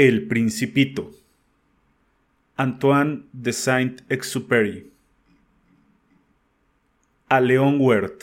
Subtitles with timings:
[0.00, 1.10] El Principito.
[2.56, 4.92] Antoine de Saint-Exupéry.
[7.28, 8.22] A León Wert.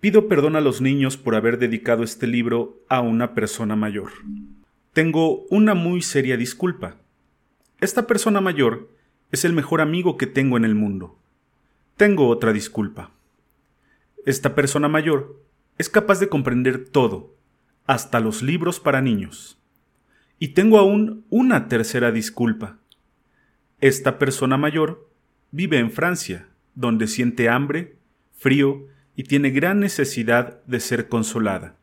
[0.00, 4.10] Pido perdón a los niños por haber dedicado este libro a una persona mayor.
[4.92, 6.96] Tengo una muy seria disculpa.
[7.80, 8.90] Esta persona mayor
[9.30, 11.16] es el mejor amigo que tengo en el mundo.
[11.96, 13.12] Tengo otra disculpa.
[14.26, 15.40] Esta persona mayor
[15.78, 17.36] es capaz de comprender todo,
[17.86, 19.57] hasta los libros para niños.
[20.38, 22.78] Y tengo aún una tercera disculpa.
[23.80, 25.08] Esta persona mayor
[25.50, 27.96] vive en Francia, donde siente hambre,
[28.36, 31.76] frío y tiene gran necesidad de ser consolada.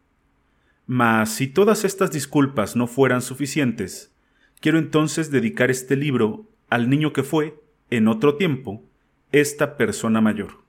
[0.87, 4.13] Mas si todas estas disculpas no fueran suficientes,
[4.61, 7.59] quiero entonces dedicar este libro al niño que fue,
[7.89, 8.83] en otro tiempo,
[9.31, 10.63] esta persona mayor.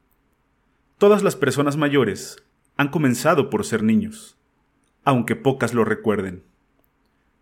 [0.99, 2.43] Todas las personas mayores
[2.77, 4.37] han comenzado por ser niños,
[5.05, 6.43] aunque pocas lo recuerden.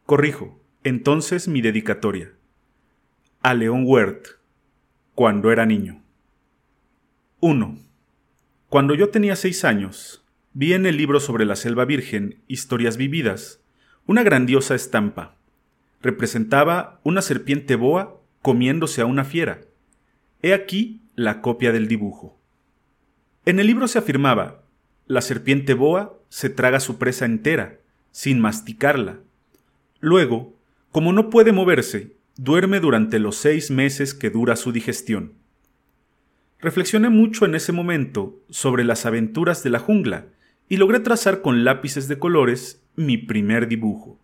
[0.06, 2.34] Corrijo, entonces mi dedicatoria.
[3.40, 4.26] A León Wert,
[5.14, 6.02] cuando era niño.
[7.40, 7.78] 1.
[8.68, 13.62] Cuando yo tenía seis años, vi en el libro sobre la selva virgen, Historias vividas,
[14.04, 15.36] una grandiosa estampa.
[16.02, 19.62] Representaba una serpiente boa comiéndose a una fiera.
[20.42, 22.38] He aquí la copia del dibujo.
[23.46, 24.64] En el libro se afirmaba,
[25.06, 27.78] la serpiente boa se traga su presa entera,
[28.10, 29.20] sin masticarla.
[30.04, 30.52] Luego,
[30.92, 35.32] como no puede moverse, duerme durante los seis meses que dura su digestión.
[36.60, 40.26] Reflexioné mucho en ese momento sobre las aventuras de la jungla
[40.68, 44.20] y logré trazar con lápices de colores mi primer dibujo.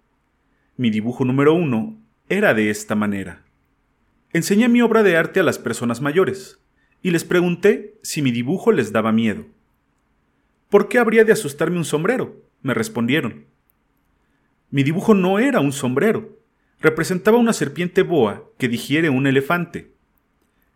[0.77, 3.47] Mi dibujo número uno era de esta manera.
[4.35, 6.61] Enseñé mi obra de arte a las personas mayores
[7.01, 9.47] y les pregunté si mi dibujo les daba miedo.
[10.69, 12.37] ¿Por qué habría de asustarme un sombrero?
[12.61, 13.47] me respondieron.
[14.71, 16.39] Mi dibujo no era un sombrero,
[16.81, 19.93] representaba una serpiente boa que digiere un elefante.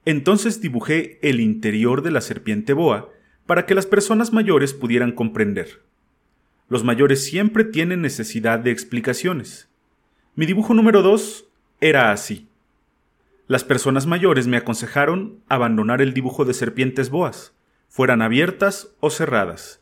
[0.05, 3.11] Entonces dibujé el interior de la serpiente boa
[3.47, 5.83] para que las personas mayores pudieran comprender.
[6.69, 9.69] Los mayores siempre tienen necesidad de explicaciones.
[10.35, 11.47] Mi dibujo número dos
[11.81, 12.49] era así.
[13.47, 17.55] Las personas mayores me aconsejaron abandonar el dibujo de serpientes boas,
[17.89, 19.81] fueran abiertas o cerradas,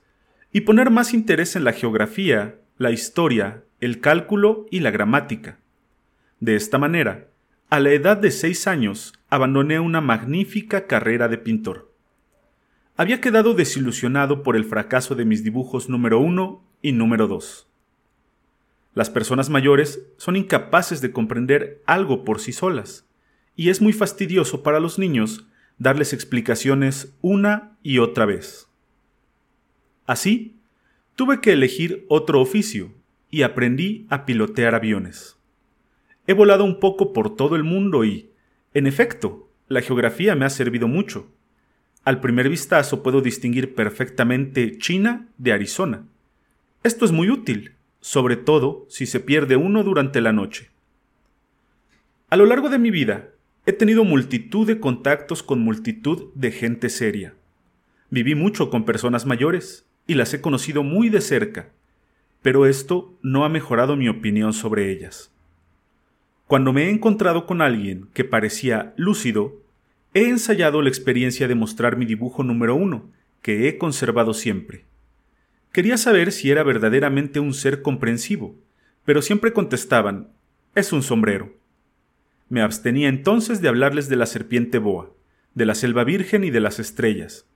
[0.53, 5.59] y poner más interés en la geografía, la historia, el cálculo y la gramática.
[6.39, 7.27] De esta manera,
[7.69, 11.93] a la edad de seis años, abandoné una magnífica carrera de pintor.
[12.97, 17.67] Había quedado desilusionado por el fracaso de mis dibujos número uno y número dos.
[18.95, 23.05] Las personas mayores son incapaces de comprender algo por sí solas
[23.57, 25.49] y es muy fastidioso para los niños
[25.79, 28.69] darles explicaciones una y otra vez.
[30.07, 30.55] Así,
[31.17, 33.02] tuve que elegir otro oficio
[33.33, 35.37] y aprendí a pilotear aviones.
[36.29, 38.31] He volado un poco por todo el mundo y,
[38.75, 41.27] en efecto, la geografía me ha servido mucho.
[42.05, 46.05] Al primer vistazo puedo distinguir perfectamente China de Arizona.
[46.85, 50.71] Esto es muy útil, sobre todo si se pierde uno durante la noche.
[52.31, 53.33] A lo largo de mi vida
[53.65, 57.35] He tenido multitud de contactos con multitud de gente seria.
[58.11, 61.71] Viví mucho con personas mayores y las he conocido muy de cerca,
[62.43, 65.33] pero esto no ha mejorado mi opinión sobre ellas.
[66.47, 69.63] Cuando me he encontrado con alguien que parecía lúcido,
[70.13, 73.09] he ensayado la experiencia de mostrar mi dibujo número uno,
[73.41, 74.85] que he conservado siempre.
[75.73, 78.55] Quería saber si era verdaderamente un ser comprensivo,
[79.07, 80.29] pero siempre contestaban,
[80.75, 81.55] es un sombrero.
[82.51, 85.11] Me abstenía entonces de hablarles de la serpiente boa,
[85.55, 87.47] de la selva virgen y de las estrellas.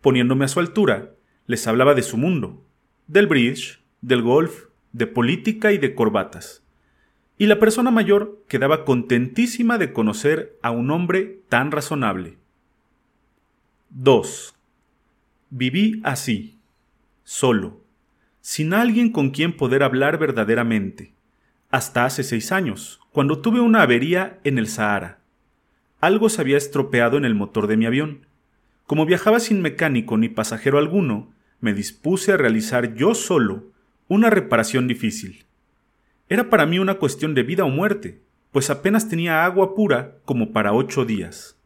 [0.00, 1.10] Poniéndome a su altura,
[1.46, 2.64] les hablaba de su mundo,
[3.06, 6.62] del bridge, del golf, de política y de corbatas.
[7.38, 12.36] Y la persona mayor quedaba contentísima de conocer a un hombre tan razonable.
[13.90, 14.54] 2.
[15.50, 16.58] Viví así,
[17.24, 17.80] solo,
[18.40, 21.12] sin alguien con quien poder hablar verdaderamente,
[21.70, 25.18] hasta hace seis años, cuando tuve una avería en el Sahara.
[26.00, 28.26] Algo se había estropeado en el motor de mi avión.
[28.86, 33.71] Como viajaba sin mecánico ni pasajero alguno, me dispuse a realizar yo solo
[34.12, 35.46] una reparación difícil.
[36.28, 38.20] Era para mí una cuestión de vida o muerte,
[38.50, 41.58] pues apenas tenía agua pura como para ocho días.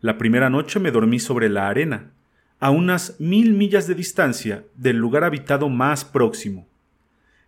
[0.00, 2.12] La primera noche me dormí sobre la arena,
[2.58, 6.66] a unas mil millas de distancia del lugar habitado más próximo.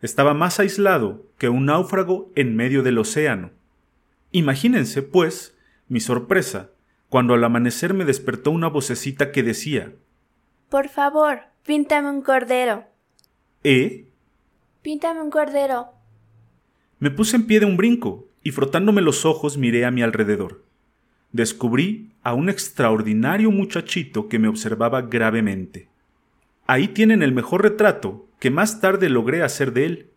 [0.00, 3.50] Estaba más aislado que un náufrago en medio del océano.
[4.30, 5.56] Imagínense, pues,
[5.88, 6.70] mi sorpresa
[7.08, 9.92] cuando al amanecer me despertó una vocecita que decía
[10.68, 12.84] Por favor, píntame un cordero.
[13.64, 14.06] ¿Eh?
[14.82, 15.88] Píntame un cordero.
[17.00, 20.64] Me puse en pie de un brinco y frotándome los ojos miré a mi alrededor.
[21.32, 25.88] Descubrí a un extraordinario muchachito que me observaba gravemente.
[26.66, 30.10] Ahí tienen el mejor retrato que más tarde logré hacer de él,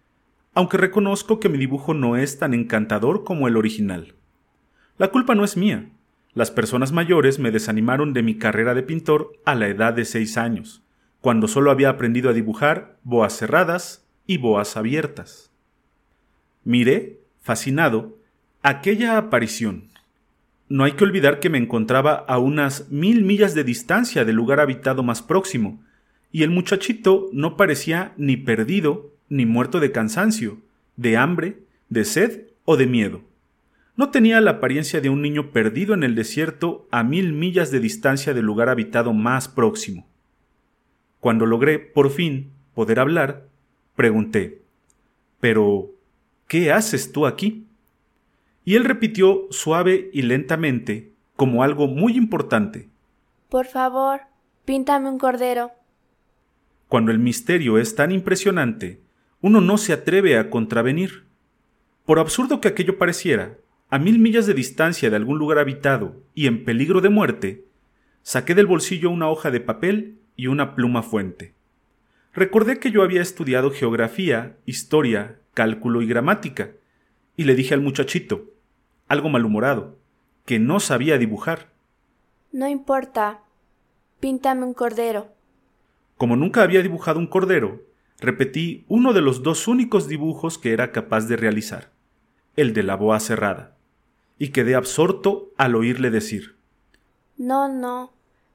[0.53, 4.15] aunque reconozco que mi dibujo no es tan encantador como el original.
[4.97, 5.89] La culpa no es mía.
[6.33, 10.37] Las personas mayores me desanimaron de mi carrera de pintor a la edad de seis
[10.37, 10.83] años,
[11.21, 15.51] cuando solo había aprendido a dibujar boas cerradas y boas abiertas.
[16.63, 18.17] Miré, fascinado,
[18.63, 19.89] aquella aparición.
[20.67, 24.59] No hay que olvidar que me encontraba a unas mil millas de distancia del lugar
[24.59, 25.83] habitado más próximo,
[26.31, 30.57] y el muchachito no parecía ni perdido ni muerto de cansancio,
[30.95, 31.59] de hambre,
[31.89, 33.21] de sed o de miedo.
[33.95, 37.79] No tenía la apariencia de un niño perdido en el desierto a mil millas de
[37.79, 40.07] distancia del lugar habitado más próximo.
[41.21, 43.47] Cuando logré, por fin, poder hablar,
[43.95, 44.63] pregunté
[45.39, 45.91] Pero,
[46.47, 47.67] ¿qué haces tú aquí?
[48.65, 52.89] Y él repitió suave y lentamente, como algo muy importante
[53.49, 54.21] Por favor,
[54.65, 55.71] píntame un cordero.
[56.87, 58.99] Cuando el misterio es tan impresionante,
[59.41, 61.25] uno no se atreve a contravenir.
[62.03, 63.57] Por absurdo que aquello pareciera,
[63.91, 67.65] a mil millas de distancia de algún lugar habitado y en peligro de muerte,
[68.23, 71.53] saqué del bolsillo una hoja de papel y una pluma fuente.
[72.33, 76.71] Recordé que yo había estudiado geografía, historia, cálculo y gramática,
[77.37, 78.45] y le dije al muchachito,
[79.07, 79.99] algo malhumorado,
[80.45, 81.69] que no sabía dibujar.
[82.51, 83.41] No importa.
[84.19, 85.27] Píntame un cordero.
[86.17, 87.83] Como nunca había dibujado un cordero,
[88.19, 91.91] repetí uno de los dos únicos dibujos que era capaz de realizar,
[92.55, 93.77] el de la boa cerrada,
[94.39, 96.55] y quedé absorto al oírle decir
[97.37, 98.11] No, no,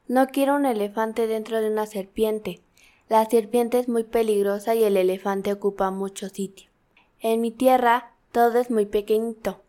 [0.09, 2.61] no quiero un elefante dentro de una serpiente.
[3.09, 6.71] La serpiente es muy peligrosa y el elefante ocupa mucho sitio.
[7.21, 9.63] En mi tierra todo es muy pequeñito.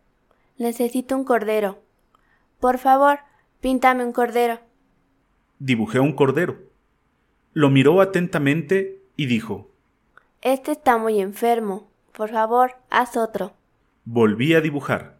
[0.56, 1.78] Necesito un cordero.
[2.60, 3.20] Por favor,
[3.60, 4.60] píntame un cordero.
[5.58, 6.68] Dibujé un cordero
[7.58, 9.68] lo miró atentamente y dijo
[10.42, 11.90] Este está muy enfermo.
[12.12, 13.52] Por favor, haz otro.
[14.04, 15.18] Volví a dibujar.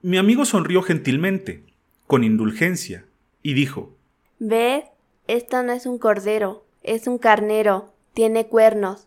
[0.00, 1.66] Mi amigo sonrió gentilmente,
[2.06, 3.04] con indulgencia,
[3.42, 3.97] y dijo
[4.38, 4.84] ¿Ves?
[5.26, 7.92] Esto no es un cordero, es un carnero.
[8.14, 9.06] Tiene cuernos.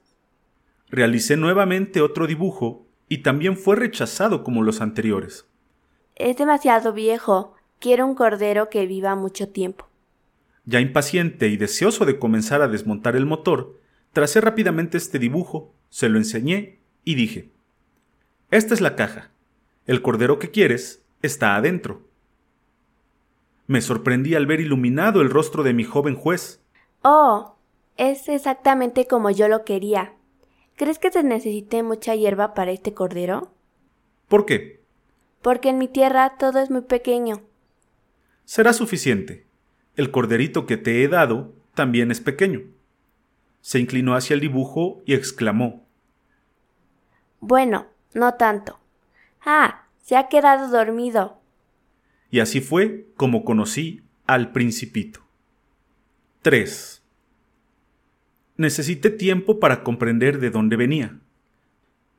[0.89, 5.45] Realicé nuevamente otro dibujo y también fue rechazado como los anteriores.
[6.15, 7.55] Es demasiado viejo.
[7.79, 9.87] Quiero un cordero que viva mucho tiempo.
[10.65, 13.79] Ya impaciente y deseoso de comenzar a desmontar el motor,
[14.13, 17.49] tracé rápidamente este dibujo, se lo enseñé y dije
[18.51, 19.31] Esta es la caja.
[19.87, 22.10] El cordero que quieres está adentro.
[23.71, 26.61] Me sorprendí al ver iluminado el rostro de mi joven juez.
[27.03, 27.55] Oh,
[27.95, 30.13] es exactamente como yo lo quería.
[30.75, 33.53] ¿Crees que se necesite mucha hierba para este cordero?
[34.27, 34.83] ¿Por qué?
[35.41, 37.43] Porque en mi tierra todo es muy pequeño.
[38.43, 39.47] Será suficiente
[39.95, 42.63] el corderito que te he dado también es pequeño.
[43.61, 45.85] Se inclinó hacia el dibujo y exclamó
[47.39, 48.81] Bueno, no tanto.
[49.45, 51.40] Ah, se ha quedado dormido.
[52.31, 55.19] Y así fue como conocí al principito.
[56.41, 57.03] 3.
[58.57, 61.19] Necesité tiempo para comprender de dónde venía.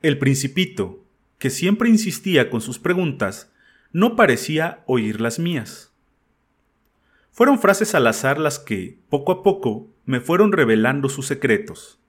[0.01, 1.03] El principito,
[1.39, 3.51] que siempre insistía con sus preguntas,
[3.91, 5.93] no parecía oír las mías.
[7.31, 11.99] Fueron frases al azar las que, poco a poco, me fueron revelando sus secretos.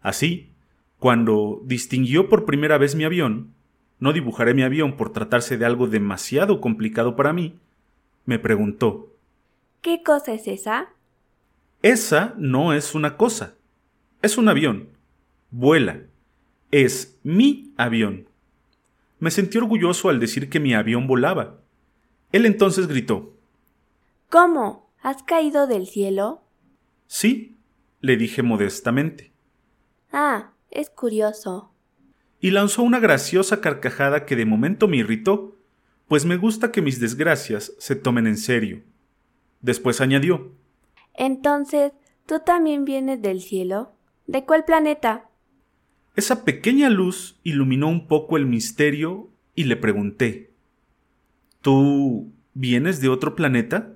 [0.00, 0.50] Así,
[0.98, 3.54] cuando distinguió por primera vez mi avión,
[4.00, 7.58] no dibujaré mi avión por tratarse de algo demasiado complicado para mí,
[8.24, 9.14] me preguntó
[9.80, 10.88] ¿Qué cosa es esa?
[11.82, 13.54] Esa no es una cosa,
[14.20, 14.88] es un avión.
[15.50, 16.02] Vuela.
[16.70, 18.28] Es mi avión.
[19.20, 21.60] Me sentí orgulloso al decir que mi avión volaba.
[22.32, 23.32] Él entonces gritó
[24.28, 24.90] ¿Cómo?
[25.00, 26.42] ¿Has caído del cielo?
[27.06, 27.56] Sí,
[28.00, 29.32] le dije modestamente.
[30.12, 31.70] Ah, es curioso.
[32.40, 35.56] Y lanzó una graciosa carcajada que de momento me irritó,
[36.06, 38.82] pues me gusta que mis desgracias se tomen en serio.
[39.60, 40.52] Después añadió
[41.14, 41.92] Entonces,
[42.26, 43.92] ¿tú también vienes del cielo?
[44.26, 45.28] ¿De cuál planeta?
[46.16, 50.50] Esa pequeña luz iluminó un poco el misterio y le pregunté
[51.60, 53.94] ¿Tú vienes de otro planeta?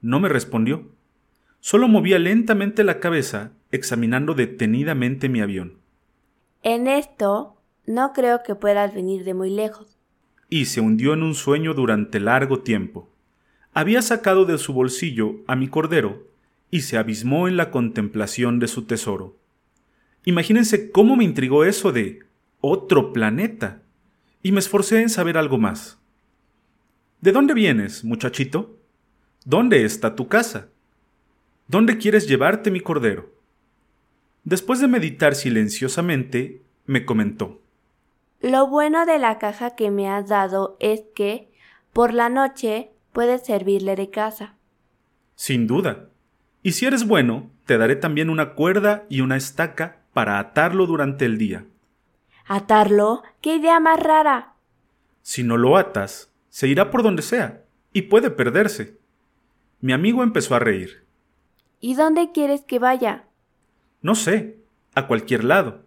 [0.00, 0.92] No me respondió.
[1.60, 5.77] Solo movía lentamente la cabeza, examinando detenidamente mi avión.
[6.62, 9.98] En esto, no creo que puedas venir de muy lejos.
[10.48, 13.08] Y se hundió en un sueño durante largo tiempo.
[13.72, 16.26] Había sacado de su bolsillo a mi cordero
[16.70, 19.36] y se abismó en la contemplación de su tesoro.
[20.24, 22.20] Imagínense cómo me intrigó eso de
[22.60, 23.82] Otro planeta.
[24.42, 25.98] Y me esforcé en saber algo más.
[27.20, 28.76] ¿De dónde vienes, muchachito?
[29.44, 30.68] ¿Dónde está tu casa?
[31.68, 33.37] ¿Dónde quieres llevarte mi cordero?
[34.48, 37.60] Después de meditar silenciosamente, me comentó.
[38.40, 41.52] Lo bueno de la caja que me has dado es que,
[41.92, 44.54] por la noche, puedes servirle de casa.
[45.34, 46.08] Sin duda.
[46.62, 51.26] Y si eres bueno, te daré también una cuerda y una estaca para atarlo durante
[51.26, 51.66] el día.
[52.46, 53.24] ¿Atarlo?
[53.42, 54.54] ¡Qué idea más rara!
[55.20, 58.96] Si no lo atas, se irá por donde sea, y puede perderse.
[59.82, 61.04] Mi amigo empezó a reír.
[61.80, 63.27] ¿Y dónde quieres que vaya?
[64.08, 64.56] No sé,
[64.94, 65.82] a cualquier lado.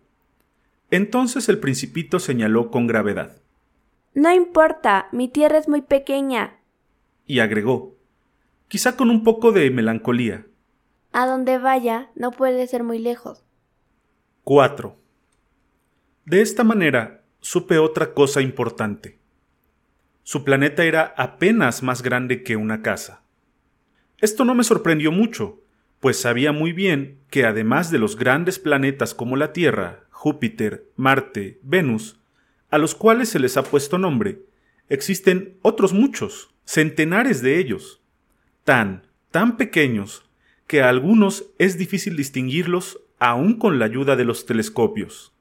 [0.91, 3.41] Entonces el principito señaló con gravedad.
[4.13, 6.59] No importa, mi tierra es muy pequeña.
[7.25, 7.95] Y agregó,
[8.67, 10.45] quizá con un poco de melancolía.
[11.11, 13.43] A donde vaya no puede ser muy lejos.
[14.43, 14.95] 4.
[16.25, 19.17] De esta manera supe otra cosa importante.
[20.21, 23.23] Su planeta era apenas más grande que una casa.
[24.19, 25.60] Esto no me sorprendió mucho,
[26.01, 31.59] pues sabía muy bien que además de los grandes planetas como la Tierra, Júpiter, Marte,
[31.61, 32.19] Venus,
[32.71, 34.39] a los cuales se les ha puesto nombre,
[34.89, 38.01] existen otros muchos, centenares de ellos,
[38.63, 40.27] tan, tan pequeños,
[40.65, 45.33] que a algunos es difícil distinguirlos aún con la ayuda de los telescopios.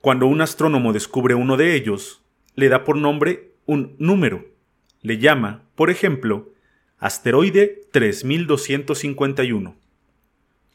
[0.00, 2.22] Cuando un astrónomo descubre uno de ellos,
[2.54, 4.46] le da por nombre un número.
[5.00, 6.51] Le llama, por ejemplo,
[7.02, 9.76] asteroide 3251.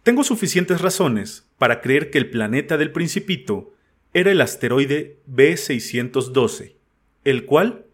[0.04, 3.72] Tengo suficientes razones para creer que el planeta del Principito
[4.14, 6.76] era el asteroide B612,
[7.24, 7.86] el cual,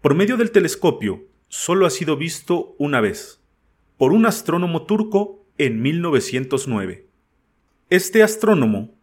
[0.00, 3.42] por medio del telescopio, solo ha sido visto una vez,
[3.98, 7.06] por un astrónomo turco en 1909.
[7.90, 8.94] Este astrónomo,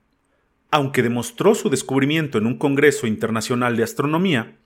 [0.71, 4.57] aunque demostró su descubrimiento en un Congreso Internacional de Astronomía,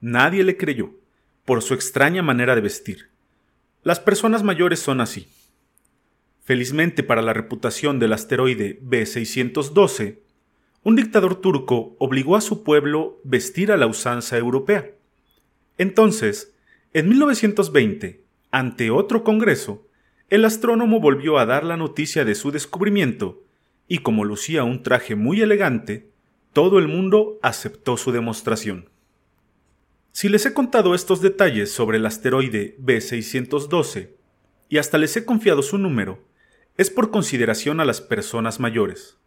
[0.00, 0.92] nadie le creyó,
[1.44, 3.13] por su extraña manera de vestir.
[3.84, 5.28] Las personas mayores son así.
[6.42, 10.20] Felizmente para la reputación del asteroide B612,
[10.82, 14.90] un dictador turco obligó a su pueblo vestir a la usanza europea.
[15.76, 16.54] Entonces,
[16.94, 19.86] en 1920, ante otro congreso,
[20.30, 23.42] el astrónomo volvió a dar la noticia de su descubrimiento,
[23.86, 26.08] y como lucía un traje muy elegante,
[26.54, 28.88] todo el mundo aceptó su demostración.
[30.16, 34.10] Si les he contado estos detalles sobre el asteroide B612,
[34.68, 36.22] y hasta les he confiado su número,
[36.76, 39.18] es por consideración a las personas mayores.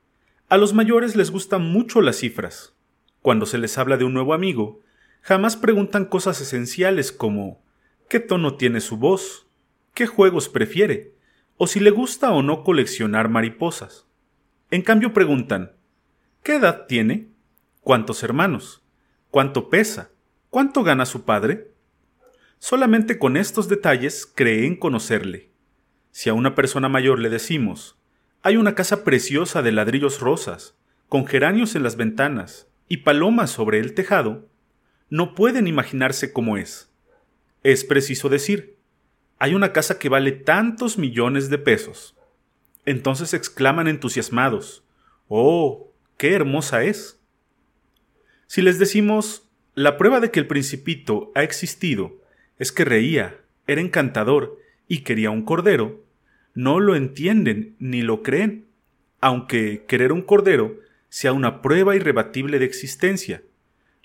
[0.48, 2.74] A los mayores les gustan mucho las cifras.
[3.22, 4.80] Cuando se les habla de un nuevo amigo,
[5.20, 7.62] jamás preguntan cosas esenciales como
[8.08, 9.46] qué tono tiene su voz,
[9.94, 11.16] qué juegos prefiere,
[11.58, 14.06] o si le gusta o no coleccionar mariposas.
[14.72, 15.74] En cambio preguntan
[16.44, 17.28] ¿qué edad tiene?
[17.82, 18.84] ¿Cuántos hermanos?
[19.32, 20.12] ¿Cuánto pesa?
[20.50, 21.72] ¿Cuánto gana su padre?
[22.60, 25.52] Solamente con estos detalles creen conocerle.
[26.12, 27.98] Si a una persona mayor le decimos
[28.48, 30.78] hay una casa preciosa de ladrillos rosas,
[31.10, 34.48] con geranios en las ventanas y palomas sobre el tejado.
[35.10, 36.90] No pueden imaginarse cómo es.
[37.64, 38.78] Es preciso decir,
[39.40, 42.16] hay una casa que vale tantos millones de pesos.
[42.86, 44.86] Entonces exclaman entusiasmados,
[45.28, 47.22] ¡Oh, qué hermosa es!
[48.46, 49.47] Si les decimos,
[49.78, 52.18] la prueba de que el principito ha existido
[52.58, 54.58] es que reía, era encantador
[54.88, 56.04] y quería un cordero,
[56.56, 58.66] no lo entienden ni lo creen,
[59.22, 60.80] aunque querer un cordero
[61.10, 63.44] sea una prueba irrebatible de existencia.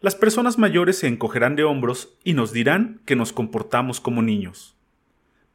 [0.00, 4.76] Las personas mayores se encogerán de hombros y nos dirán que nos comportamos como niños.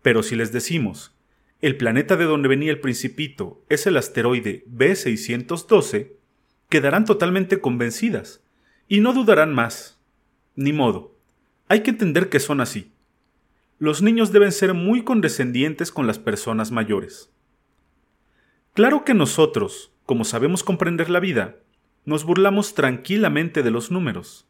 [0.02, 1.16] Pero si les decimos,
[1.62, 6.14] el planeta de donde venía el principito es el asteroide B612,
[6.70, 8.42] quedarán totalmente convencidas
[8.88, 9.97] y no dudarán más.
[10.58, 11.16] Ni modo.
[11.70, 12.92] Hay que entender que son así
[13.80, 17.32] los niños deben ser muy condescendientes con las personas mayores.
[18.74, 21.58] Claro que nosotros, como sabemos comprender la vida,
[22.06, 24.48] nos burlamos tranquilamente de los números.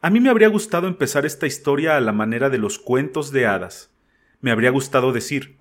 [0.00, 3.46] A mí me habría gustado empezar esta historia a la manera de los cuentos de
[3.46, 3.92] hadas.
[4.40, 5.56] Me habría gustado decir,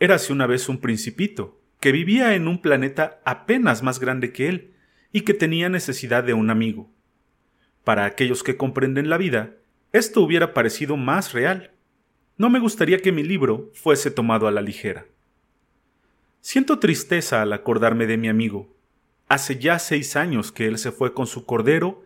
[0.00, 4.74] érase una vez un principito, que vivía en un planeta apenas más grande que él,
[5.12, 6.90] y que tenía necesidad de un amigo.
[7.84, 9.56] Para aquellos que comprenden la vida,
[9.92, 11.72] esto hubiera parecido más real.
[12.38, 15.06] No me gustaría que mi libro fuese tomado a la ligera.
[16.40, 18.72] Siento tristeza al acordarme de mi amigo.
[19.28, 22.04] Hace ya seis años que él se fue con su cordero,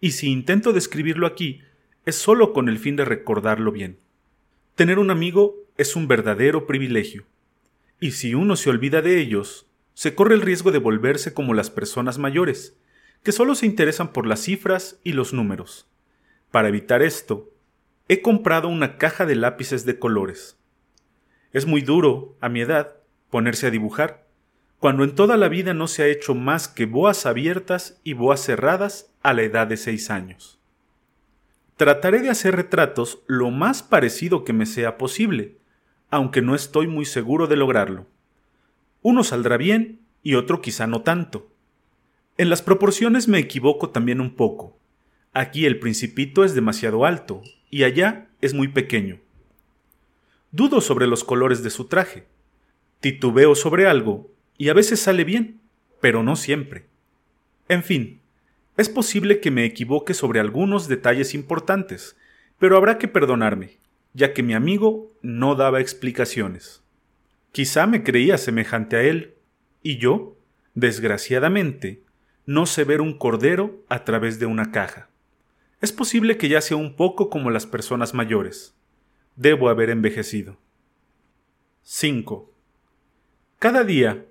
[0.00, 1.62] y si intento describirlo aquí,
[2.04, 3.98] es solo con el fin de recordarlo bien.
[4.74, 7.24] Tener un amigo es un verdadero privilegio,
[8.00, 11.70] y si uno se olvida de ellos, se corre el riesgo de volverse como las
[11.70, 12.76] personas mayores,
[13.24, 15.88] que solo se interesan por las cifras y los números.
[16.52, 17.50] Para evitar esto,
[18.06, 20.58] he comprado una caja de lápices de colores.
[21.52, 22.98] Es muy duro, a mi edad,
[23.30, 24.26] ponerse a dibujar,
[24.78, 28.40] cuando en toda la vida no se ha hecho más que boas abiertas y boas
[28.40, 30.60] cerradas a la edad de seis años.
[31.76, 35.56] Trataré de hacer retratos lo más parecido que me sea posible,
[36.10, 38.06] aunque no estoy muy seguro de lograrlo.
[39.00, 41.53] Uno saldrá bien y otro quizá no tanto.
[42.36, 44.76] En las proporciones me equivoco también un poco.
[45.32, 49.20] Aquí el principito es demasiado alto y allá es muy pequeño.
[50.50, 52.24] Dudo sobre los colores de su traje.
[52.98, 55.60] Titubeo sobre algo y a veces sale bien,
[56.00, 56.86] pero no siempre.
[57.68, 58.20] En fin,
[58.76, 62.16] es posible que me equivoque sobre algunos detalles importantes,
[62.58, 63.78] pero habrá que perdonarme,
[64.12, 66.82] ya que mi amigo no daba explicaciones.
[67.52, 69.34] Quizá me creía semejante a él,
[69.82, 70.36] y yo,
[70.74, 72.03] desgraciadamente,
[72.46, 75.08] no sé ver un cordero a través de una caja.
[75.80, 78.74] Es posible que ya sea un poco como las personas mayores.
[79.36, 80.58] Debo haber envejecido.
[81.82, 82.50] 5.
[83.58, 84.26] Cada día,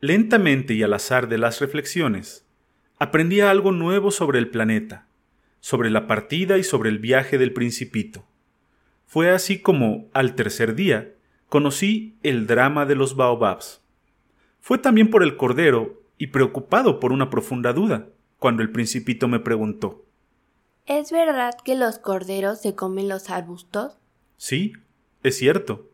[0.00, 2.46] lentamente y al azar de las reflexiones,
[2.98, 5.06] aprendía algo nuevo sobre el planeta,
[5.60, 8.26] sobre la partida y sobre el viaje del principito.
[9.06, 11.14] Fue así como, al tercer día,
[11.48, 13.82] conocí el drama de los baobabs.
[14.60, 18.06] Fue también por el cordero y preocupado por una profunda duda,
[18.38, 20.04] cuando el principito me preguntó
[20.84, 23.96] ¿Es verdad que los corderos se comen los arbustos?
[24.36, 24.74] Sí,
[25.22, 25.88] es cierto.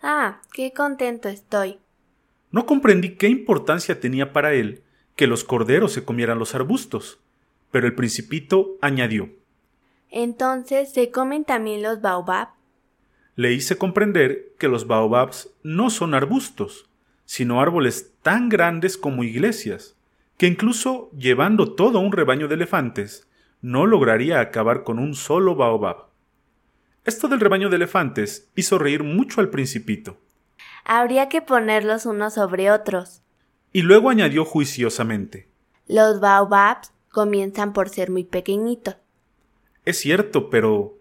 [0.00, 1.78] Ah, qué contento estoy.
[2.50, 4.84] No comprendí qué importancia tenía para él
[5.16, 7.20] que los corderos se comieran los arbustos.
[7.70, 9.28] Pero el principito añadió
[10.10, 12.48] Entonces, ¿se comen también los baobab?
[13.36, 16.88] Le hice comprender que los baobabs no son arbustos,
[17.32, 19.96] sino árboles tan grandes como iglesias,
[20.36, 23.26] que incluso llevando todo un rebaño de elefantes,
[23.62, 26.08] no lograría acabar con un solo baobab.
[27.06, 30.18] Esto del rebaño de elefantes hizo reír mucho al principito.
[30.84, 33.22] Habría que ponerlos unos sobre otros.
[33.72, 35.48] Y luego añadió juiciosamente.
[35.88, 38.96] Los baobabs comienzan por ser muy pequeñitos.
[39.86, 40.98] Es cierto, pero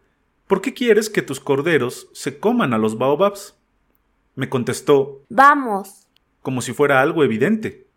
[0.48, 3.58] ¿por qué quieres que tus corderos se coman a los baobabs?
[4.36, 5.26] Me contestó.
[5.28, 6.08] Vamos.
[6.42, 7.88] Como si fuera algo evidente.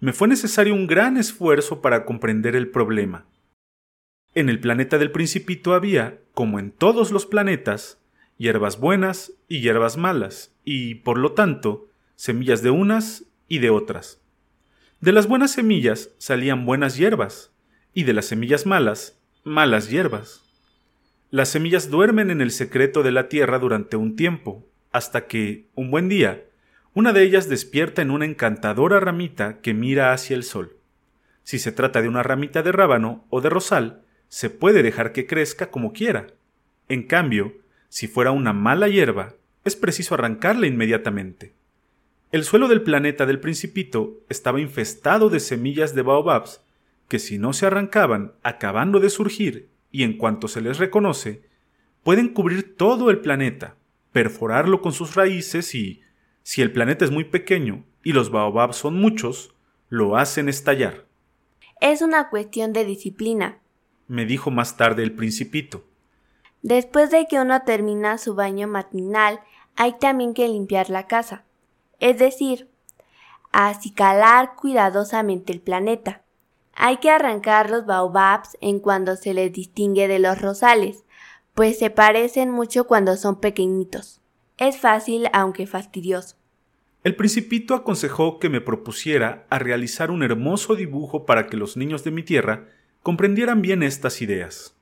[0.00, 3.26] Me fue necesario un gran esfuerzo para comprender el problema.
[4.34, 7.98] En el planeta del principito había, como en todos los planetas,
[8.36, 14.20] hierbas buenas y hierbas malas, y, por lo tanto, semillas de unas y de otras.
[15.00, 17.52] De las buenas semillas salían buenas hierbas,
[17.94, 20.42] y de las semillas malas, malas hierbas.
[21.30, 25.90] Las semillas duermen en el secreto de la tierra durante un tiempo, hasta que, un
[25.90, 26.44] buen día,
[26.96, 30.78] una de ellas despierta en una encantadora ramita que mira hacia el sol.
[31.42, 35.26] Si se trata de una ramita de rábano o de rosal, se puede dejar que
[35.26, 36.28] crezca como quiera.
[36.88, 37.52] En cambio,
[37.90, 39.34] si fuera una mala hierba,
[39.66, 41.52] es preciso arrancarla inmediatamente.
[42.32, 46.62] El suelo del planeta del Principito estaba infestado de semillas de baobabs
[47.08, 51.42] que si no se arrancaban acabando de surgir y en cuanto se les reconoce,
[52.02, 53.76] pueden cubrir todo el planeta,
[54.12, 56.00] perforarlo con sus raíces y,
[56.46, 59.52] si el planeta es muy pequeño y los baobabs son muchos,
[59.88, 61.06] lo hacen estallar.
[61.80, 63.58] Es una cuestión de disciplina,
[64.06, 65.82] me dijo más tarde el Principito.
[66.62, 69.40] Después de que uno termina su baño matinal,
[69.74, 71.46] hay también que limpiar la casa
[71.98, 72.70] es decir,
[73.52, 76.22] acicalar cuidadosamente el planeta.
[76.74, 81.04] Hay que arrancar los baobabs en cuando se les distingue de los rosales,
[81.54, 84.20] pues se parecen mucho cuando son pequeñitos.
[84.58, 86.36] Es fácil aunque fastidioso.
[87.04, 92.02] El principito aconsejó que me propusiera a realizar un hermoso dibujo para que los niños
[92.02, 92.68] de mi tierra
[93.02, 94.74] comprendieran bien estas ideas.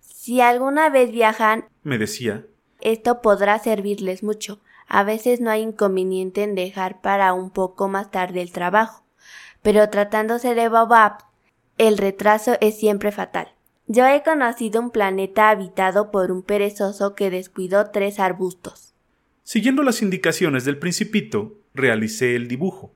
[0.00, 2.46] Si alguna vez viajan, me decía,
[2.80, 8.10] esto podrá servirles mucho, a veces no hay inconveniente en dejar para un poco más
[8.10, 9.04] tarde el trabajo,
[9.62, 11.18] pero tratándose de Baobab,
[11.78, 13.54] el retraso es siempre fatal.
[13.86, 18.91] Yo he conocido un planeta habitado por un perezoso que descuidó tres arbustos.
[19.44, 22.94] Siguiendo las indicaciones del principito, realicé el dibujo.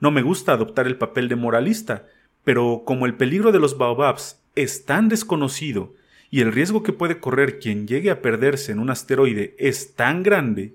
[0.00, 2.06] No me gusta adoptar el papel de moralista,
[2.44, 5.94] pero como el peligro de los baobabs es tan desconocido
[6.30, 10.22] y el riesgo que puede correr quien llegue a perderse en un asteroide es tan
[10.22, 10.74] grande,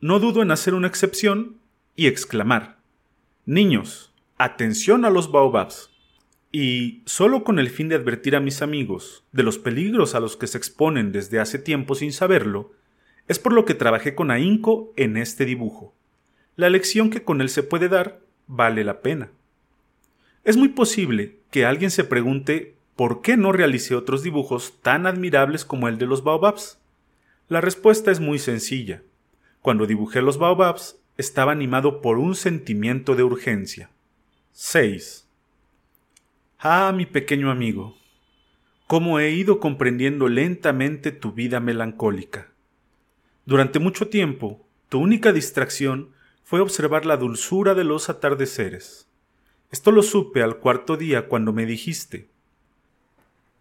[0.00, 1.56] no dudo en hacer una excepción
[1.96, 2.78] y exclamar,
[3.46, 5.90] Niños, atención a los baobabs.
[6.52, 10.36] Y solo con el fin de advertir a mis amigos de los peligros a los
[10.36, 12.72] que se exponen desde hace tiempo sin saberlo,
[13.30, 15.94] es por lo que trabajé con ahínco en este dibujo.
[16.56, 19.30] La lección que con él se puede dar vale la pena.
[20.42, 25.64] Es muy posible que alguien se pregunte por qué no realicé otros dibujos tan admirables
[25.64, 26.80] como el de los baobabs.
[27.48, 29.04] La respuesta es muy sencilla.
[29.62, 33.90] Cuando dibujé los baobabs, estaba animado por un sentimiento de urgencia.
[34.54, 35.28] 6.
[36.58, 37.96] Ah, mi pequeño amigo,
[38.88, 42.49] cómo he ido comprendiendo lentamente tu vida melancólica.
[43.50, 46.12] Durante mucho tiempo, tu única distracción
[46.44, 49.08] fue observar la dulzura de los atardeceres.
[49.72, 52.28] Esto lo supe al cuarto día cuando me dijiste.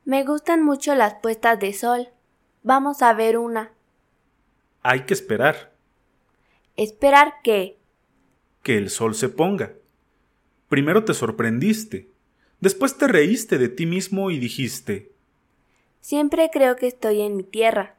[0.05, 2.09] Me gustan mucho las puestas de sol.
[2.61, 3.71] Vamos a ver una.
[4.83, 5.73] Hay que esperar.
[6.75, 7.79] ¿Esperar qué?
[8.61, 9.73] Que el sol se ponga.
[10.67, 12.11] Primero te sorprendiste,
[12.59, 15.11] después te reíste de ti mismo y dijiste
[15.99, 17.95] Siempre creo que estoy en mi tierra.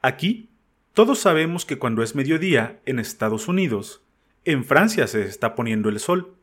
[0.00, 0.48] Aquí,
[0.94, 4.02] todos sabemos que cuando es mediodía en Estados Unidos,
[4.44, 6.34] en Francia se está poniendo el sol.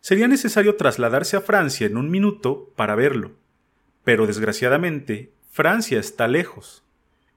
[0.00, 3.32] Sería necesario trasladarse a Francia en un minuto para verlo.
[4.04, 6.84] Pero desgraciadamente, Francia está lejos.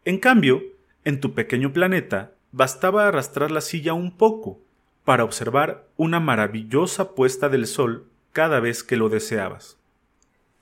[0.04, 0.62] En cambio,
[1.06, 4.60] en tu pequeño planeta, bastaba arrastrar la silla un poco
[5.06, 9.78] para observar una maravillosa puesta del sol cada vez que lo deseabas.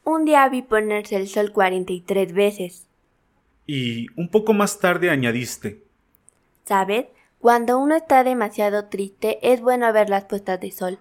[0.04, 2.88] Un día vi ponerse el sol 43 veces.
[3.66, 5.87] Y un poco más tarde añadiste.
[6.68, 7.06] ¿Sabes?
[7.40, 11.00] Cuando uno está demasiado triste es bueno ver las puestas de sol.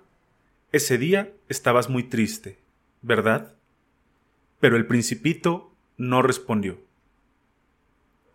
[0.70, 2.58] Ese día estabas muy triste,
[3.02, 3.54] ¿verdad?
[4.60, 6.78] Pero el principito no respondió.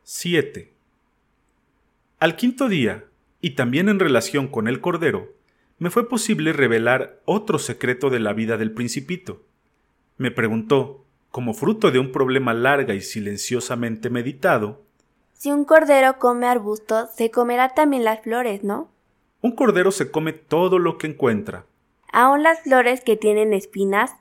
[0.03, 0.73] 7.
[2.19, 3.05] Al quinto día,
[3.39, 5.31] y también en relación con el Cordero,
[5.79, 9.41] me fue posible revelar otro secreto de la vida del principito.
[10.17, 14.83] Me preguntó, como fruto de un problema larga y silenciosamente meditado,
[15.41, 18.91] Si un cordero come arbustos, se comerá también las flores, ¿no?
[19.41, 21.65] Un cordero se come todo lo que encuentra.
[22.11, 24.11] ¿Aún las flores que tienen espinas?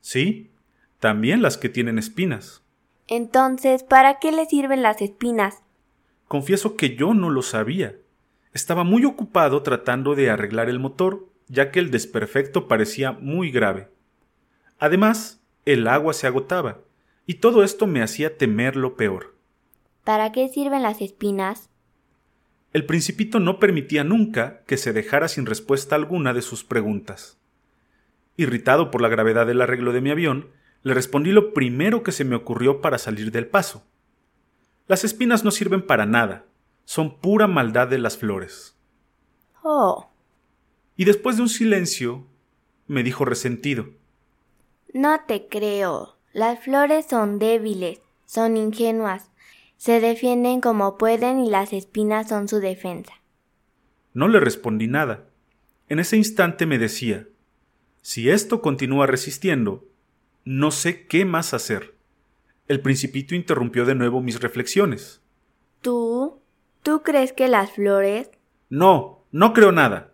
[0.00, 0.52] Sí,
[1.00, 2.62] también las que tienen espinas.
[3.08, 5.62] Entonces, ¿para qué le sirven las espinas?
[6.28, 7.96] Confieso que yo no lo sabía.
[8.52, 13.88] Estaba muy ocupado tratando de arreglar el motor, ya que el desperfecto parecía muy grave.
[14.78, 16.78] Además, el agua se agotaba,
[17.26, 19.31] y todo esto me hacía temer lo peor.
[20.04, 21.70] ¿Para qué sirven las espinas?
[22.72, 27.38] El principito no permitía nunca que se dejara sin respuesta alguna de sus preguntas.
[28.36, 30.50] Irritado por la gravedad del arreglo de mi avión,
[30.82, 33.84] le respondí lo primero que se me ocurrió para salir del paso.
[34.88, 36.46] Las espinas no sirven para nada,
[36.84, 38.76] son pura maldad de las flores.
[39.62, 40.10] Oh.
[40.96, 42.26] Y después de un silencio,
[42.88, 43.86] me dijo resentido.
[44.92, 46.16] No te creo.
[46.32, 49.30] Las flores son débiles, son ingenuas,
[49.82, 53.14] se defienden como pueden y las espinas son su defensa.
[54.14, 55.24] No le respondí nada.
[55.88, 57.26] En ese instante me decía,
[58.00, 59.84] si esto continúa resistiendo,
[60.44, 61.96] no sé qué más hacer.
[62.68, 65.20] El principito interrumpió de nuevo mis reflexiones.
[65.80, 66.38] ¿Tú?
[66.84, 68.30] ¿Tú crees que las flores?
[68.70, 70.12] No, no creo nada.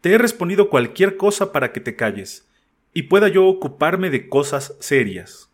[0.00, 2.48] Te he respondido cualquier cosa para que te calles
[2.92, 5.52] y pueda yo ocuparme de cosas serias.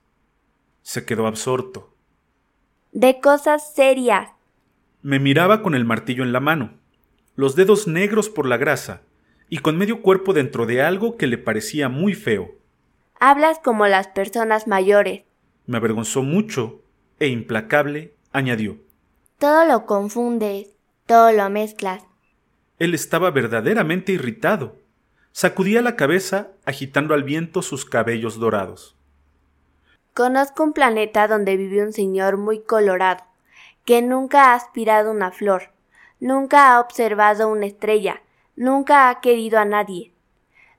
[0.81, 1.90] Se quedó absorto.
[2.93, 4.31] De cosas serias.
[5.03, 6.73] Me miraba con el martillo en la mano,
[7.37, 9.03] los dedos negros por la grasa,
[9.49, 12.51] y con medio cuerpo dentro de algo que le parecía muy feo.
[13.21, 15.23] Hablas como las personas mayores.
[15.67, 16.83] Me avergonzó mucho,
[17.21, 18.79] e implacable, añadió.
[19.39, 20.75] Todo lo confundes,
[21.07, 22.03] todo lo mezclas.
[22.81, 24.79] Él estaba verdaderamente irritado.
[25.31, 28.97] Sacudía la cabeza agitando al viento sus cabellos dorados.
[30.21, 33.25] Conozco un planeta donde vive un señor muy colorado,
[33.87, 35.71] que nunca ha aspirado una flor,
[36.21, 38.21] nunca ha observado una estrella,
[38.55, 40.13] nunca ha querido a nadie,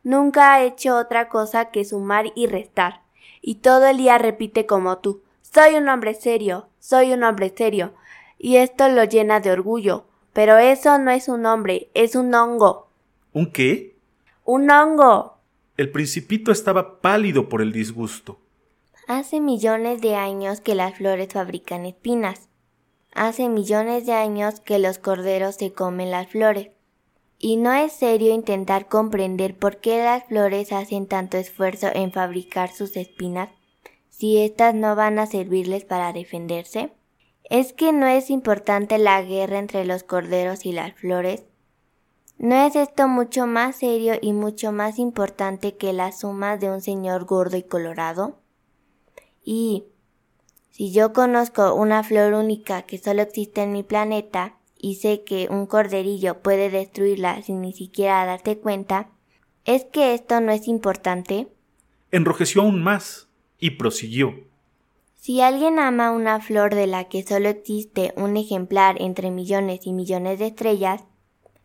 [0.04, 3.02] nunca ha hecho otra cosa que sumar y restar,
[3.42, 7.96] y todo el día repite como tú soy un hombre serio, soy un hombre serio,
[8.38, 12.90] y esto lo llena de orgullo, pero eso no es un hombre, es un hongo.
[13.34, 13.96] ¿Un qué?
[14.46, 15.40] Un hongo.
[15.78, 18.38] El principito estaba pálido por el disgusto.
[19.08, 22.50] Hace millones de años que las flores fabrican espinas.
[23.14, 26.70] Hace millones de años que los corderos se comen las flores.
[27.40, 32.72] Y no es serio intentar comprender por qué las flores hacen tanto esfuerzo en fabricar
[32.72, 33.50] sus espinas
[34.10, 36.92] si éstas no van a servirles para defenderse.
[37.50, 41.44] ¿Es que no es importante la guerra entre los corderos y las flores?
[42.38, 46.82] ¿No es esto mucho más serio y mucho más importante que la suma de un
[46.82, 48.41] señor gordo y colorado?
[49.44, 49.84] Y
[50.70, 55.48] si yo conozco una flor única que solo existe en mi planeta y sé que
[55.50, 59.10] un corderillo puede destruirla sin ni siquiera darte cuenta,
[59.66, 61.48] ¿es que esto no es importante?
[62.12, 63.28] enrojeció aún más
[63.58, 64.34] y prosiguió.
[65.16, 69.94] Si alguien ama una flor de la que solo existe un ejemplar entre millones y
[69.94, 71.04] millones de estrellas,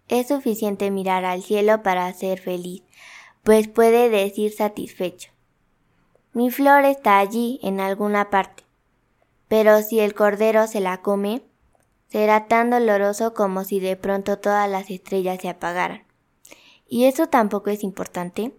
[0.09, 2.83] es suficiente mirar al cielo para ser feliz,
[3.43, 5.31] pues puede decir satisfecho.
[6.37, 8.62] Mi flor está allí, en alguna parte.
[9.49, 11.40] Pero si el cordero se la come,
[12.09, 16.03] será tan doloroso como si de pronto todas las estrellas se apagaran.
[16.87, 18.53] ¿Y eso tampoco es importante?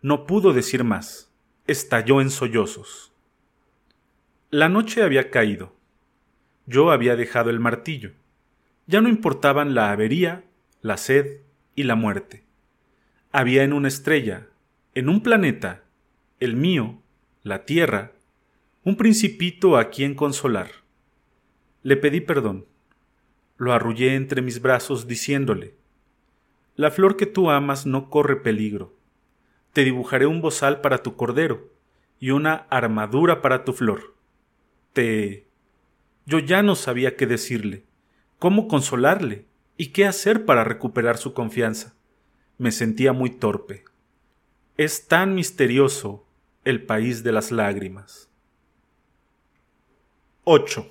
[0.00, 1.30] No pudo decir más.
[1.68, 3.12] Estalló en sollozos.
[4.50, 5.76] La noche había caído.
[6.66, 8.14] Yo había dejado el martillo.
[8.88, 10.42] Ya no importaban la avería,
[10.80, 11.42] la sed
[11.76, 12.42] y la muerte.
[13.30, 14.48] Había en una estrella,
[14.96, 15.84] en un planeta,
[16.40, 17.01] el mío,
[17.44, 18.12] la Tierra,
[18.84, 20.70] un principito a quien consolar.
[21.82, 22.66] Le pedí perdón.
[23.56, 25.74] Lo arrullé entre mis brazos diciéndole,
[26.76, 28.94] La flor que tú amas no corre peligro.
[29.72, 31.68] Te dibujaré un bozal para tu cordero
[32.20, 34.14] y una armadura para tu flor.
[34.92, 35.48] Te...
[36.26, 37.82] Yo ya no sabía qué decirle,
[38.38, 41.96] cómo consolarle y qué hacer para recuperar su confianza.
[42.56, 43.82] Me sentía muy torpe.
[44.76, 46.24] Es tan misterioso
[46.64, 48.28] el país de las lágrimas.
[50.44, 50.88] 8.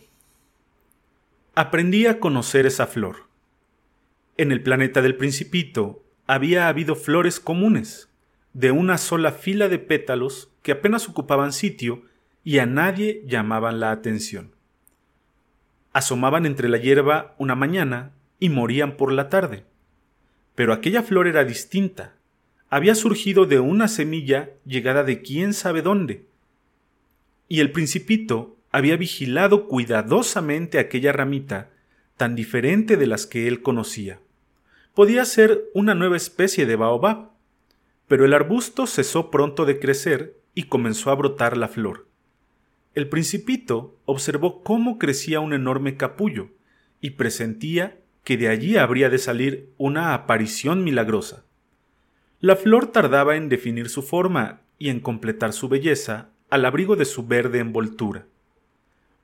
[1.56, 3.28] Aprendí a conocer esa flor.
[4.38, 8.10] En el planeta del principito había habido flores comunes,
[8.54, 12.04] de una sola fila de pétalos que apenas ocupaban sitio
[12.44, 14.54] y a nadie llamaban la atención.
[15.94, 19.66] Asomaban entre la hierba una mañana y morían por la tarde.
[20.56, 22.16] Pero aquella flor era distinta.
[22.74, 26.24] Había surgido de una semilla llegada de quién sabe dónde.
[27.50, 31.70] Y el principito había vigilado cuidadosamente aquella ramita
[32.16, 34.22] tan diferente de las que él conocía.
[34.94, 37.32] Podía ser una nueva especie de baobab,
[38.08, 42.08] pero el arbusto cesó pronto de crecer y comenzó a brotar la flor.
[42.96, 46.52] El principito observó cómo crecía un enorme capullo
[47.02, 51.44] y presentía que de allí habría de salir una aparición milagrosa.
[52.42, 57.06] La flor tardaba en definir su forma y en completar su belleza al abrigo de
[57.06, 58.26] su verde envoltura.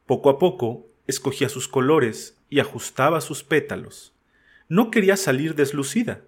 [0.06, 4.13] Poco a poco escogía sus colores y ajustaba sus pétalos.
[4.69, 6.21] No quería salir deslucida,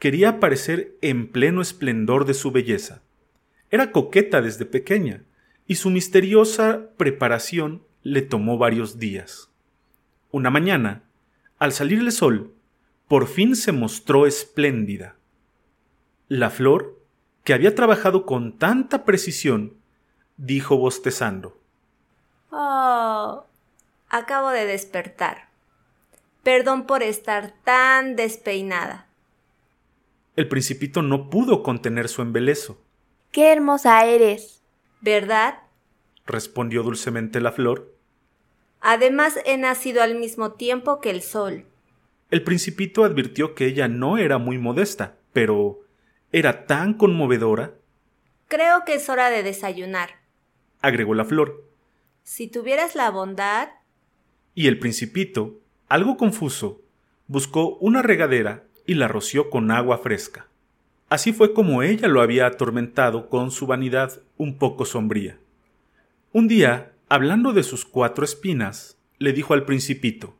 [0.00, 3.00] quería aparecer en pleno esplendor de su belleza.
[3.70, 5.22] Era coqueta desde pequeña,
[5.68, 9.50] y su misteriosa preparación le tomó varios días.
[10.32, 11.04] Una mañana,
[11.60, 12.52] al salir el sol,
[13.06, 15.16] por fin se mostró espléndida.
[16.28, 16.98] La flor,
[17.44, 19.76] que había trabajado con tanta precisión,
[20.36, 21.60] dijo bostezando
[22.50, 23.44] Oh,
[24.08, 25.48] acabo de despertar.
[26.42, 29.08] Perdón por estar tan despeinada.
[30.36, 32.80] El principito no pudo contener su embeleso.
[33.30, 34.62] ¡Qué hermosa eres!
[35.00, 35.58] ¿Verdad?
[36.26, 37.94] respondió dulcemente la flor.
[38.80, 41.66] Además he nacido al mismo tiempo que el sol.
[42.30, 45.83] El principito advirtió que ella no era muy modesta, pero
[46.34, 47.74] era tan conmovedora.
[48.48, 50.16] Creo que es hora de desayunar,
[50.80, 51.62] agregó la flor.
[52.24, 53.68] Si tuvieras la bondad.
[54.52, 56.82] Y el principito, algo confuso,
[57.28, 60.48] buscó una regadera y la roció con agua fresca.
[61.08, 65.38] Así fue como ella lo había atormentado con su vanidad un poco sombría.
[66.32, 70.34] Un día, hablando de sus cuatro espinas, le dijo al principito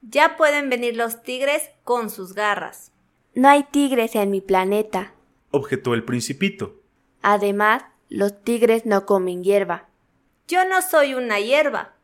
[0.00, 2.90] Ya pueden venir los tigres con sus garras.
[3.34, 5.12] No hay tigres en mi planeta,
[5.56, 6.80] objetó el principito.
[7.22, 9.88] Además, los tigres no comen hierba.
[10.46, 11.96] Yo no soy una hierba,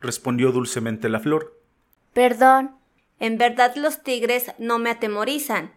[0.00, 1.60] respondió dulcemente la flor.
[2.12, 2.76] Perdón.
[3.18, 5.72] En verdad los tigres no me atemorizan,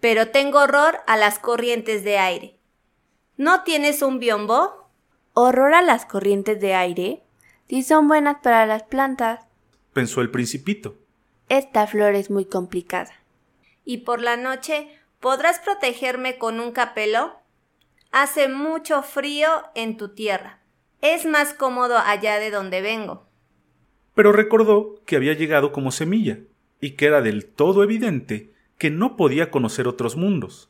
[0.00, 2.58] pero tengo horror a las corrientes de aire.
[3.36, 4.90] ¿No tienes un biombo?
[5.34, 7.22] ¿Horror a las corrientes de aire?
[7.68, 9.46] Si son buenas para las plantas,
[9.92, 10.96] pensó el principito.
[11.48, 13.12] Esta flor es muy complicada.
[13.84, 14.88] ¿Y por la noche
[15.24, 17.32] podrás protegerme con un capelo?
[18.12, 20.60] Hace mucho frío en tu tierra.
[21.00, 23.26] Es más cómodo allá de donde vengo.
[24.14, 26.40] Pero recordó que había llegado como semilla,
[26.78, 30.68] y que era del todo evidente que no podía conocer otros mundos.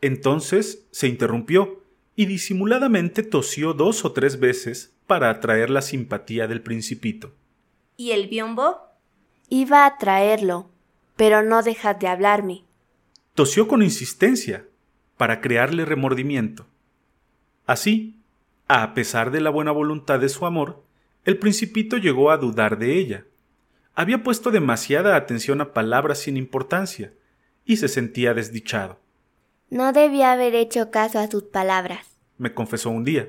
[0.00, 1.82] Entonces se interrumpió
[2.14, 7.32] y disimuladamente tosió dos o tres veces para atraer la simpatía del principito.
[7.96, 8.82] ¿Y el biombo?
[9.48, 10.70] Iba a traerlo,
[11.16, 12.69] pero no dejas de hablarme.
[13.34, 14.66] Tosió con insistencia,
[15.16, 16.66] para crearle remordimiento.
[17.66, 18.16] Así,
[18.68, 20.82] a pesar de la buena voluntad de su amor,
[21.24, 23.26] el principito llegó a dudar de ella.
[23.94, 27.12] Había puesto demasiada atención a palabras sin importancia,
[27.64, 28.98] y se sentía desdichado.
[29.68, 32.06] No debía haber hecho caso a sus palabras,
[32.38, 33.28] me confesó un día.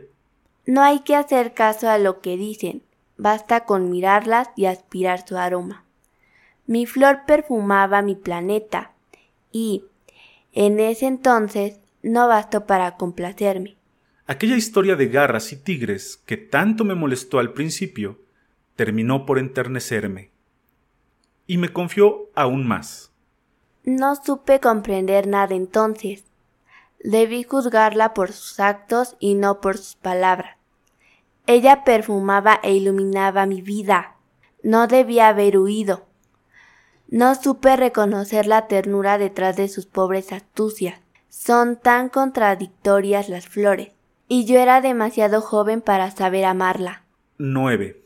[0.66, 2.84] No hay que hacer caso a lo que dicen,
[3.18, 5.84] basta con mirarlas y aspirar su aroma.
[6.66, 8.94] Mi flor perfumaba mi planeta,
[9.52, 9.84] y,
[10.54, 13.78] en ese entonces, no bastó para complacerme.
[14.28, 18.20] Aquella historia de garras y tigres que tanto me molestó al principio,
[18.76, 20.32] terminó por enternecerme.
[21.48, 23.12] Y me confió aún más.
[23.84, 26.24] No supe comprender nada entonces.
[27.04, 30.58] Debí juzgarla por sus actos y no por sus palabras.
[31.48, 34.16] Ella perfumaba e iluminaba mi vida.
[34.64, 36.06] No debía haber huido.
[37.12, 41.02] No supe reconocer la ternura detrás de sus pobres astucias.
[41.28, 43.90] Son tan contradictorias las flores,
[44.30, 47.04] y yo era demasiado joven para saber amarla.
[47.38, 48.02] 9.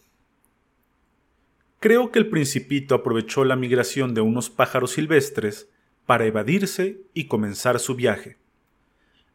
[1.80, 5.70] Creo que el principito aprovechó la migración de unos pájaros silvestres
[6.08, 8.38] para evadirse y comenzar su viaje.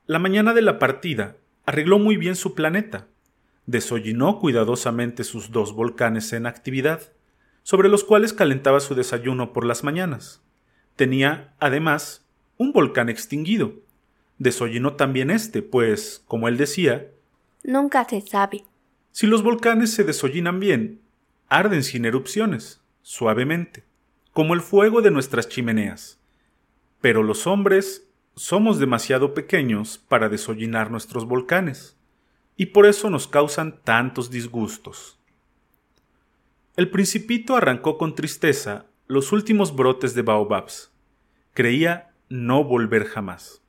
[0.06, 3.06] La mañana de la partida arregló muy bien su planeta,
[3.66, 7.12] desollinó cuidadosamente sus dos volcanes en actividad,
[7.62, 10.42] sobre los cuales calentaba su desayuno por las mañanas.
[10.96, 13.74] Tenía, además, un volcán extinguido.
[14.38, 17.08] Desollinó también este, pues, como él decía,
[17.62, 18.64] Nunca se sabe.
[19.12, 21.00] Si los volcanes se desollinan bien,
[21.48, 23.84] arden sin erupciones, suavemente,
[24.32, 26.18] como el fuego de nuestras chimeneas.
[27.00, 31.96] Pero los hombres somos demasiado pequeños para desollinar nuestros volcanes,
[32.56, 35.19] y por eso nos causan tantos disgustos.
[36.80, 40.90] El principito arrancó con tristeza los últimos brotes de baobabs.
[41.52, 43.60] Creía no volver jamás.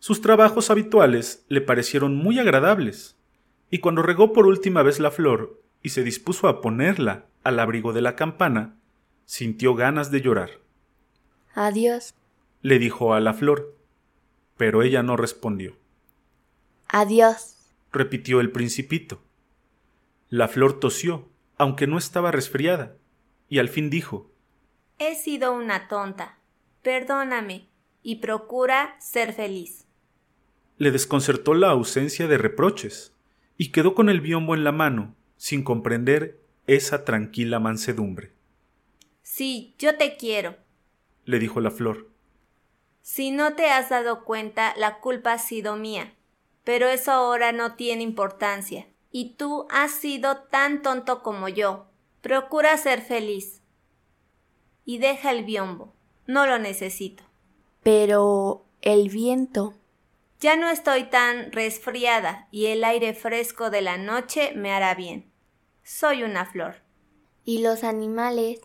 [0.00, 3.16] Sus trabajos habituales le parecieron muy agradables,
[3.70, 7.92] y cuando regó por última vez la flor y se dispuso a ponerla al abrigo
[7.92, 8.80] de la campana,
[9.26, 10.50] sintió ganas de llorar.
[11.54, 12.14] Adiós,
[12.62, 13.76] le dijo a la flor,
[14.56, 15.76] pero ella no respondió.
[16.88, 17.58] Adiós,
[17.92, 19.22] repitió el principito.
[20.30, 22.96] La flor tosió, aunque no estaba resfriada,
[23.48, 24.30] y al fin dijo
[24.98, 26.38] He sido una tonta.
[26.82, 27.68] Perdóname
[28.02, 29.86] y procura ser feliz.
[30.76, 33.14] Le desconcertó la ausencia de reproches,
[33.56, 38.32] y quedó con el biombo en la mano, sin comprender esa tranquila mansedumbre.
[39.22, 40.56] Sí, yo te quiero,
[41.24, 42.10] le dijo la flor.
[43.00, 46.14] Si no te has dado cuenta, la culpa ha sido mía,
[46.64, 48.86] pero eso ahora no tiene importancia
[49.16, 51.86] y tú has sido tan tonto como yo.
[52.20, 53.62] Procura ser feliz.
[54.84, 55.94] Y deja el biombo.
[56.26, 57.22] No lo necesito.
[57.84, 59.74] Pero el viento.
[60.40, 65.30] Ya no estoy tan resfriada y el aire fresco de la noche me hará bien.
[65.84, 66.82] Soy una flor.
[67.44, 68.62] ¿Y los animales?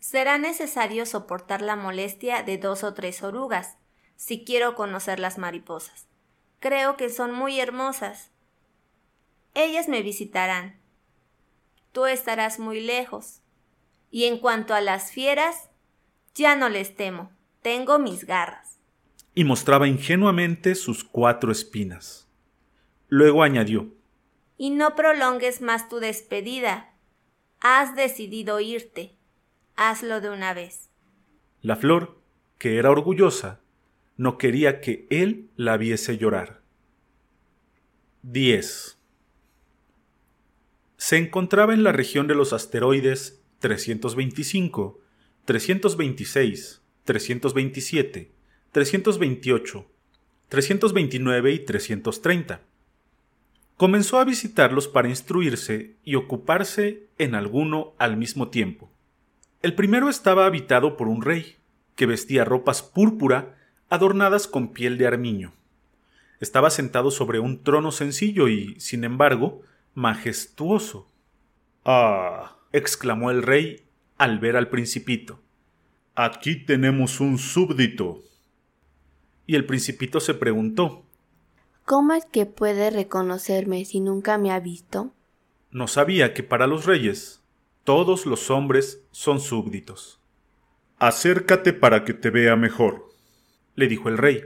[0.00, 3.76] Será necesario soportar la molestia de dos o tres orugas,
[4.16, 6.08] si quiero conocer las mariposas.
[6.58, 8.31] Creo que son muy hermosas
[9.54, 10.80] ellas me visitarán.
[11.92, 13.40] Tú estarás muy lejos.
[14.10, 15.70] Y en cuanto a las fieras,
[16.34, 17.30] ya no les temo,
[17.62, 18.78] tengo mis garras.
[19.34, 22.28] Y mostraba ingenuamente sus cuatro espinas.
[23.08, 23.94] Luego añadió
[24.56, 26.94] Y no prolongues más tu despedida.
[27.60, 29.16] Has decidido irte.
[29.76, 30.90] Hazlo de una vez.
[31.60, 32.20] La flor,
[32.58, 33.60] que era orgullosa,
[34.16, 36.60] no quería que él la viese llorar.
[38.22, 39.01] 10
[41.02, 45.00] se encontraba en la región de los asteroides 325,
[45.44, 48.30] 326, 327,
[48.70, 49.86] 328,
[50.48, 52.60] 329 y 330.
[53.76, 58.88] Comenzó a visitarlos para instruirse y ocuparse en alguno al mismo tiempo.
[59.60, 61.56] El primero estaba habitado por un rey,
[61.96, 63.56] que vestía ropas púrpura
[63.90, 65.52] adornadas con piel de armiño.
[66.38, 69.62] Estaba sentado sobre un trono sencillo y, sin embargo,
[69.94, 71.08] majestuoso.
[71.84, 73.84] Ah, exclamó el rey
[74.18, 75.40] al ver al principito.
[76.14, 78.22] Aquí tenemos un súbdito.
[79.46, 81.04] Y el principito se preguntó
[81.84, 85.12] ¿Cómo es que puede reconocerme si nunca me ha visto?
[85.70, 87.42] No sabía que para los reyes
[87.82, 90.20] todos los hombres son súbditos.
[90.98, 93.10] Acércate para que te vea mejor,
[93.74, 94.42] le dijo el rey,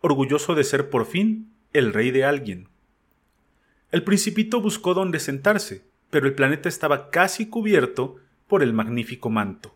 [0.00, 2.68] orgulloso de ser por fin el rey de alguien.
[3.94, 8.16] El principito buscó dónde sentarse, pero el planeta estaba casi cubierto
[8.48, 9.72] por el magnífico manto.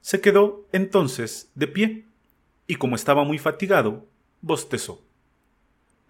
[0.00, 2.06] Se quedó, entonces, de pie,
[2.68, 4.06] y como estaba muy fatigado,
[4.40, 5.02] bostezó.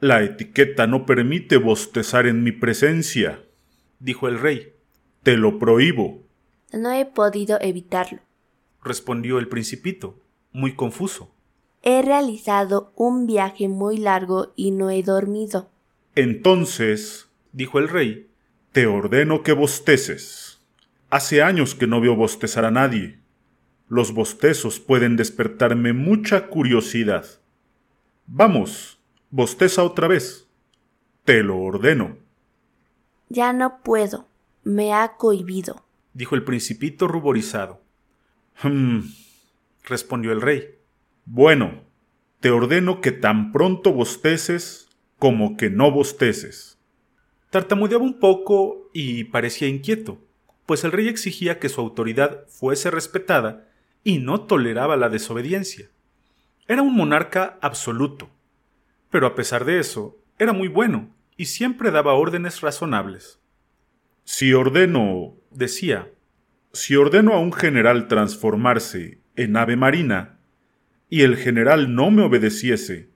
[0.01, 3.43] La etiqueta no permite bostezar en mi presencia,
[4.01, 4.75] dijo el rey.
[5.22, 6.25] Te lo prohíbo.
[6.75, 8.18] No he podido evitarlo,
[8.83, 10.20] respondió el principito,
[10.53, 11.31] muy confuso.
[11.81, 15.70] He realizado un viaje muy largo y no he dormido
[16.15, 18.31] Entonces, dijo el rey,
[18.73, 20.61] te ordeno que bosteces.
[21.11, 23.21] Hace años que no veo bostezar a nadie.
[23.89, 27.27] Los bostezos pueden despertarme mucha curiosidad.
[28.27, 28.99] Vamos,
[29.31, 30.49] bosteza otra vez.
[31.25, 32.17] Te lo ordeno.
[33.29, 34.29] Ya no puedo.
[34.62, 35.85] Me ha cohibido,
[36.15, 37.83] dijo el principito ruborizado.
[38.62, 39.12] Hum,
[39.85, 40.79] respondió el rey.
[41.27, 41.83] Bueno,
[42.41, 44.89] te ordeno que tan pronto bosteces
[45.19, 46.79] como que no bosteces.
[47.51, 50.19] Tartamudeaba un poco y parecía inquieto,
[50.67, 53.69] pues el rey exigía que su autoridad fuese respetada
[54.03, 55.89] y no toleraba la desobediencia.
[56.67, 58.31] Era un monarca absoluto,
[59.11, 63.41] pero a pesar de eso, era muy bueno y siempre daba órdenes razonables.
[64.25, 66.11] Si ordeno, decía,
[66.73, 70.39] si ordeno a un general transformarse en ave marina,
[71.09, 73.11] y el general no me obedeciese,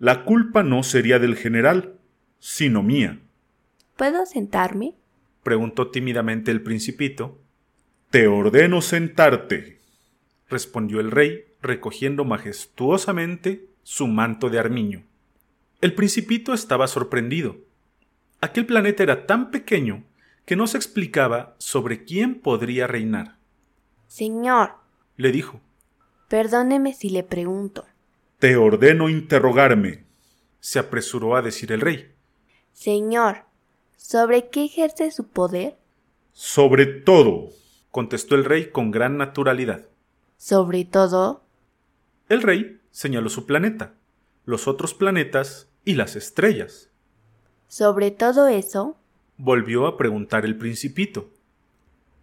[0.00, 1.98] la culpa no sería del general,
[2.38, 3.20] sino mía.
[3.96, 4.94] ¿Puedo sentarme?
[5.42, 7.38] preguntó tímidamente el principito.
[8.08, 9.78] Te ordeno sentarte,
[10.48, 15.04] respondió el rey, recogiendo majestuosamente su manto de armiño.
[15.82, 17.58] El principito estaba sorprendido.
[18.40, 20.04] Aquel planeta era tan pequeño
[20.46, 23.36] que no se explicaba sobre quién podría reinar.
[24.06, 24.76] Señor,
[25.18, 25.60] le dijo,
[26.28, 27.84] perdóneme si le pregunto.
[28.40, 30.04] Te ordeno interrogarme,
[30.60, 32.10] se apresuró a decir el rey.
[32.72, 33.44] Señor,
[33.98, 35.76] ¿sobre qué ejerce su poder?
[36.32, 37.50] Sobre todo,
[37.90, 39.84] contestó el rey con gran naturalidad.
[40.38, 41.44] ¿Sobre todo?
[42.30, 43.92] El rey señaló su planeta,
[44.46, 46.88] los otros planetas y las estrellas.
[47.68, 48.96] ¿Sobre todo eso?
[49.36, 51.28] volvió a preguntar el principito.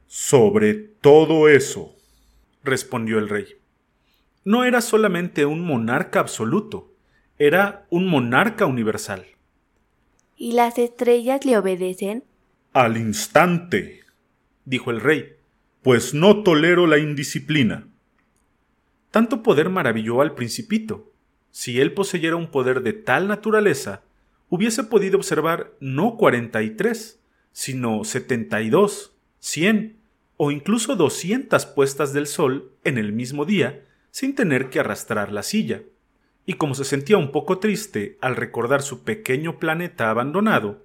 [0.07, 1.93] Sobre todo eso,
[2.63, 3.45] respondió el rey.
[4.47, 6.93] No era solamente un monarca absoluto,
[7.37, 9.25] era un monarca universal.
[10.37, 12.23] ¿Y las estrellas le obedecen?
[12.71, 14.05] Al instante,
[14.63, 15.35] dijo el rey,
[15.81, 17.89] pues no tolero la indisciplina.
[19.11, 21.11] Tanto poder maravilló al principito.
[21.51, 24.03] Si él poseyera un poder de tal naturaleza,
[24.47, 27.19] hubiese podido observar no cuarenta y tres,
[27.51, 29.97] sino setenta y dos, cien
[30.37, 33.83] o incluso doscientas puestas del sol en el mismo día
[34.18, 35.84] sin tener que arrastrar la silla.
[36.43, 40.84] Y como se sentía un poco triste al recordar su pequeño planeta abandonado,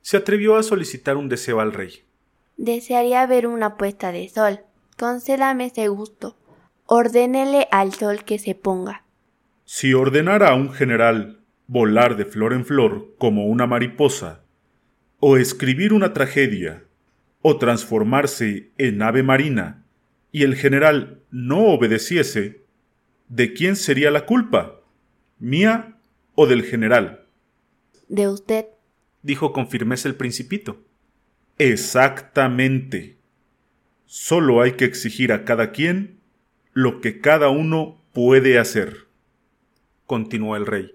[0.00, 2.02] se atrevió a solicitar un deseo al rey.
[2.56, 4.62] Desearía ver una puesta de sol.
[4.98, 6.36] Concédame ese gusto.
[6.86, 9.04] Ordénele al sol que se ponga.
[9.64, 14.42] Si ordenara a un general volar de flor en flor como una mariposa,
[15.20, 16.82] o escribir una tragedia,
[17.42, 19.86] o transformarse en ave marina,
[20.32, 22.61] y el general no obedeciese,
[23.28, 24.80] ¿de quién sería la culpa?
[25.38, 25.98] ¿Mía
[26.34, 27.26] o del general?
[28.08, 28.66] De usted,
[29.22, 30.82] dijo con firmeza el principito.
[31.58, 33.16] Exactamente.
[34.06, 36.20] Solo hay que exigir a cada quien
[36.72, 39.06] lo que cada uno puede hacer,
[40.06, 40.94] continuó el rey.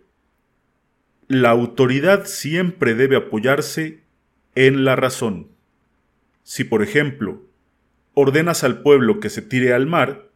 [1.28, 4.04] La autoridad siempre debe apoyarse
[4.56, 5.50] en la razón.
[6.44, 7.44] Si, por ejemplo,
[8.14, 10.27] ordenas al pueblo que se tire al mar,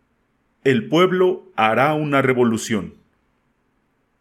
[0.64, 2.96] el pueblo hará una revolución.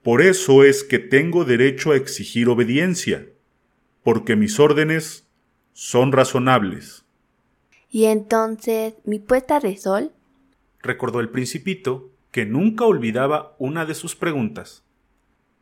[0.02, 3.28] Por eso es que tengo derecho a exigir obediencia,
[4.02, 5.28] porque mis órdenes
[5.72, 7.04] son razonables.
[7.90, 10.12] ¿Y entonces mi puesta de sol?
[10.82, 14.84] recordó el principito, que nunca olvidaba una de sus preguntas.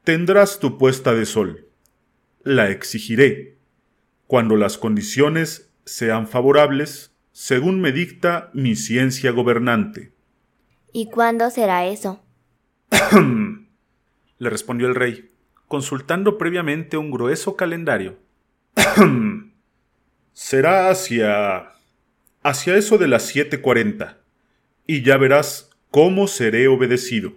[0.05, 1.66] Tendrás tu puesta de sol.
[2.45, 3.59] La exigiré,
[4.26, 10.12] cuando las condiciones sean favorables, según me dicta mi ciencia gobernante.
[10.93, 12.20] ¿Y cuándo será eso?
[14.39, 15.30] le respondió el rey,
[15.66, 18.18] consultando previamente un grueso calendario.
[20.32, 21.72] será hacia.
[22.43, 24.18] hacia eso de las siete cuarenta,
[24.86, 27.32] y ya verás cómo seré obedecido.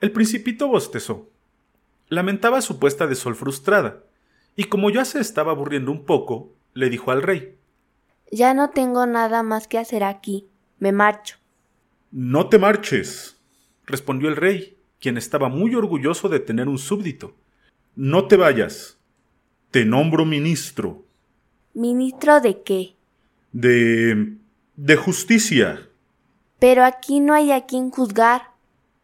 [0.00, 1.32] El principito bostezó
[2.12, 4.02] lamentaba su puesta de sol frustrada,
[4.54, 7.56] y como ya se estaba aburriendo un poco, le dijo al rey
[8.30, 10.46] Ya no tengo nada más que hacer aquí.
[10.78, 11.36] Me marcho.
[12.12, 13.38] No te marches,
[13.86, 17.34] respondió el rey, quien estaba muy orgulloso de tener un súbdito.
[17.96, 18.98] No te vayas.
[19.70, 21.06] Te nombro ministro.
[21.72, 22.96] ¿Ministro de qué?
[23.52, 24.34] De.
[24.76, 25.88] de justicia.
[26.58, 28.42] Pero aquí no hay a quien juzgar.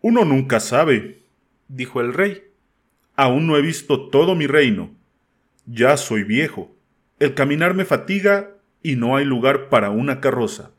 [0.03, 1.23] Uno nunca sabe,
[1.69, 2.45] dijo el rey.
[3.17, 4.91] Aún no he visto todo mi reino.
[5.65, 6.71] Ya soy viejo.
[7.19, 8.51] El caminar me fatiga
[8.83, 10.73] y no hay lugar para una carroza.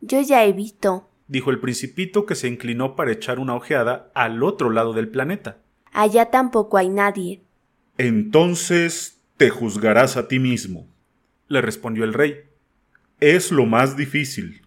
[0.00, 4.42] Yo ya he visto, dijo el principito que se inclinó para echar una ojeada al
[4.42, 5.58] otro lado del planeta.
[5.92, 7.42] Allá tampoco hay nadie.
[7.98, 10.86] Entonces te juzgarás a ti mismo,
[11.48, 12.36] le respondió el rey.
[13.20, 14.62] Es lo más difícil.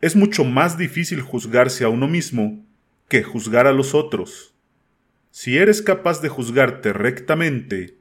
[0.00, 2.64] Es mucho más difícil juzgarse a uno mismo
[3.08, 4.54] que juzgar a los otros.
[5.30, 7.98] Si eres capaz de juzgarte rectamente,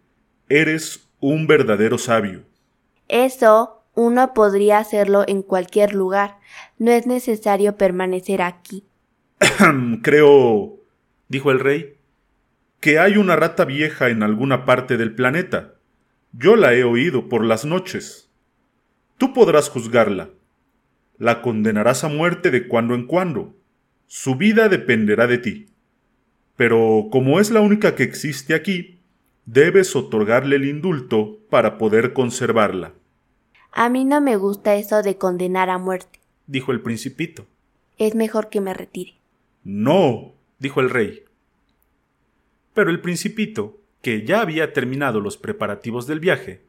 [0.50, 2.44] eres un verdadero sabio.
[3.08, 6.38] Eso uno podría hacerlo en cualquier lugar.
[6.78, 8.86] No es necesario permanecer aquí.
[10.02, 10.78] Creo,
[11.28, 11.98] dijo el rey,
[12.80, 15.76] que hay una rata vieja en alguna parte del planeta.
[16.32, 18.30] Yo la he oído por las noches.
[19.18, 20.30] Tú podrás juzgarla.
[21.18, 23.56] La condenarás a muerte de cuando en cuando.
[24.08, 25.68] Su vida dependerá de ti.
[26.56, 29.00] Pero como es la única que existe aquí,
[29.46, 32.94] debes otorgarle el indulto para poder conservarla.
[33.72, 37.46] A mí no me gusta eso de condenar a muerte, dijo el principito.
[37.98, 39.16] Es mejor que me retire.
[39.64, 41.24] No, dijo el rey.
[42.74, 46.62] Pero el principito, que ya había terminado los preparativos del viaje,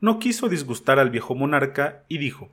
[0.00, 2.48] no quiso disgustar al viejo monarca y dijo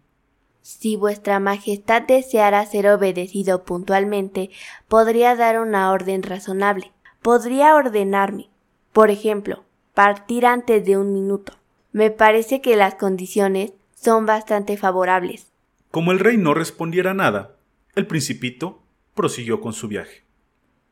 [0.62, 4.50] Si vuestra Majestad deseara ser obedecido puntualmente,
[4.88, 6.92] podría dar una orden razonable.
[7.22, 8.50] Podría ordenarme,
[8.92, 11.54] por ejemplo, partir antes de un minuto.
[11.92, 13.74] Me parece que las condiciones
[14.04, 15.48] son bastante favorables.
[15.92, 17.56] Como el rey no respondiera nada,
[17.96, 18.82] el principito
[19.14, 20.24] prosiguió con su viaje.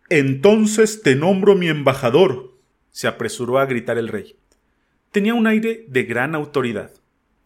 [0.10, 2.58] Entonces te nombro mi embajador,
[2.92, 4.36] se apresuró a gritar el rey.
[5.12, 6.92] Tenía un aire de gran autoridad.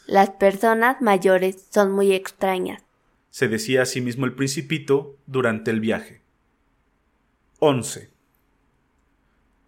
[0.06, 2.82] Las personas mayores son muy extrañas,
[3.30, 6.22] se decía a sí mismo el principito durante el viaje.
[7.58, 8.10] 11.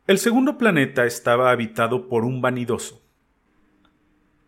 [0.07, 3.03] El segundo planeta estaba habitado por un vanidoso.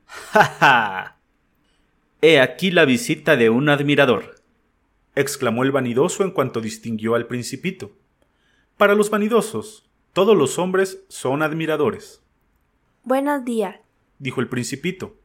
[0.07, 1.20] ¡Ja, ja!
[2.23, 4.35] He aquí la visita de un admirador,
[5.15, 7.93] exclamó el vanidoso en cuanto distinguió al principito.
[8.77, 12.23] Para los vanidosos, todos los hombres son admiradores.
[13.05, 13.77] Buenos días,
[14.19, 15.17] dijo el principito.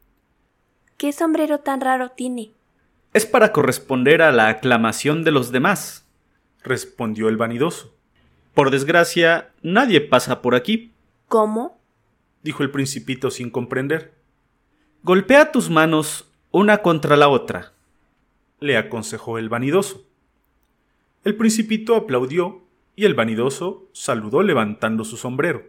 [0.95, 2.53] ¿Qué sombrero tan raro tiene?
[3.13, 6.07] Es para corresponder a la aclamación de los demás,
[6.63, 7.93] respondió el vanidoso.
[8.53, 10.93] Por desgracia, nadie pasa por aquí.
[11.27, 11.77] ¿Cómo?
[12.41, 14.13] dijo el principito sin comprender.
[15.03, 16.24] Golpea tus manos
[16.57, 17.73] una contra la otra,
[18.61, 20.05] le aconsejó el vanidoso.
[21.25, 22.63] El principito aplaudió
[22.95, 25.63] y el vanidoso saludó levantando su sombrero.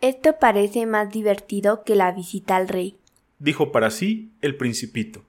[0.00, 2.96] Esto parece más divertido que la visita al rey,
[3.40, 5.22] dijo para sí el principito,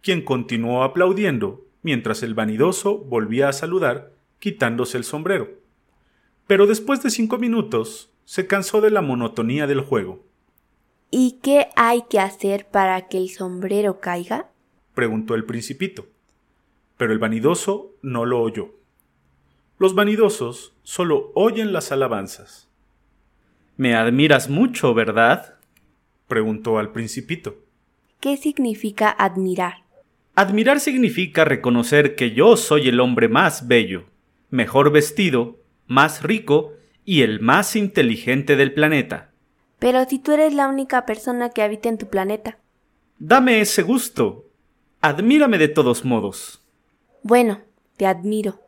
[0.00, 4.10] quien continuó aplaudiendo mientras el vanidoso volvía a saludar
[4.40, 5.48] quitándose el sombrero.
[6.48, 10.24] Pero después de cinco minutos se cansó de la monotonía del juego.
[11.10, 14.50] ¿Y qué hay que hacer para que el sombrero caiga?
[14.94, 16.06] preguntó el principito.
[16.96, 18.74] Pero el vanidoso no lo oyó.
[19.78, 22.68] Los vanidosos solo oyen las alabanzas.
[23.76, 25.54] Me admiras mucho, ¿verdad?
[26.26, 27.56] preguntó al principito.
[28.20, 29.84] ¿Qué significa admirar?
[30.34, 34.04] Admirar significa reconocer que yo soy el hombre más bello,
[34.50, 39.27] mejor vestido, más rico y el más inteligente del planeta.
[39.78, 42.58] Pero si tú eres la única persona que habita en tu planeta.
[43.18, 44.46] Dame ese gusto.
[45.00, 46.64] Admírame de todos modos.
[47.22, 47.60] Bueno,
[47.96, 48.60] te admiro,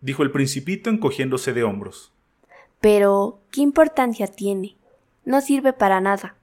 [0.00, 2.12] dijo el principito encogiéndose de hombros.
[2.80, 4.76] Pero, ¿qué importancia tiene?
[5.24, 6.36] No sirve para nada.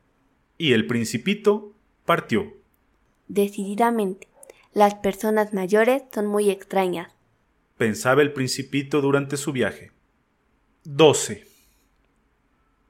[0.57, 1.73] Y el principito
[2.05, 2.53] partió.
[3.27, 4.27] Decididamente,
[4.73, 7.15] las personas mayores son muy extrañas,
[7.77, 9.91] pensaba el principito durante su viaje.
[10.83, 11.44] 12.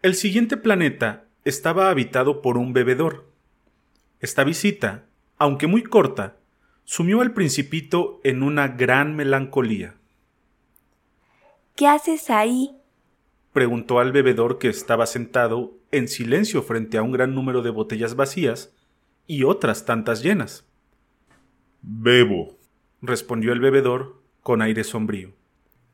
[0.05, 3.25] El siguiente planeta estaba habitado por un bebedor.
[4.19, 5.05] Esta visita,
[5.39, 6.37] aunque muy corta,
[6.83, 9.95] sumió al principito en una gran melancolía.
[11.75, 12.77] ¿Qué haces ahí?
[13.51, 18.15] preguntó al bebedor que estaba sentado en silencio frente a un gran número de botellas
[18.15, 18.75] vacías
[19.25, 20.67] y otras tantas llenas.
[21.81, 22.59] Bebo,
[23.01, 25.33] respondió el bebedor con aire sombrío.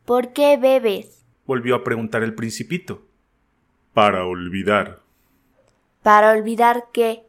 [0.03, 1.23] ¿Por qué bebes?
[1.45, 3.07] volvió a preguntar el principito.
[3.93, 5.01] Para olvidar.
[6.01, 7.23] ¿Para olvidar qué?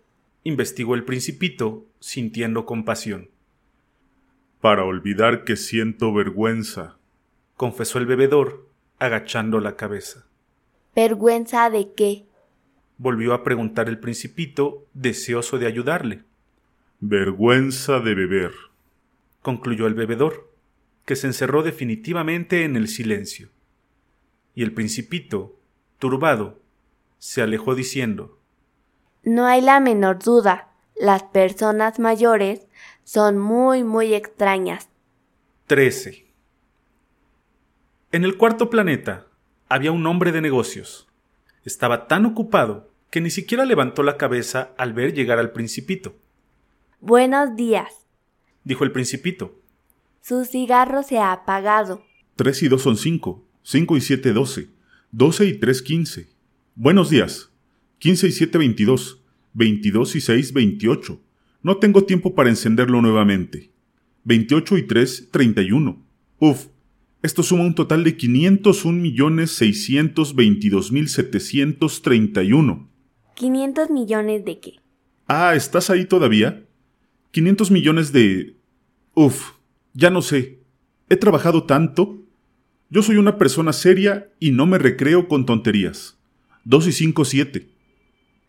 [0.45, 3.31] investigó el principito, sintiendo compasión.
[4.61, 6.99] Para olvidar que siento vergüenza,
[7.57, 8.69] confesó el bebedor,
[9.01, 10.27] agachando la cabeza.
[10.95, 12.27] ¿Vergüenza de qué?
[12.97, 16.23] volvió a preguntar el principito, deseoso de ayudarle.
[17.01, 18.53] Vergüenza de beber,
[19.41, 20.49] concluyó el bebedor,
[21.05, 23.49] que se encerró definitivamente en el silencio.
[24.55, 25.59] Y el principito,
[26.03, 26.59] turbado,
[27.21, 28.37] se alejó diciendo
[29.23, 32.67] No hay la menor duda, las personas mayores
[33.05, 34.89] son muy, muy extrañas.
[35.69, 36.27] 13.
[38.11, 39.29] En el cuarto planeta
[39.69, 41.07] había un hombre de negocios.
[41.65, 46.17] Estaba tan ocupado que ni siquiera levantó la cabeza al ver llegar al principito.
[47.01, 48.09] Buenos días,
[48.65, 49.55] dijo el principito.
[50.21, 52.03] Su cigarro se ha apagado.
[52.35, 54.69] Tres y dos son cinco, cinco y siete doce,
[55.13, 56.29] doce y tres quince.
[56.75, 57.51] Buenos días.
[57.99, 61.21] Quince y siete veintidós, veintidós y seis veintiocho.
[61.63, 63.71] No tengo tiempo para encenderlo nuevamente.
[64.25, 66.03] Veintiocho y tres treinta y uno.
[66.39, 66.69] Uf,
[67.23, 72.89] esto suma un total de quinientos un millones seiscientos veintidós mil setecientos treinta y uno.
[73.37, 74.73] ¿500 millones de qué?
[75.27, 76.65] Ah, ¿estás ahí todavía?
[77.33, 78.57] 500 millones de...
[79.15, 79.53] Uf,
[79.93, 80.61] ya no sé.
[81.09, 82.22] He trabajado tanto.
[82.95, 86.19] Yo soy una persona seria y no me recreo con tonterías.
[86.65, 87.71] Dos y cinco, siete.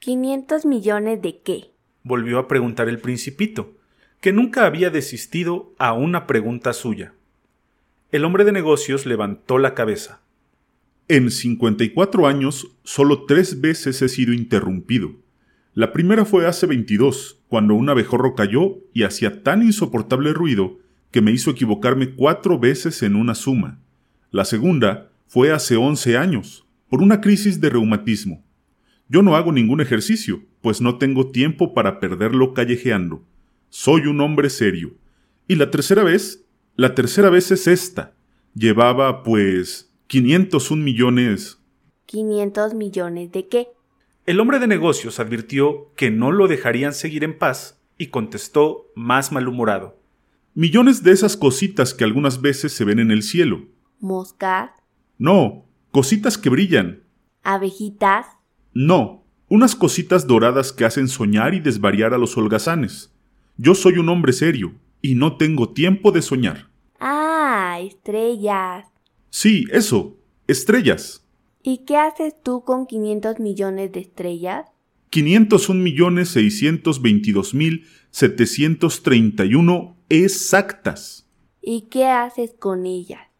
[0.01, 1.71] ¿500 millones de qué?
[2.03, 3.77] Volvió a preguntar el principito,
[4.19, 7.13] que nunca había desistido a una pregunta suya.
[8.11, 10.19] El hombre de negocios levantó la cabeza.
[11.07, 15.11] En 54 años, solo tres veces he sido interrumpido.
[15.73, 20.79] La primera fue hace 22, cuando un abejorro cayó y hacía tan insoportable ruido
[21.11, 23.79] que me hizo equivocarme cuatro veces en una suma.
[24.33, 28.43] La segunda fue hace 11 años, por una crisis de reumatismo.
[29.07, 33.23] Yo no hago ningún ejercicio, pues no tengo tiempo para perderlo callejeando.
[33.69, 34.95] Soy un hombre serio.
[35.47, 38.15] Y la tercera vez, la tercera vez es esta.
[38.55, 41.59] Llevaba, pues, 501 millones.
[42.07, 43.67] ¿500 millones de qué?
[44.25, 49.31] El hombre de negocios advirtió que no lo dejarían seguir en paz y contestó más
[49.31, 49.99] malhumorado.
[50.55, 53.67] Millones de esas cositas que algunas veces se ven en el cielo.
[54.03, 54.71] ¿Moscas?
[55.17, 57.03] No, cositas que brillan.
[57.41, 58.27] ¿Abejitas?
[58.73, 63.13] No, unas cositas doradas que hacen soñar y desvariar a los holgazanes.
[63.55, 66.69] Yo soy un hombre serio y no tengo tiempo de soñar.
[66.99, 68.87] Ah, estrellas.
[69.29, 71.25] Sí, eso, estrellas.
[71.63, 74.65] ¿Y qué haces tú con 500 millones de estrellas?
[75.11, 81.25] 501 millones 622 mil 731 exactas.
[81.61, 83.32] ¿Y qué haces con ellas?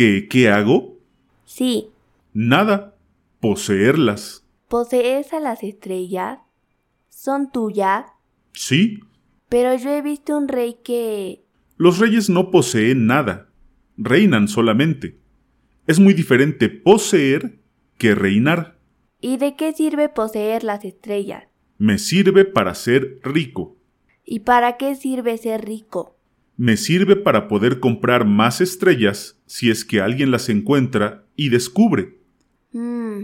[0.00, 0.98] ¿Qué, qué hago?
[1.44, 1.90] Sí.
[2.32, 2.96] Nada.
[3.38, 4.46] Poseerlas.
[4.66, 6.38] ¿Posees a las estrellas?
[7.10, 8.06] ¿Son tuyas?
[8.54, 9.00] Sí.
[9.50, 11.44] Pero yo he visto un rey que...
[11.76, 13.50] Los reyes no poseen nada.
[13.98, 15.20] Reinan solamente.
[15.86, 17.60] Es muy diferente poseer
[17.98, 18.78] que reinar.
[19.20, 21.44] ¿Y de qué sirve poseer las estrellas?
[21.76, 23.76] Me sirve para ser rico.
[24.24, 26.16] ¿Y para qué sirve ser rico?
[26.60, 32.18] Me sirve para poder comprar más estrellas si es que alguien las encuentra y descubre.
[32.72, 33.22] Hmm.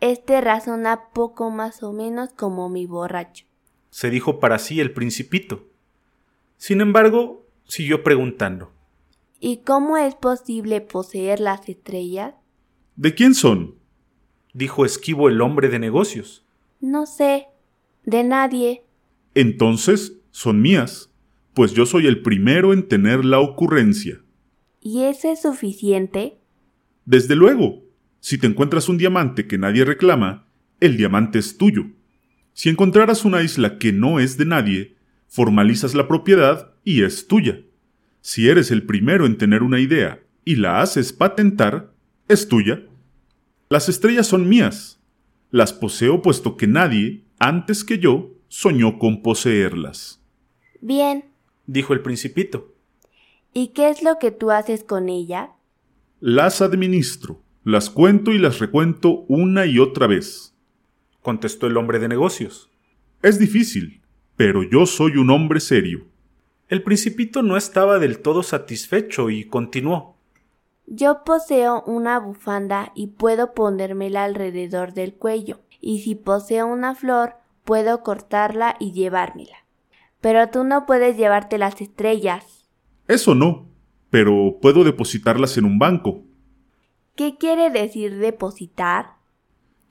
[0.00, 3.46] Este razona poco más o menos como mi borracho.
[3.90, 5.68] Se dijo para sí el principito.
[6.56, 8.72] Sin embargo, siguió preguntando.
[9.38, 12.34] ¿Y cómo es posible poseer las estrellas?
[12.96, 13.76] ¿De quién son?
[14.52, 16.44] dijo esquivo el hombre de negocios.
[16.80, 17.46] No sé.
[18.04, 18.82] De nadie.
[19.36, 21.13] Entonces son mías,
[21.54, 24.20] pues yo soy el primero en tener la ocurrencia.
[24.80, 26.38] ¿Y eso es suficiente?
[27.04, 27.82] Desde luego.
[28.20, 30.46] Si te encuentras un diamante que nadie reclama,
[30.80, 31.86] el diamante es tuyo.
[32.54, 34.96] Si encontraras una isla que no es de nadie,
[35.28, 37.60] formalizas la propiedad y es tuya.
[38.20, 41.92] Si eres el primero en tener una idea y la haces patentar,
[42.28, 42.82] es tuya.
[43.68, 45.00] Las estrellas son mías.
[45.50, 50.24] Las poseo puesto que nadie, antes que yo, soñó con poseerlas.
[50.80, 51.24] Bien,
[51.66, 52.72] dijo el principito.
[53.52, 55.52] ¿Y qué es lo que tú haces con ella?
[56.20, 60.54] Las administro, las cuento y las recuento una y otra vez,
[61.22, 62.70] contestó el hombre de negocios.
[63.22, 64.02] Es difícil,
[64.36, 66.06] pero yo soy un hombre serio.
[66.68, 70.16] El principito no estaba del todo satisfecho y continuó.
[70.86, 77.34] Yo poseo una bufanda y puedo ponérmela alrededor del cuello, y si poseo una flor,
[77.64, 79.63] puedo cortarla y llevármela.
[80.24, 82.66] Pero tú no puedes llevarte las estrellas.
[83.08, 83.68] Eso no,
[84.08, 86.22] pero puedo depositarlas en un banco.
[87.14, 89.16] ¿Qué quiere decir depositar?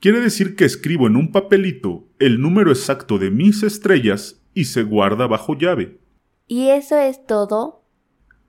[0.00, 4.82] Quiere decir que escribo en un papelito el número exacto de mis estrellas y se
[4.82, 6.00] guarda bajo llave.
[6.48, 7.84] ¿Y eso es todo?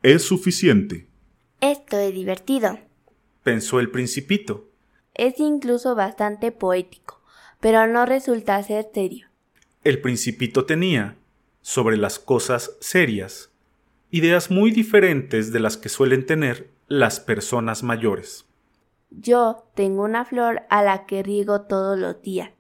[0.02, 1.08] Es suficiente.
[1.62, 2.80] Esto es divertido,
[3.44, 4.72] pensó el principito.
[5.14, 7.22] Es incluso bastante poético,
[7.60, 9.28] pero no resulta ser serio.
[9.84, 11.20] El principito tenía,
[11.66, 13.50] sobre las cosas serias,
[14.12, 18.46] ideas muy diferentes de las que suelen tener las personas mayores.
[19.10, 22.52] Yo tengo una flor a la que riego todos los días.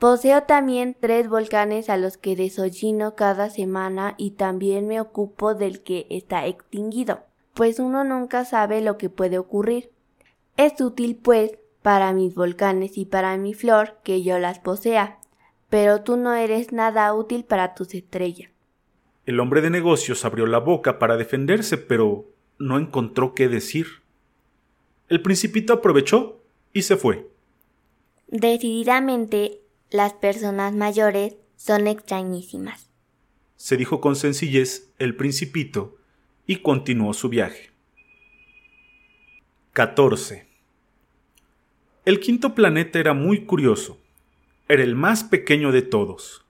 [0.00, 5.84] Poseo también tres volcanes a los que desollino cada semana y también me ocupo del
[5.84, 7.20] que está extinguido,
[7.54, 9.92] pues uno nunca sabe lo que puede ocurrir.
[10.56, 15.19] Es útil, pues, para mis volcanes y para mi flor que yo las posea,
[15.70, 18.50] pero tú no eres nada útil para tus estrellas.
[19.24, 22.26] El hombre de negocios abrió la boca para defenderse, pero
[22.58, 23.86] no encontró qué decir.
[25.08, 26.42] El principito aprovechó
[26.72, 27.28] y se fue.
[28.26, 29.60] Decididamente,
[29.90, 32.90] las personas mayores son extrañísimas.
[33.56, 35.96] Se dijo con sencillez el principito
[36.46, 37.70] y continuó su viaje.
[39.72, 40.48] 14.
[42.04, 43.99] El quinto planeta era muy curioso.
[44.70, 46.44] Era el más pequeño de todos.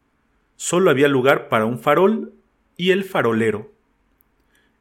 [0.57, 2.35] Solo había lugar para un farol
[2.77, 3.73] y el farolero.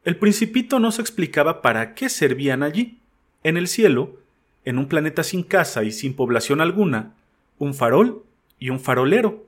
[0.04, 3.00] El principito no se explicaba para qué servían allí.
[3.44, 4.18] En el cielo,
[4.66, 7.16] en un planeta sin casa y sin población alguna,
[7.60, 8.26] un farol
[8.60, 9.46] y un farolero.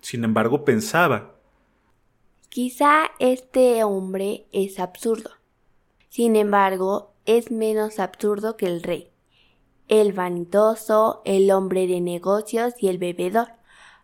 [0.00, 1.34] Sin embargo, pensaba.
[2.48, 5.32] Quizá este hombre es absurdo.
[6.08, 9.10] Sin embargo, es menos absurdo que el rey,
[9.88, 13.48] el vanidoso, el hombre de negocios y el bebedor.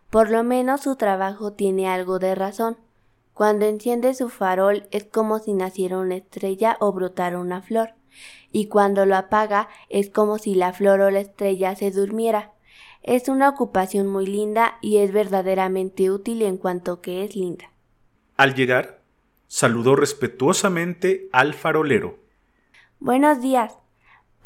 [0.09, 2.77] Por lo menos su trabajo tiene algo de razón.
[3.33, 7.89] Cuando enciende su farol es como si naciera una estrella o brotara una flor,
[8.51, 12.53] y cuando lo apaga es como si la flor o la estrella se durmiera.
[13.03, 17.71] Es una ocupación muy linda y es verdaderamente útil en cuanto que es linda.
[18.37, 19.01] Al llegar,
[19.47, 22.17] saludó respetuosamente al farolero.
[22.99, 23.77] Buenos días.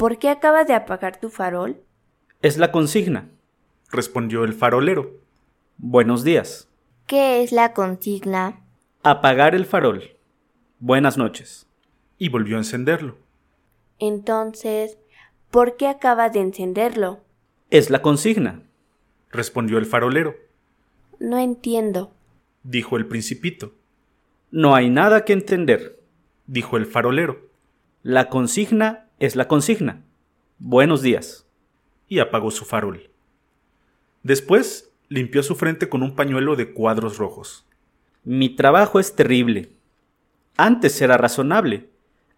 [0.00, 1.76] ¿Por qué acabas de apagar tu farol?
[2.40, 3.28] Es la consigna,
[3.92, 5.20] respondió el farolero.
[5.76, 6.70] Buenos días.
[7.06, 8.64] ¿Qué es la consigna?
[9.02, 10.16] Apagar el farol.
[10.78, 11.66] Buenas noches.
[12.16, 13.18] Y volvió a encenderlo.
[13.98, 14.96] Entonces,
[15.50, 17.20] ¿por qué acabas de encenderlo?
[17.68, 18.62] Es la consigna,
[19.30, 20.34] respondió el farolero.
[21.18, 22.14] No entiendo,
[22.62, 23.74] dijo el principito.
[24.50, 26.00] No hay nada que entender,
[26.46, 27.50] dijo el farolero.
[28.02, 30.02] La consigna es la consigna.
[30.58, 31.46] Buenos días.
[32.08, 33.10] Y apagó su farol.
[34.22, 37.66] Después limpió su frente con un pañuelo de cuadros rojos.
[38.24, 39.72] Mi trabajo es terrible.
[40.56, 41.90] Antes era razonable.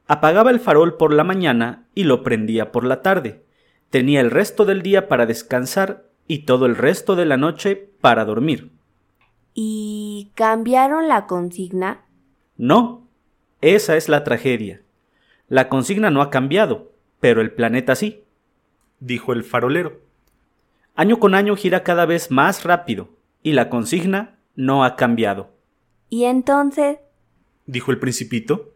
[0.08, 3.44] Apagaba el farol por la mañana y lo prendía por la tarde.
[3.88, 8.24] Tenía el resto del día para descansar y todo el resto de la noche para
[8.24, 8.72] dormir.
[9.54, 12.06] ¿Y cambiaron la consigna?
[12.56, 13.06] No,
[13.60, 14.81] esa es la tragedia.
[15.52, 18.24] La consigna no ha cambiado, pero el planeta sí,
[19.00, 20.00] dijo el farolero.
[20.94, 23.10] Año con año gira cada vez más rápido,
[23.42, 25.50] y la consigna no ha cambiado.
[26.08, 27.00] ¿Y entonces?
[27.66, 28.72] dijo el principito.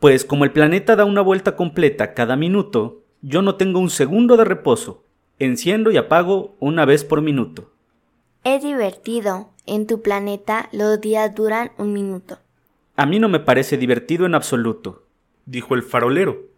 [0.00, 4.36] Pues como el planeta da una vuelta completa cada minuto, yo no tengo un segundo
[4.36, 5.04] de reposo.
[5.38, 7.72] Enciendo y apago una vez por minuto.
[8.44, 9.48] Es divertido.
[9.64, 12.38] En tu planeta los días duran un minuto.
[12.96, 15.04] A mí no me parece divertido en absoluto,
[15.46, 16.48] dijo el farolero.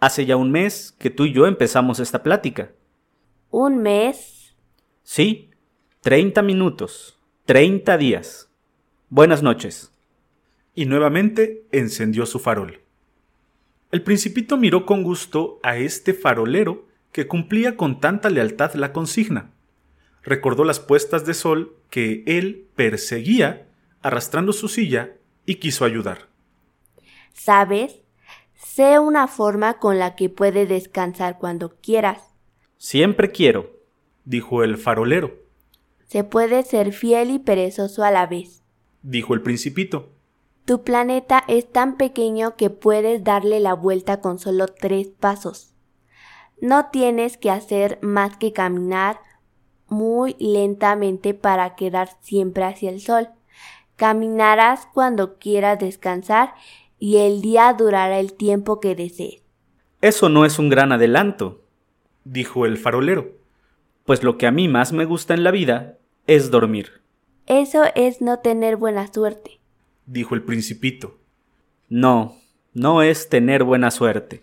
[0.00, 2.72] Hace ya un mes que tú y yo empezamos esta plática.
[3.50, 4.54] ¿Un mes?
[5.02, 5.50] Sí,
[6.00, 8.50] treinta minutos, treinta días.
[9.08, 9.92] Buenas noches.
[10.74, 12.80] Y nuevamente encendió su farol.
[13.92, 19.52] El principito miró con gusto a este farolero que cumplía con tanta lealtad la consigna.
[20.22, 23.68] Recordó las puestas de sol que él perseguía
[24.02, 25.12] arrastrando su silla
[25.46, 26.28] y quiso ayudar.
[27.32, 28.03] ¿Sabes?
[28.64, 32.34] Sé una forma con la que puedes descansar cuando quieras.
[32.76, 33.70] Siempre quiero,
[34.24, 35.32] dijo el farolero.
[36.06, 38.64] Se puede ser fiel y perezoso a la vez
[39.04, 40.08] dijo el principito.
[40.64, 45.74] Tu planeta es tan pequeño que puedes darle la vuelta con solo tres pasos.
[46.60, 49.20] No tienes que hacer más que caminar
[49.86, 53.28] muy lentamente para quedar siempre hacia el sol.
[53.96, 56.54] Caminarás cuando quieras descansar
[57.04, 59.42] y el día durará el tiempo que desees.
[60.00, 61.60] Eso no es un gran adelanto,
[62.24, 63.30] dijo el farolero.
[64.06, 67.02] Pues lo que a mí más me gusta en la vida es dormir.
[67.44, 69.60] Eso es no tener buena suerte,
[70.06, 71.18] dijo el principito.
[71.90, 72.38] No,
[72.72, 74.42] no es tener buena suerte,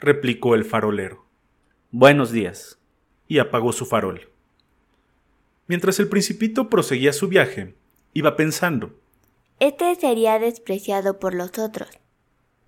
[0.00, 1.26] replicó el farolero.
[1.92, 2.80] Buenos días.
[3.28, 4.32] Y apagó su farol.
[5.68, 7.76] Mientras el principito proseguía su viaje,
[8.14, 8.98] iba pensando.
[9.60, 11.99] Este sería despreciado por los otros,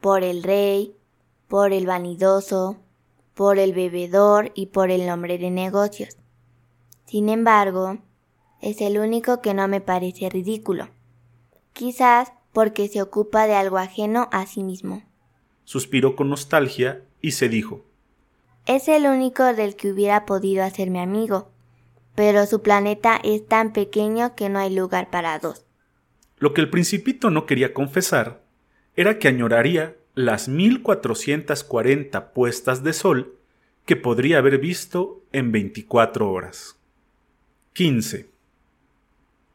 [0.02, 0.96] por el rey,
[1.46, 2.76] por el vanidoso,
[3.34, 6.18] por el bebedor y por el hombre de negocios.
[7.06, 7.98] Sin embargo,
[8.60, 10.88] es el único que no me parece ridículo.
[11.72, 15.04] Quizás porque se ocupa de algo ajeno a sí mismo.
[15.64, 17.84] Suspiró con nostalgia y se dijo
[18.66, 21.52] Es el único del que hubiera podido hacerme amigo,
[22.16, 25.64] pero su planeta es tan pequeño que no hay lugar para dos.
[26.38, 28.41] Lo que el principito no quería confesar
[28.96, 33.36] era que añoraría las mil cuatrocientas cuarenta puestas de sol
[33.86, 36.76] que podría haber visto en 24 horas.
[37.72, 38.28] 15.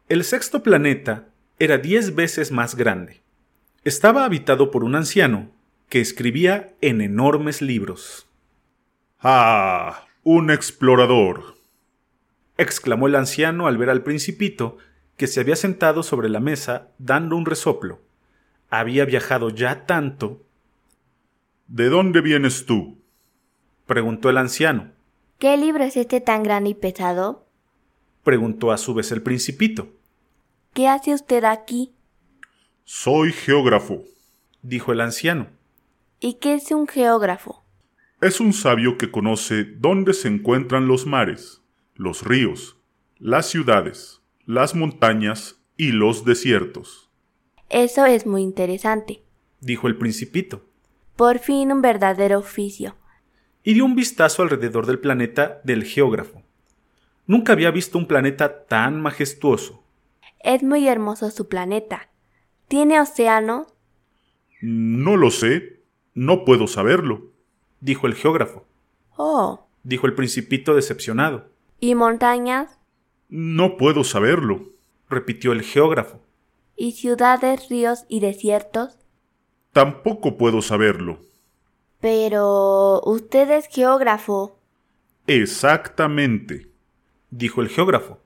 [0.09, 1.29] El sexto planeta
[1.59, 3.21] era diez veces más grande.
[3.83, 5.51] Estaba habitado por un anciano
[5.89, 8.27] que escribía en enormes libros.
[9.21, 10.05] ¡Ah!
[10.23, 11.55] Un explorador.
[12.57, 14.77] exclamó el anciano al ver al principito
[15.15, 18.01] que se había sentado sobre la mesa dando un resoplo.
[18.69, 20.43] Había viajado ya tanto.
[21.67, 22.97] ¿De dónde vienes tú?
[23.85, 24.91] preguntó el anciano.
[25.39, 27.47] ¿Qué libro es este tan grande y pesado?
[28.23, 29.89] preguntó a su vez el principito.
[30.73, 31.93] ¿Qué hace usted aquí?
[32.83, 34.03] Soy geógrafo,
[34.61, 35.47] dijo el anciano.
[36.19, 37.63] ¿Y qué es un geógrafo?
[38.19, 41.61] Es un sabio que conoce dónde se encuentran los mares,
[41.95, 42.77] los ríos,
[43.19, 47.06] las ciudades, las montañas y los desiertos.
[47.69, 49.21] Eso es muy interesante,
[49.59, 50.63] dijo el principito.
[51.15, 52.95] Por fin un verdadero oficio.
[53.63, 56.43] Y dio un vistazo alrededor del planeta del geógrafo.
[57.25, 59.83] Nunca había visto un planeta tan majestuoso.
[60.39, 62.09] Es muy hermoso su planeta.
[62.67, 63.67] ¿Tiene océano?
[64.61, 65.81] No lo sé.
[66.13, 67.31] No puedo saberlo,
[67.79, 68.65] dijo el geógrafo.
[69.17, 69.67] Oh.
[69.83, 71.49] dijo el principito decepcionado.
[71.79, 72.79] ¿Y montañas?
[73.29, 74.69] No puedo saberlo,
[75.09, 76.19] repitió el geógrafo.
[76.77, 78.99] ¿Y ciudades, ríos y desiertos?
[79.73, 81.19] Tampoco puedo saberlo.
[81.99, 83.01] Pero...
[83.03, 84.59] usted es geógrafo.
[85.25, 86.67] Exactamente,
[87.31, 88.21] dijo el geógrafo.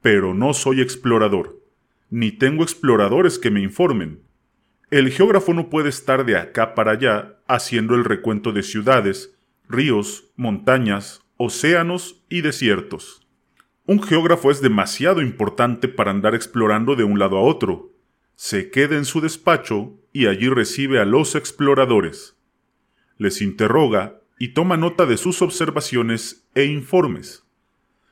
[0.00, 1.60] Pero no soy explorador,
[2.08, 4.22] ni tengo exploradores que me informen.
[4.90, 9.34] El geógrafo no puede estar de acá para allá haciendo el recuento de ciudades,
[9.68, 13.27] ríos, montañas, océanos y desiertos.
[13.88, 17.90] Un geógrafo es demasiado importante para andar explorando de un lado a otro.
[18.34, 22.36] Se queda en su despacho y allí recibe a los exploradores.
[23.16, 27.46] Les interroga y toma nota de sus observaciones e informes.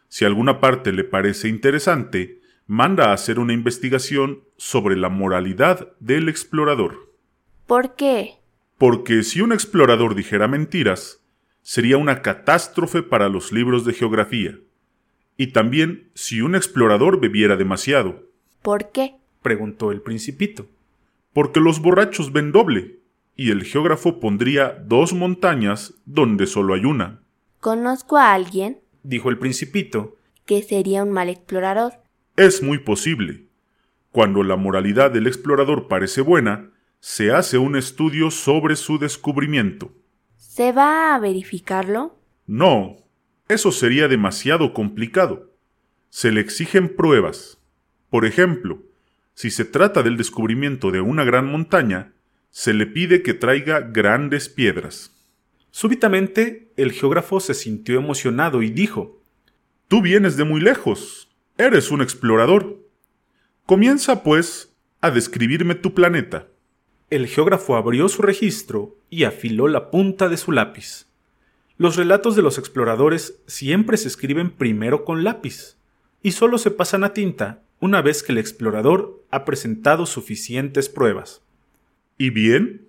[0.09, 6.31] Si alguna parte le parece interesante, manda a hacer una investigación sobre la moralidad del
[6.31, 7.13] explorador.
[7.67, 8.37] ¿Por qué?
[8.79, 11.23] Porque si un explorador dijera mentiras,
[11.61, 14.59] sería una catástrofe para los libros de geografía.
[15.37, 18.23] Y también si un explorador bebiera demasiado.
[18.63, 19.17] ¿Por qué?
[19.43, 20.67] preguntó el principito.
[21.33, 22.99] Porque los borrachos ven doble,
[23.37, 27.21] y el geógrafo pondría dos montañas donde solo hay una.
[27.61, 30.17] Conozco a alguien, dijo el principito,
[30.47, 31.93] que sería un mal explorador.
[32.37, 33.47] Es muy posible.
[34.11, 36.71] Cuando la moralidad del explorador parece buena,
[37.01, 39.93] se hace un estudio sobre su descubrimiento.
[40.37, 42.19] ¿Se va a verificarlo?
[42.47, 42.97] No,
[43.49, 45.53] eso sería demasiado complicado.
[46.11, 47.59] Se le exigen pruebas.
[48.11, 48.83] Por ejemplo,
[49.35, 52.13] si se trata del descubrimiento de una gran montaña,
[52.51, 55.13] se le pide que traiga grandes piedras.
[55.71, 59.23] Súbitamente, el geógrafo se sintió emocionado y dijo
[59.89, 61.29] Tú vienes de muy lejos.
[61.59, 62.81] Eres un explorador.
[63.67, 66.49] Comienza, pues, a describirme tu planeta.
[67.11, 71.07] El geógrafo abrió su registro y afiló la punta de su lápiz.
[71.79, 75.77] Los relatos de los exploradores siempre se escriben primero con lápiz
[76.23, 81.43] y solo se pasan a tinta una vez que el explorador ha presentado suficientes pruebas.
[82.17, 82.89] ¿Y bien?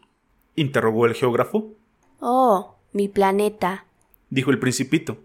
[0.56, 1.76] interrogó el geógrafo.
[2.20, 3.86] Oh, mi planeta,
[4.30, 5.18] dijo el principito.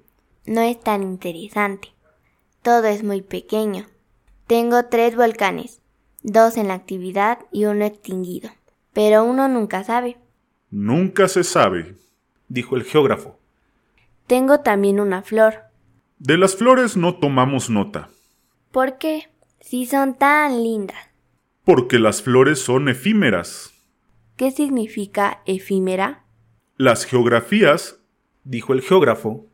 [0.44, 1.88] No es tan interesante.
[2.62, 3.86] Todo es muy pequeño.
[4.48, 5.80] Tengo tres volcanes,
[6.22, 8.50] dos en la actividad y uno extinguido.
[8.92, 10.18] Pero uno nunca sabe.
[10.70, 11.94] Nunca se sabe,
[12.48, 13.38] dijo el geógrafo.
[14.32, 15.56] Tengo también una flor.
[16.18, 18.08] De las flores no tomamos nota.
[18.70, 19.28] ¿Por qué?
[19.60, 20.96] Si son tan lindas.
[21.64, 23.74] Porque las flores son efímeras.
[24.36, 26.24] ¿Qué significa efímera?
[26.78, 28.00] Las geografías,
[28.42, 29.48] dijo el geógrafo,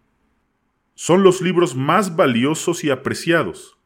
[0.94, 3.80] son los libros más valiosos y apreciados.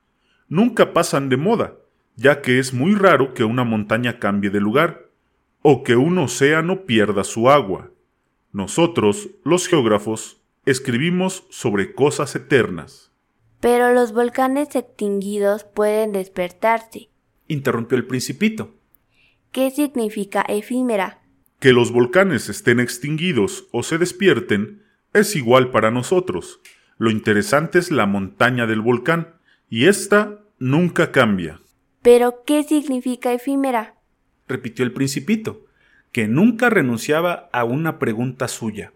[0.47, 1.73] Nunca pasan de moda,
[2.17, 5.09] ya que es muy raro que una montaña cambie de lugar
[5.63, 7.89] o que un océano pierda su agua.
[8.53, 13.13] Nosotros, los geógrafos, escribimos sobre cosas eternas.
[13.61, 17.11] Pero los volcanes extinguidos pueden despertarse,
[17.49, 18.75] interrumpió el principito.
[19.51, 21.23] ¿Qué significa efímera?
[21.59, 24.83] Que los volcanes estén extinguidos o se despierten
[25.13, 26.61] es igual para nosotros.
[26.97, 29.35] Lo interesante es la montaña del volcán,
[29.69, 31.61] y ésta nunca cambia.
[32.03, 33.97] ¿Pero qué significa efímera?
[34.49, 35.65] repitió el principito,
[36.11, 38.93] que nunca renunciaba a una pregunta suya.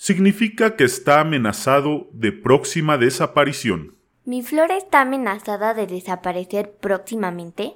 [0.00, 3.96] Significa que está amenazado de próxima desaparición.
[4.24, 7.74] ¿Mi flor está amenazada de desaparecer próximamente?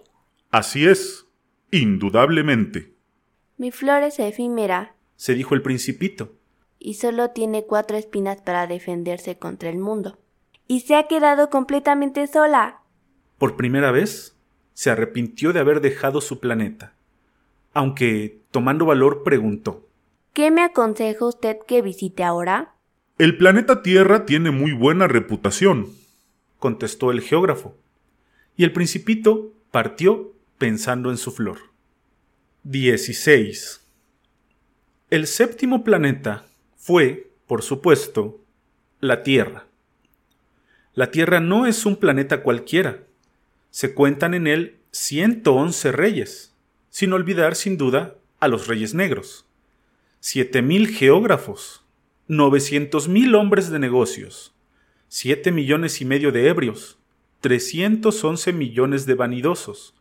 [0.53, 1.27] Así es,
[1.73, 2.95] indudablemente.
[3.57, 6.33] Mi flor es efímera, se dijo el principito.
[6.79, 10.19] y solo tiene cuatro espinas para defenderse contra el mundo.
[10.69, 12.83] Y se ha quedado completamente sola.
[13.39, 14.37] Por primera vez,
[14.75, 16.93] se arrepintió de haber dejado su planeta,
[17.73, 19.89] aunque, tomando valor, preguntó
[20.33, 22.75] ¿Qué me aconseja usted que visite ahora?
[23.19, 25.93] El planeta Tierra tiene muy buena reputación,
[26.59, 27.77] contestó el geógrafo,
[28.57, 31.59] y el principito partió pensando en su flor.
[32.63, 33.87] 16.
[35.11, 38.41] El séptimo planeta fue, por supuesto,
[39.01, 39.67] la Tierra.
[40.95, 43.03] La Tierra no es un planeta cualquiera.
[43.71, 46.55] Se cuentan en él 111 reyes,
[46.89, 49.47] sin olvidar sin duda a los reyes negros,
[50.23, 51.85] 7.000 geógrafos,
[52.29, 54.55] 900.000 hombres de negocios,
[55.09, 56.97] 7 millones y medio de ebrios,
[57.41, 59.97] 311 millones de vanidosos,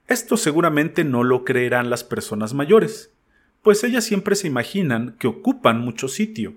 [0.09, 3.15] Esto seguramente no lo creerán las personas mayores,
[3.63, 6.57] pues ellas siempre se imaginan que ocupan mucho sitio,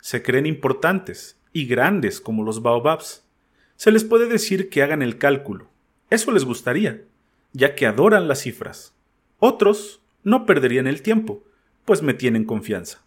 [0.00, 3.26] se creen importantes, y grandes como los baobabs.
[3.76, 5.68] Se les puede decir que hagan el cálculo.
[6.08, 7.04] Eso les gustaría,
[7.52, 8.94] ya que adoran las cifras.
[9.38, 11.44] Otros no perderían el tiempo,
[11.84, 13.04] pues me tienen confianza.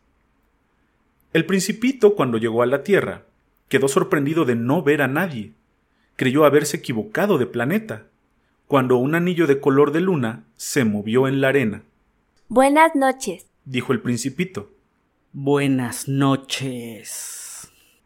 [1.33, 3.23] El principito, cuando llegó a la Tierra,
[3.69, 5.53] quedó sorprendido de no ver a nadie.
[6.15, 8.07] Creyó haberse equivocado de planeta,
[8.67, 11.83] cuando un anillo de color de luna se movió en la arena.
[12.47, 14.71] Buenas noches, dijo el principito.
[15.33, 17.41] Buenas noches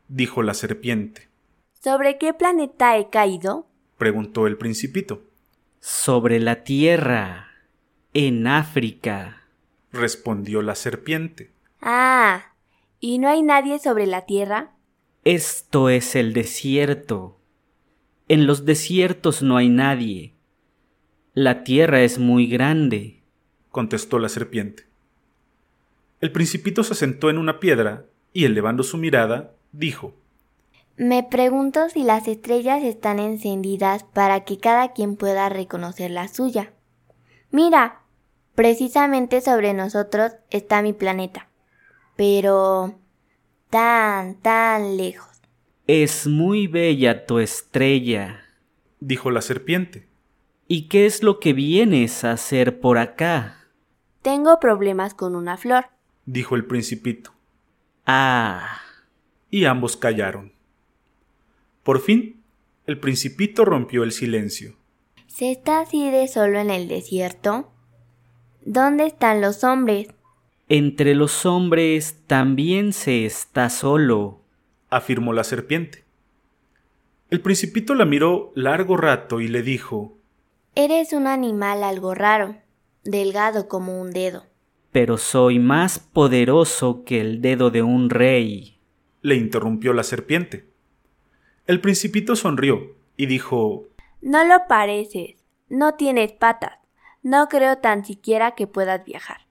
[0.08, 1.28] dijo la serpiente.
[1.82, 3.68] ¿Sobre qué planeta he caído?
[3.98, 5.24] preguntó el principito.
[5.80, 7.52] Sobre la Tierra,
[8.14, 9.44] en África,
[9.92, 11.52] respondió la serpiente.
[11.82, 12.55] Ah,
[13.06, 14.72] ¿y no hay nadie sobre la Tierra?
[15.26, 17.38] Esto es el desierto.
[18.28, 20.34] En los desiertos no hay nadie.
[21.36, 23.22] La Tierra es muy grande,
[23.70, 24.88] contestó la serpiente.
[26.20, 30.16] El principito se sentó en una piedra y elevando su mirada dijo
[30.98, 36.74] Me pregunto si las estrellas están encendidas para que cada quien pueda reconocer la suya.
[37.52, 38.02] Mira,
[38.56, 41.50] precisamente sobre nosotros está mi planeta.
[42.16, 43.00] Pero...
[43.70, 45.42] tan, tan lejos.
[45.88, 48.44] Es muy bella tu estrella,
[49.00, 50.08] dijo la serpiente.
[50.68, 53.68] ¿Y qué es lo que vienes a hacer por acá?
[54.24, 55.86] Tengo problemas con una flor,
[56.26, 57.32] dijo el principito.
[58.08, 58.80] Ah,
[59.52, 60.54] y ambos callaron.
[61.84, 62.42] Por fin,
[62.88, 64.76] el principito rompió el silencio.
[65.28, 67.72] ¿Se está así de solo en el desierto?
[68.64, 70.08] ¿Dónde están los hombres?
[70.68, 74.42] Entre los hombres también se está solo,
[74.90, 76.06] afirmó la serpiente.
[77.30, 80.18] El principito la miró largo rato y le dijo
[80.74, 82.56] Eres un animal algo raro,
[83.04, 84.46] delgado como un dedo.
[84.92, 88.80] Pero soy más poderoso que el dedo de un rey
[89.22, 90.68] le interrumpió la serpiente.
[91.68, 93.88] El principito sonrió y dijo
[94.22, 95.36] No lo pareces.
[95.70, 96.80] No tienes patas.
[97.22, 99.45] No creo tan siquiera que puedas viajar.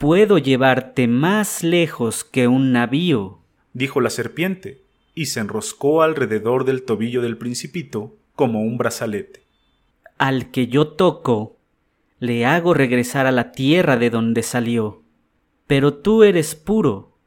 [0.00, 3.40] Puedo llevarte más lejos que un navío,
[3.74, 4.80] dijo la serpiente,
[5.14, 9.42] y se enroscó alrededor del tobillo del principito como un brazalete.
[10.16, 11.58] Al que yo toco,
[12.18, 15.02] le hago regresar a la tierra de donde salió.
[15.66, 17.18] Pero tú eres puro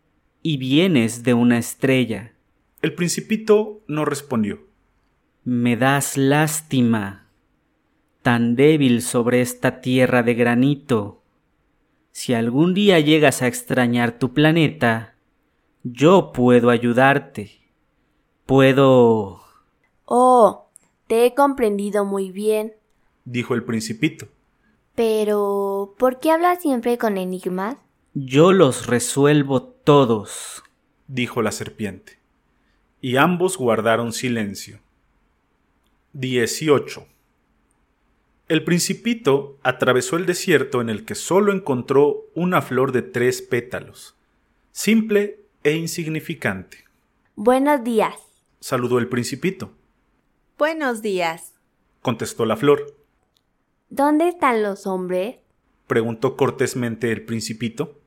[0.41, 2.33] y vienes de una estrella.
[2.81, 4.61] El principito no respondió.
[5.43, 7.27] Me das lástima,
[8.23, 11.22] tan débil sobre esta tierra de granito.
[12.13, 15.15] Si algún día llegas a extrañar tu planeta,
[15.81, 17.51] yo puedo ayudarte.
[18.45, 19.41] Puedo...
[20.05, 20.69] Oh,
[21.07, 22.73] te he comprendido muy bien,
[23.25, 24.27] dijo el principito.
[24.93, 27.77] Pero, ¿por qué hablas siempre con enigmas?
[28.13, 30.63] Yo los resuelvo todos,
[31.07, 32.19] dijo la serpiente.
[33.01, 34.79] Y ambos guardaron silencio.
[36.13, 37.07] 18.
[38.53, 44.15] El principito atravesó el desierto en el que solo encontró una flor de tres pétalos,
[44.71, 46.85] simple e insignificante.
[47.35, 48.13] Buenos días,
[48.59, 49.71] saludó el principito.
[50.59, 51.55] Buenos días,
[52.03, 52.95] contestó la flor.
[53.89, 55.37] ¿Dónde están los hombres?
[55.87, 57.99] preguntó cortésmente el principito.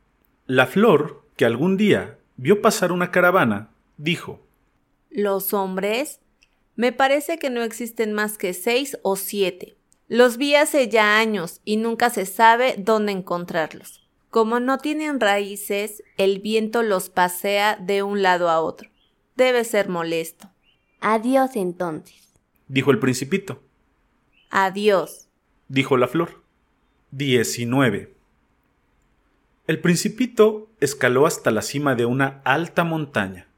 [0.47, 4.47] La flor, que algún día vio pasar una caravana, dijo
[5.11, 6.21] ¿Los hombres?
[6.77, 9.77] Me parece que no existen más que seis o siete.
[10.09, 14.09] Los vi hace ya años y nunca se sabe dónde encontrarlos.
[14.31, 18.89] Como no tienen raíces, el viento los pasea de un lado a otro.
[19.35, 20.49] Debe ser molesto.
[21.01, 22.35] Adiós entonces,
[22.69, 23.63] dijo el principito.
[24.51, 25.29] Adiós,
[25.69, 26.43] dijo la flor.
[27.11, 28.15] 19.
[29.67, 33.49] El principito escaló hasta la cima de una alta montaña.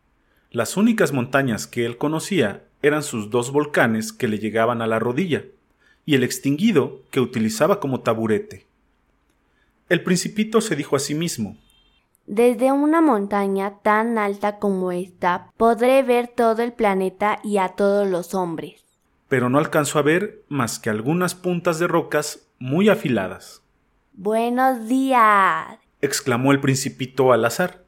[0.50, 4.98] Las únicas montañas que él conocía eran sus dos volcanes que le llegaban a la
[4.98, 5.44] rodilla,
[6.08, 8.64] y el extinguido que utilizaba como taburete.
[9.90, 11.58] El principito se dijo a sí mismo
[12.26, 18.08] Desde una montaña tan alta como esta podré ver todo el planeta y a todos
[18.08, 18.86] los hombres
[19.28, 23.62] pero no alcanzó a ver más que algunas puntas de rocas muy afiladas.
[24.14, 27.84] Buenos días, exclamó el principito al azar.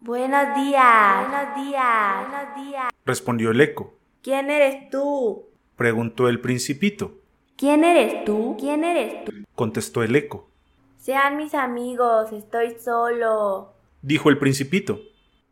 [0.00, 3.94] Buenos días, buenos días, buenos días, respondió el eco.
[4.22, 5.46] ¿Quién eres tú?
[5.74, 7.21] preguntó el principito.
[7.62, 8.56] ¿Quién eres tú?
[8.58, 9.30] ¿Quién eres tú?
[9.54, 10.50] contestó el eco.
[10.96, 14.98] Sean mis amigos, estoy solo, dijo el principito.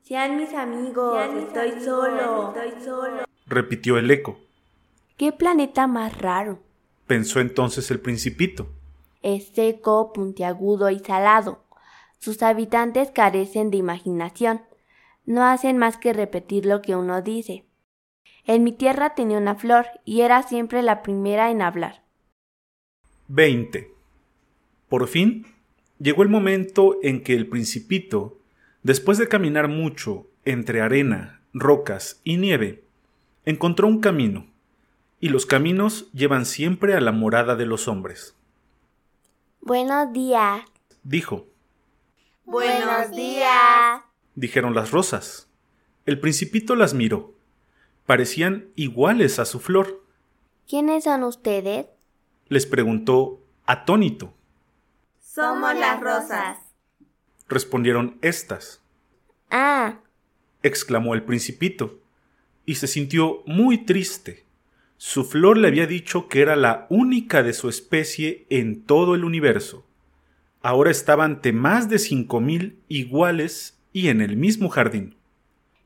[0.02, 4.40] Sean mis amigos, estoy solo, estoy solo, repitió el eco.
[5.16, 6.58] ¿Qué planeta más raro?
[7.06, 8.66] pensó entonces el principito.
[9.22, 11.62] Es seco, puntiagudo y salado.
[12.18, 14.62] Sus habitantes carecen de imaginación.
[15.26, 17.70] No hacen más que repetir lo que uno dice.
[18.46, 21.99] En mi tierra tenía una flor y era siempre la primera en hablar.
[23.32, 23.94] 20.
[24.88, 25.46] Por fin
[26.00, 28.40] llegó el momento en que el principito,
[28.82, 32.82] después de caminar mucho entre arena, rocas y nieve,
[33.44, 34.48] encontró un camino
[35.20, 38.34] y los caminos llevan siempre a la morada de los hombres.
[39.60, 40.62] Buenos días,
[41.04, 41.46] dijo.
[42.44, 44.00] Buenos días,
[44.34, 45.48] dijeron las rosas.
[46.04, 47.34] El principito las miró.
[48.06, 50.04] Parecían iguales a su flor.
[50.66, 51.86] ¿Quiénes son ustedes?
[52.50, 54.34] Les preguntó atónito.
[55.18, 56.58] Somos las rosas,
[57.48, 58.82] respondieron éstas.
[59.50, 60.00] Ah,
[60.62, 62.00] exclamó el principito,
[62.66, 64.44] y se sintió muy triste.
[64.98, 69.24] Su flor le había dicho que era la única de su especie en todo el
[69.24, 69.86] universo.
[70.60, 75.16] Ahora estaba ante más de cinco mil iguales y en el mismo jardín.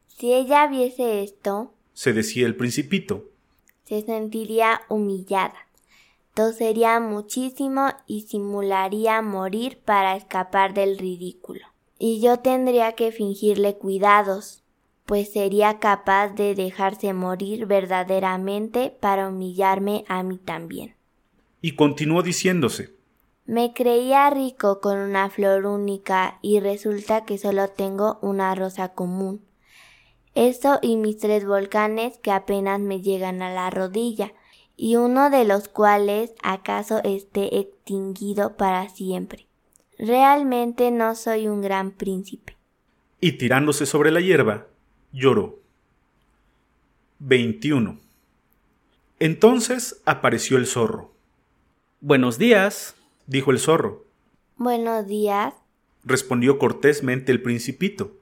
[0.09, 3.31] Si ella viese esto, se decía el principito,
[3.85, 5.69] se sentiría humillada,
[6.35, 11.67] tosería muchísimo y simularía morir para escapar del ridículo.
[11.99, 14.65] Y yo tendría que fingirle cuidados,
[15.07, 20.97] pues sería capaz de dejarse morir verdaderamente para humillarme a mí también.
[21.61, 22.95] Y continuó diciéndose
[23.47, 29.45] Me creía rico con una flor única y resulta que solo tengo una rosa común.
[30.35, 34.33] Eso y mis tres volcanes que apenas me llegan a la rodilla,
[34.77, 39.47] y uno de los cuales acaso esté extinguido para siempre.
[39.99, 42.57] Realmente no soy un gran príncipe.
[43.21, 44.67] Y tirándose sobre la hierba,
[45.13, 45.59] lloró.
[47.21, 47.99] 21.
[49.21, 51.13] Entonces apareció el zorro.
[52.01, 52.97] Buenos días,
[53.27, 54.05] dijo el zorro.
[54.57, 55.55] Buenos días,
[56.05, 58.13] respondió cortésmente el principito,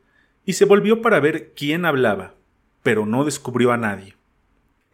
[0.45, 2.35] y se volvió para ver quién hablaba,
[2.83, 4.15] pero no descubrió a nadie.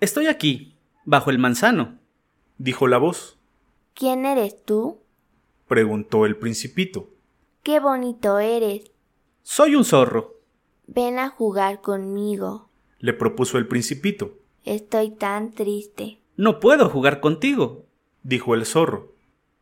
[0.00, 0.74] Estoy aquí,
[1.08, 1.96] bajo el manzano,
[2.58, 3.38] dijo la voz.
[3.94, 4.98] ¿Quién eres tú?
[5.66, 7.08] preguntó el principito.
[7.62, 8.90] Qué bonito eres.
[9.42, 10.34] Soy un zorro.
[10.86, 12.68] Ven a jugar conmigo.
[12.98, 14.34] Le propuso el principito.
[14.66, 16.18] Estoy tan triste.
[16.36, 17.86] No puedo jugar contigo.
[18.22, 19.14] Dijo el zorro.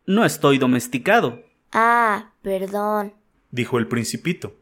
[0.05, 1.43] No estoy domesticado.
[1.71, 3.13] Ah, perdón.
[3.51, 4.53] Dijo el principito.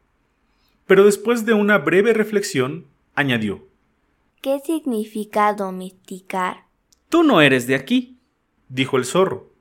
[0.86, 2.86] Pero después de una breve reflexión,
[3.16, 3.66] añadió.
[4.40, 6.65] ¿Qué significa domesticar?
[7.16, 8.20] Tú no eres de aquí.
[8.68, 9.54] Dijo el zorro.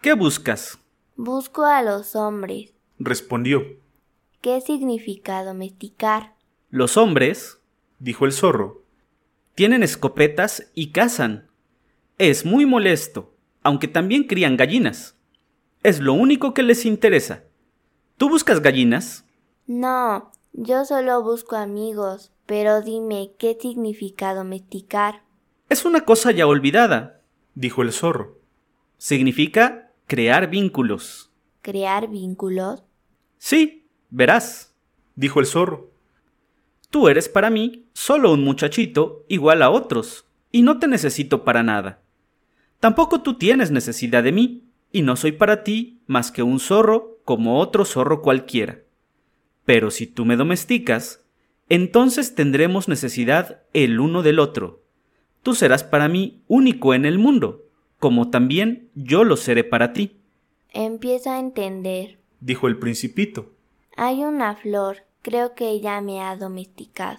[0.00, 0.78] ¿Qué buscas?
[1.16, 2.72] Busco a los hombres.
[3.00, 3.64] Respondió.
[4.40, 6.36] ¿Qué significa domesticar?
[6.70, 7.58] Los hombres,
[7.98, 8.84] dijo el zorro,
[9.56, 11.50] tienen escopetas y cazan.
[12.18, 13.34] Es muy molesto,
[13.64, 15.16] aunque también crían gallinas.
[15.82, 17.42] Es lo único que les interesa.
[18.18, 19.24] ¿Tú buscas gallinas?
[19.66, 25.23] No, yo solo busco amigos, pero dime, ¿qué significa domesticar?
[25.74, 27.20] Es una cosa ya olvidada,
[27.56, 28.38] dijo el zorro.
[28.96, 31.32] Significa crear vínculos.
[31.62, 32.84] ¿Crear vínculos?
[33.38, 34.72] Sí, verás,
[35.16, 35.90] dijo el zorro.
[36.90, 41.64] Tú eres para mí solo un muchachito igual a otros, y no te necesito para
[41.64, 42.02] nada.
[42.78, 47.18] Tampoco tú tienes necesidad de mí, y no soy para ti más que un zorro
[47.24, 48.82] como otro zorro cualquiera.
[49.64, 51.26] Pero si tú me domesticas,
[51.68, 54.83] entonces tendremos necesidad el uno del otro.
[55.44, 57.66] Tú serás para mí único en el mundo,
[58.00, 60.16] como también yo lo seré para ti.
[60.72, 63.52] Empiezo a entender, dijo el principito.
[63.94, 67.18] Hay una flor, creo que ella me ha domesticado.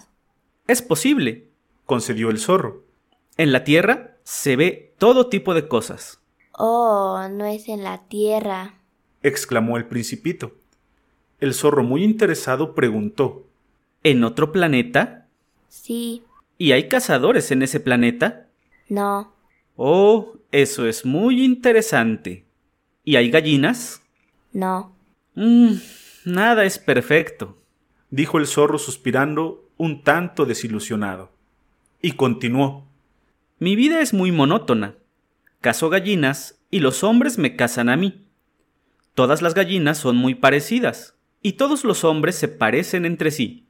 [0.66, 1.46] Es posible,
[1.84, 2.82] concedió el zorro.
[3.36, 6.20] En la tierra se ve todo tipo de cosas.
[6.52, 8.74] Oh, no es en la tierra,
[9.22, 10.50] exclamó el principito.
[11.38, 13.44] El zorro, muy interesado, preguntó
[14.02, 15.28] ¿En otro planeta?
[15.68, 16.22] Sí.
[16.58, 18.48] ¿Y hay cazadores en ese planeta?
[18.88, 19.32] No.
[19.76, 22.46] Oh, eso es muy interesante.
[23.04, 24.02] ¿Y hay gallinas?
[24.52, 24.96] No.
[25.34, 25.74] Mm,
[26.24, 27.58] nada es perfecto,
[28.10, 31.30] dijo el zorro suspirando un tanto desilusionado.
[32.00, 32.86] Y continuó.
[33.58, 34.94] Mi vida es muy monótona.
[35.60, 38.24] Cazo gallinas y los hombres me cazan a mí.
[39.14, 43.66] Todas las gallinas son muy parecidas y todos los hombres se parecen entre sí.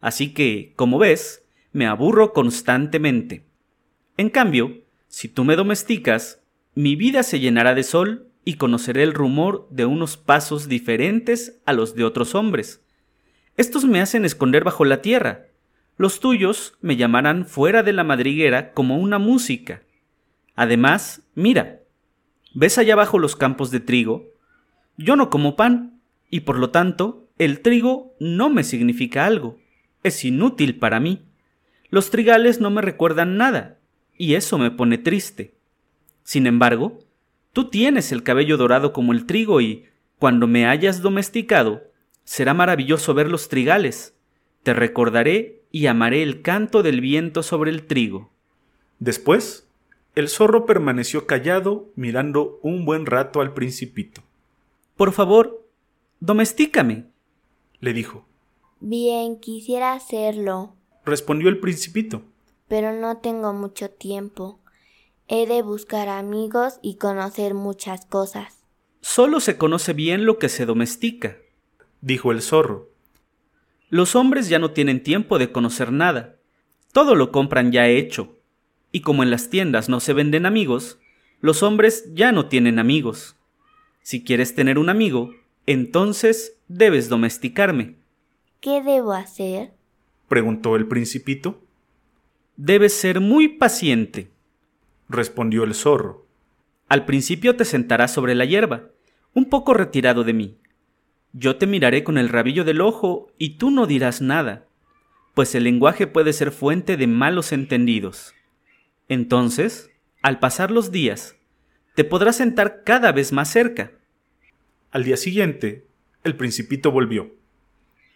[0.00, 1.45] Así que, como ves,
[1.76, 3.44] me aburro constantemente.
[4.16, 4.78] En cambio,
[5.08, 6.40] si tú me domesticas,
[6.74, 11.74] mi vida se llenará de sol y conoceré el rumor de unos pasos diferentes a
[11.74, 12.82] los de otros hombres.
[13.58, 15.48] Estos me hacen esconder bajo la tierra.
[15.98, 19.82] Los tuyos me llamarán fuera de la madriguera como una música.
[20.54, 21.82] Además, mira,
[22.54, 24.24] ¿ves allá abajo los campos de trigo?
[24.96, 26.00] Yo no como pan,
[26.30, 29.58] y por lo tanto el trigo no me significa algo,
[30.02, 31.25] es inútil para mí.
[31.90, 33.78] Los trigales no me recuerdan nada,
[34.16, 35.54] y eso me pone triste.
[36.22, 36.98] Sin embargo,
[37.52, 39.86] tú tienes el cabello dorado como el trigo y,
[40.18, 41.84] cuando me hayas domesticado,
[42.24, 44.14] será maravilloso ver los trigales.
[44.62, 48.30] Te recordaré y amaré el canto del viento sobre el trigo.
[48.98, 49.68] Después,
[50.14, 54.22] el zorro permaneció callado mirando un buen rato al principito.
[54.96, 55.66] Por favor,
[56.20, 57.04] Domestícame,
[57.80, 58.24] le dijo.
[58.80, 60.75] Bien, quisiera hacerlo,
[61.06, 62.22] respondió el principito.
[62.68, 64.60] Pero no tengo mucho tiempo.
[65.28, 68.58] He de buscar amigos y conocer muchas cosas.
[69.00, 71.36] Solo se conoce bien lo que se domestica,
[72.00, 72.90] dijo el zorro.
[73.88, 76.36] Los hombres ya no tienen tiempo de conocer nada.
[76.92, 78.36] Todo lo compran ya hecho.
[78.90, 80.98] Y como en las tiendas no se venden amigos,
[81.40, 83.36] los hombres ya no tienen amigos.
[84.02, 85.30] Si quieres tener un amigo,
[85.66, 87.96] entonces debes domesticarme.
[88.60, 89.75] ¿Qué debo hacer?
[90.28, 91.62] Preguntó el principito.
[92.56, 94.30] Debes ser muy paciente,
[95.08, 96.26] respondió el zorro.
[96.88, 98.88] Al principio te sentarás sobre la hierba,
[99.34, 100.56] un poco retirado de mí.
[101.32, 104.66] Yo te miraré con el rabillo del ojo y tú no dirás nada,
[105.34, 108.34] pues el lenguaje puede ser fuente de malos entendidos.
[109.08, 109.90] Entonces,
[110.22, 111.36] al pasar los días,
[111.94, 113.92] te podrás sentar cada vez más cerca
[114.96, 115.84] al día siguiente,
[116.24, 117.34] el principito volvió.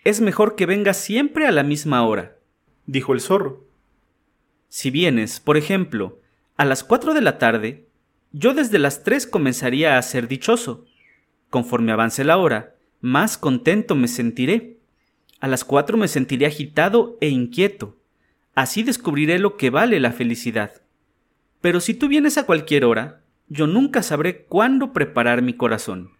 [0.02, 2.38] Es mejor que vengas siempre a la misma hora,
[2.86, 3.66] dijo el zorro.
[4.68, 6.20] Si vienes, por ejemplo,
[6.56, 7.86] a las cuatro de la tarde,
[8.32, 10.86] yo desde las tres comenzaría a ser dichoso.
[11.50, 14.78] Conforme avance la hora, más contento me sentiré.
[15.40, 17.98] A las cuatro me sentiré agitado e inquieto.
[18.54, 20.82] Así descubriré lo que vale la felicidad.
[21.60, 26.12] Pero si tú vienes a cualquier hora, yo nunca sabré cuándo preparar mi corazón.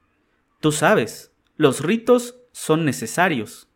[0.60, 3.69] Tú sabes, los ritos son necesarios.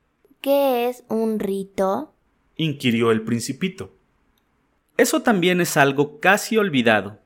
[0.45, 2.13] ¿Qué es un rito?
[2.59, 3.97] inquirió el principito.
[4.99, 7.19] Eso también es algo casi olvidado,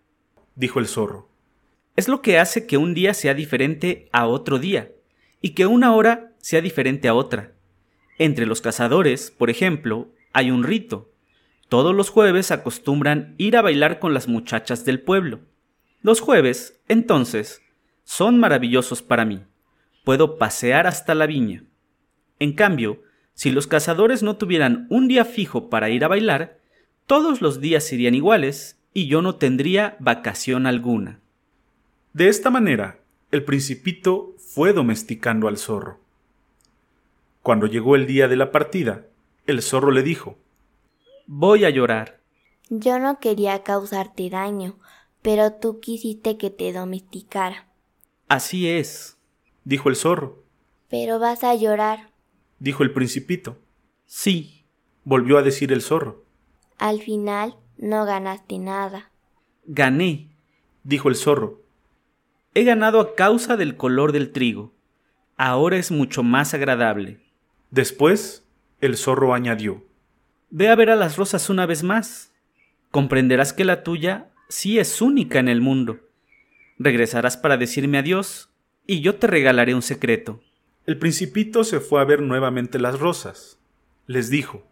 [0.54, 1.28] dijo el zorro.
[1.96, 4.92] Es lo que hace que un día sea diferente a otro día
[5.40, 7.54] y que una hora sea diferente a otra.
[8.18, 11.10] Entre los cazadores, por ejemplo, hay un rito.
[11.68, 15.40] Todos los jueves acostumbran ir a bailar con las muchachas del pueblo.
[16.02, 17.62] Los jueves, entonces,
[18.04, 19.42] son maravillosos para mí.
[20.04, 21.64] Puedo pasear hasta la viña.
[22.38, 23.02] En cambio,
[23.38, 26.58] si los cazadores no tuvieran un día fijo para ir a bailar,
[27.06, 31.20] todos los días serían iguales y yo no tendría vacación alguna.
[32.12, 32.98] De esta manera,
[33.30, 36.00] el principito fue domesticando al zorro.
[37.44, 39.04] Cuando llegó el día de la partida,
[39.46, 40.36] el zorro le dijo
[41.28, 42.18] Voy a llorar.
[42.70, 44.80] Yo no quería causarte daño,
[45.22, 47.68] pero tú quisiste que te domesticara.
[48.26, 49.16] Así es,
[49.62, 50.42] dijo el zorro.
[50.90, 52.07] Pero vas a llorar,
[52.58, 53.58] dijo el principito.
[54.06, 54.64] Sí,
[55.04, 56.24] volvió a decir el zorro.
[56.78, 59.10] Al final no ganaste nada.
[59.66, 60.28] Gané,
[60.84, 61.62] dijo el zorro.
[62.54, 64.72] He ganado a causa del color del trigo.
[65.36, 67.20] Ahora es mucho más agradable.
[67.70, 68.44] Después,
[68.80, 69.84] el zorro añadió.
[70.50, 72.32] Ve a ver a las rosas una vez más.
[72.90, 76.00] Comprenderás que la tuya sí es única en el mundo.
[76.78, 78.50] Regresarás para decirme adiós
[78.86, 80.40] y yo te regalaré un secreto.
[80.88, 83.58] El principito se fue a ver nuevamente las rosas.
[84.06, 84.62] Les dijo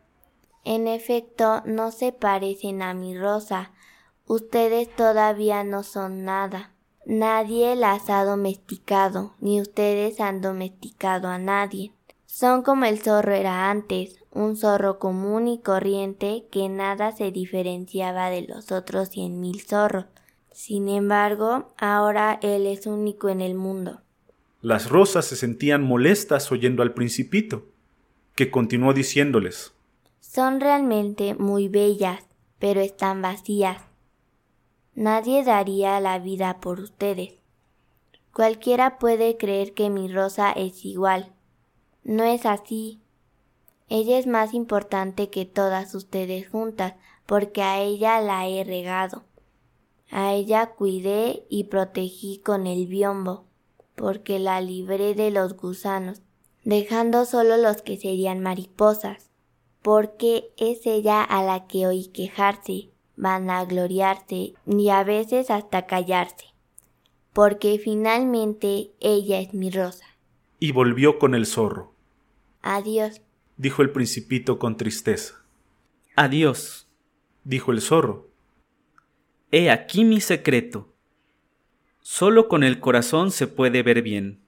[0.65, 3.73] En efecto, no se parecen a mi rosa.
[4.25, 6.71] Ustedes todavía no son nada.
[7.05, 11.93] Nadie las ha domesticado, ni ustedes han domesticado a nadie.
[12.25, 18.31] Son como el zorro era antes, un zorro común y corriente que nada se diferenciaba
[18.31, 20.07] de los otros cien mil zorros.
[20.51, 24.01] Sin embargo, ahora él es único en el mundo.
[24.67, 27.67] Las rosas se sentían molestas oyendo al principito,
[28.35, 29.73] que continuó diciéndoles
[30.19, 32.25] Son realmente muy bellas,
[32.59, 33.81] pero están vacías.
[34.97, 37.35] Nadie daría la vida por ustedes.
[38.33, 41.33] Cualquiera puede creer que mi rosa es igual.
[42.03, 42.99] No es así.
[43.89, 46.95] Ella es más importante que todas ustedes juntas,
[47.25, 49.23] porque a ella la he regado.
[50.11, 53.47] A ella cuidé y protegí con el biombo,
[53.97, 56.23] porque la libré de los gusanos,
[56.63, 59.31] dejando solo los que serían mariposas,
[59.83, 66.47] porque es ella a la que oí quejarse, vanagloriarse y a veces hasta callarse,
[67.33, 70.05] porque finalmente ella es mi rosa.
[70.61, 71.95] Y volvió con el zorro.
[72.63, 73.23] Adiós,
[73.57, 75.45] dijo el principito con tristeza.
[76.15, 76.89] Adiós,
[77.45, 78.31] dijo el zorro.
[79.53, 80.96] He aquí mi secreto.
[82.09, 84.41] Solo con el corazón se puede ver bien.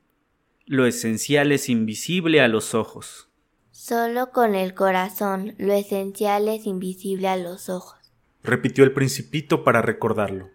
[0.67, 3.29] Lo esencial es invisible a los ojos.
[3.71, 7.99] Solo con el corazón, lo esencial es invisible a los ojos
[8.43, 10.51] repitió el principito para recordarlo.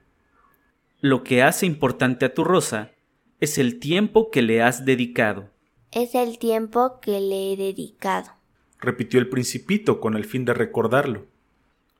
[1.00, 2.92] Lo que hace importante a tu rosa
[3.40, 5.50] es el tiempo que le has dedicado.
[5.92, 8.32] Es el tiempo que le he dedicado,
[8.80, 11.28] repitió el principito con el fin de recordarlo.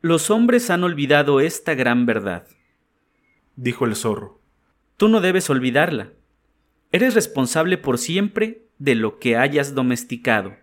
[0.02, 2.48] Los hombres han olvidado esta gran verdad,
[3.56, 4.43] dijo el zorro.
[4.98, 6.12] Tú no debes olvidarla.
[6.92, 10.56] Eres responsable por siempre de lo que hayas domesticado.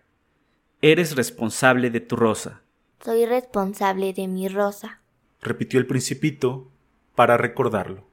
[0.82, 2.62] Eres responsable de tu rosa.
[3.05, 5.01] Soy responsable de mi rosa
[5.40, 6.70] repitió el principito
[7.15, 8.07] para recordarlo.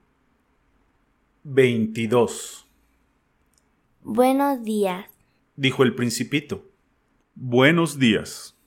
[1.44, 2.68] 22.
[4.03, 5.06] Buenos días,
[5.56, 6.65] dijo el principito.
[7.35, 8.57] Buenos días,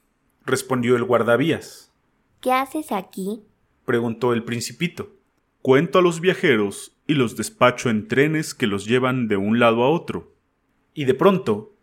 [0.45, 1.93] respondió el guardavías.
[2.41, 3.43] ¿Qué haces aquí?
[3.85, 5.17] preguntó el principito.
[5.63, 9.83] Cuento a los viajeros y los despacho en trenes que los llevan de un lado
[9.83, 10.33] a otro.
[10.95, 11.75] Y de pronto,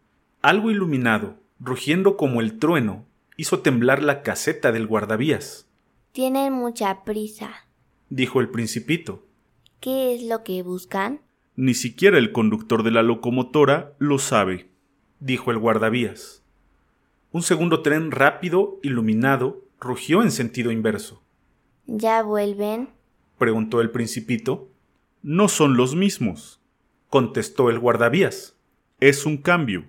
[0.42, 3.06] algo iluminado, rugiendo como el trueno,
[3.36, 5.68] hizo temblar la caseta del guardavías.
[6.12, 7.68] Tienen mucha prisa,
[8.10, 9.24] dijo el principito.
[9.80, 11.22] ¿Qué es lo que buscan?
[11.56, 14.70] Ni siquiera el conductor de la locomotora lo sabe,
[15.20, 16.42] dijo el guardavías.
[17.32, 21.22] Un segundo tren rápido, iluminado, rugió en sentido inverso.
[21.86, 22.97] ¿Ya vuelven?
[23.38, 24.70] Preguntó el principito.
[25.22, 26.62] No son los mismos,
[27.10, 28.56] contestó el guardavías.
[29.00, 29.86] Es un cambio.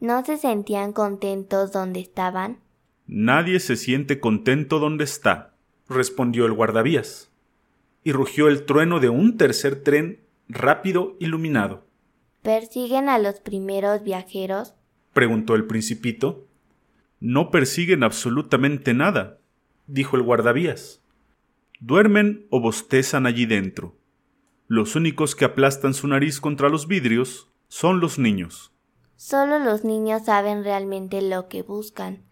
[0.00, 2.58] ¿No se sentían contentos donde estaban?
[3.06, 5.54] Nadie se siente contento donde está,
[5.88, 7.30] respondió el guardavías,
[8.04, 11.84] y rugió el trueno de un tercer tren rápido iluminado.
[12.42, 14.74] ¿Persiguen a los primeros viajeros?
[15.12, 16.46] preguntó el principito.
[17.18, 19.38] No persiguen absolutamente nada,
[19.86, 21.02] dijo el guardavías.
[21.80, 23.96] Duermen o bostezan allí dentro.
[24.68, 28.72] Los únicos que aplastan su nariz contra los vidrios son los niños.
[29.16, 32.22] Solo los niños saben realmente lo que buscan,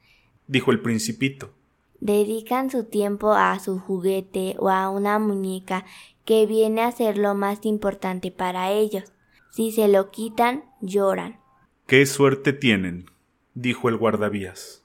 [0.47, 1.59] dijo el principito
[2.01, 5.85] dedican su tiempo a su juguete o a una muñeca
[6.25, 9.13] que viene a ser lo más importante para ellos.
[9.51, 11.41] Si se lo quitan, lloran.
[11.87, 13.11] Qué suerte tienen,
[13.55, 14.85] dijo el guardavías.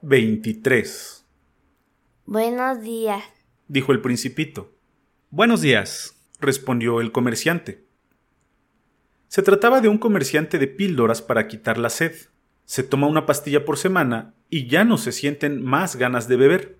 [0.00, 1.21] 23.
[2.26, 3.24] Buenos días,
[3.66, 4.70] dijo el principito.
[5.30, 7.84] Buenos días, respondió el comerciante.
[9.26, 12.14] Se trataba de un comerciante de píldoras para quitar la sed.
[12.64, 16.78] Se toma una pastilla por semana y ya no se sienten más ganas de beber.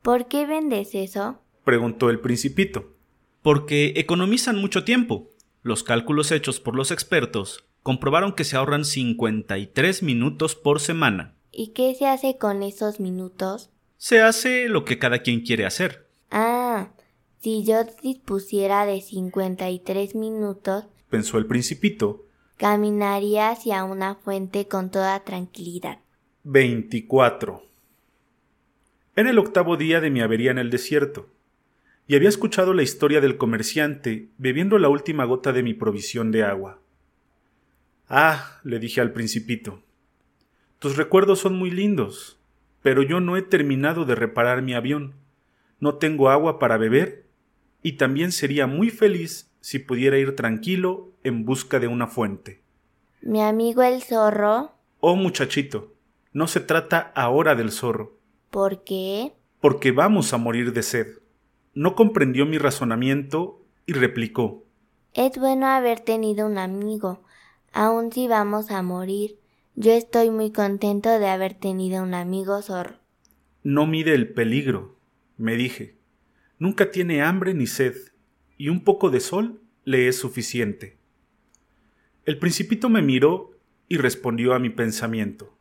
[0.00, 1.42] ¿Por qué vendes eso?
[1.64, 2.94] preguntó el principito.
[3.42, 5.28] Porque economizan mucho tiempo.
[5.62, 11.34] Los cálculos hechos por los expertos comprobaron que se ahorran 53 minutos por semana.
[11.52, 13.70] ¿Y qué se hace con esos minutos?
[13.98, 16.06] Se hace lo que cada quien quiere hacer.
[16.30, 16.90] Ah,
[17.40, 22.24] si yo dispusiera de 53 minutos, pensó el principito,
[22.56, 25.98] caminaría hacia una fuente con toda tranquilidad.
[26.44, 27.60] 24.
[29.16, 31.28] Era el octavo día de mi avería en el desierto,
[32.06, 36.44] y había escuchado la historia del comerciante bebiendo la última gota de mi provisión de
[36.44, 36.78] agua.
[38.08, 39.82] Ah, le dije al principito,
[40.78, 42.37] tus recuerdos son muy lindos,
[42.82, 45.14] pero yo no he terminado de reparar mi avión.
[45.80, 47.26] No tengo agua para beber
[47.82, 52.62] y también sería muy feliz si pudiera ir tranquilo en busca de una fuente.
[53.20, 54.72] Mi amigo el zorro.
[55.00, 55.92] Oh muchachito,
[56.32, 58.16] no se trata ahora del zorro.
[58.50, 59.32] ¿Por qué?
[59.60, 61.18] Porque vamos a morir de sed.
[61.74, 64.64] No comprendió mi razonamiento y replicó.
[65.14, 67.22] Es bueno haber tenido un amigo,
[67.72, 69.38] aun si vamos a morir.
[69.80, 72.96] Yo estoy muy contento de haber tenido un amigo zorro.
[73.62, 74.98] No mide el peligro,
[75.36, 75.96] me dije.
[76.58, 77.94] Nunca tiene hambre ni sed,
[78.56, 80.98] y un poco de sol le es suficiente.
[82.24, 83.52] El principito me miró
[83.86, 85.56] y respondió a mi pensamiento.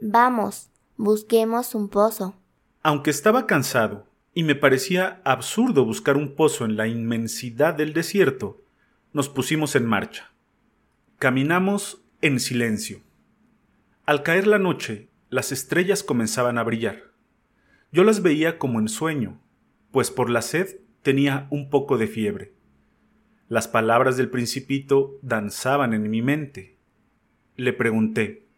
[0.00, 2.34] Vamos, busquemos un pozo.
[2.82, 8.60] Aunque estaba cansado y me parecía absurdo buscar un pozo en la inmensidad del desierto,
[9.12, 10.32] nos pusimos en marcha.
[11.20, 13.02] Caminamos en silencio.
[14.04, 17.12] Al caer la noche, las estrellas comenzaban a brillar.
[17.92, 19.40] Yo las veía como en sueño,
[19.92, 22.52] pues por la sed tenía un poco de fiebre.
[23.48, 26.78] Las palabras del principito danzaban en mi mente.
[27.56, 28.48] Le pregunté,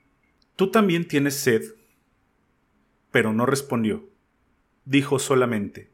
[0.57, 1.63] ¿Tú también tienes sed?
[3.11, 4.09] Pero no respondió.
[4.87, 5.91] Dijo solamente,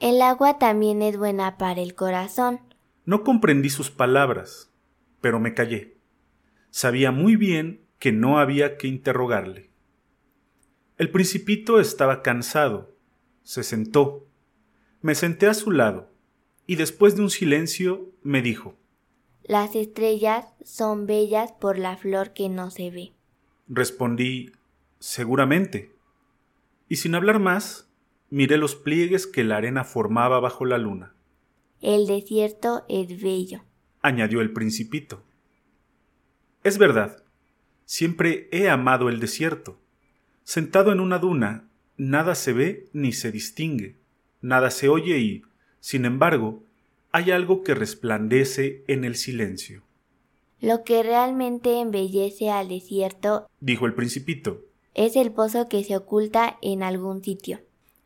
[0.00, 2.60] El agua también es buena para el corazón.
[3.04, 4.72] No comprendí sus palabras,
[5.20, 5.98] pero me callé.
[6.70, 9.70] Sabía muy bien que no había que interrogarle.
[10.98, 12.94] El principito estaba cansado.
[13.42, 14.26] Se sentó.
[15.02, 16.10] Me senté a su lado,
[16.66, 18.74] y después de un silencio me dijo
[19.44, 23.12] Las estrellas son bellas por la flor que no se ve.
[23.68, 24.52] Respondí
[24.98, 25.92] Seguramente.
[26.88, 27.90] Y sin hablar más,
[28.30, 31.14] miré los pliegues que la arena formaba bajo la luna.
[31.80, 33.62] El desierto es bello,
[34.00, 35.22] añadió el principito.
[36.64, 37.22] Es verdad,
[37.86, 39.78] Siempre he amado el desierto.
[40.42, 43.96] Sentado en una duna, nada se ve ni se distingue,
[44.40, 45.42] nada se oye y,
[45.78, 46.64] sin embargo,
[47.12, 49.84] hay algo que resplandece en el silencio.
[50.60, 54.64] Lo que realmente embellece al desierto, dijo el principito,
[54.94, 57.60] es el pozo que se oculta en algún sitio.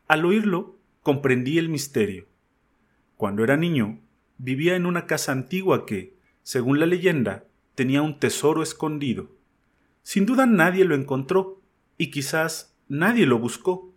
[0.07, 2.27] Al oírlo, comprendí el misterio.
[3.17, 3.99] Cuando era niño,
[4.37, 9.40] vivía en una casa antigua que, según la leyenda, tenía un tesoro escondido.
[10.03, 11.61] Sin duda nadie lo encontró,
[11.97, 13.93] y quizás nadie lo buscó,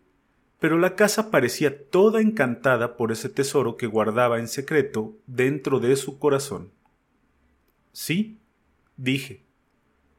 [0.60, 5.96] pero la casa parecía toda encantada por ese tesoro que guardaba en secreto dentro de
[5.96, 6.70] su corazón.
[7.92, 8.38] Sí,
[8.96, 9.44] dije,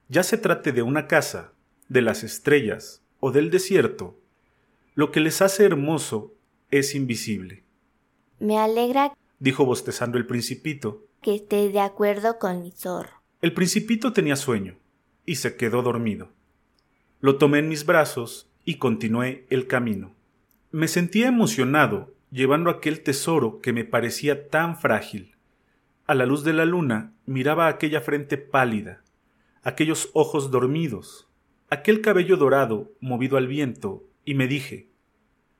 [0.10, 1.54] ya se trate de una casa,
[1.90, 4.20] de las estrellas o del desierto,
[4.96, 6.34] lo que les hace hermoso
[6.72, 7.64] es invisible.
[8.40, 13.22] Me alegra, dijo bostezando el principito, que estés de acuerdo con mi zorro.
[13.42, 14.78] El principito tenía sueño
[15.26, 16.30] y se quedó dormido.
[17.20, 20.14] Lo tomé en mis brazos y continué el camino.
[20.72, 25.36] Me sentía emocionado llevando aquel tesoro que me parecía tan frágil.
[26.08, 29.04] A la luz de la luna miraba aquella frente pálida,
[29.64, 31.28] aquellos ojos dormidos,
[31.70, 34.90] aquel cabello dorado movido al viento, y me dije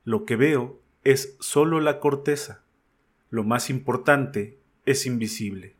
[0.06, 2.62] lo que veo es sólo la corteza,
[3.28, 5.74] lo más importante es invisible.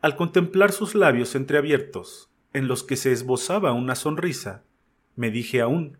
[0.00, 4.64] Al contemplar sus labios entreabiertos, en los que se esbozaba una sonrisa,
[5.14, 5.98] me dije aún,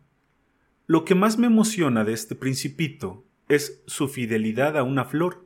[0.86, 5.44] lo que más me emociona de este principito es su fidelidad a una flor.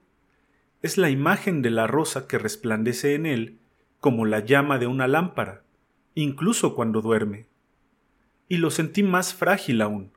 [0.83, 3.59] Es la imagen de la rosa que resplandece en él
[3.99, 5.65] como la llama de una lámpara,
[6.15, 7.49] incluso cuando duerme.
[8.47, 10.13] Y lo sentí más frágil aún.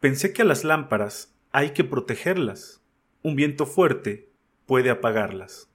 [0.00, 2.82] Pensé que a las lámparas hay que protegerlas.
[3.22, 4.30] un viento fuerte
[4.64, 5.68] puede apagarlas.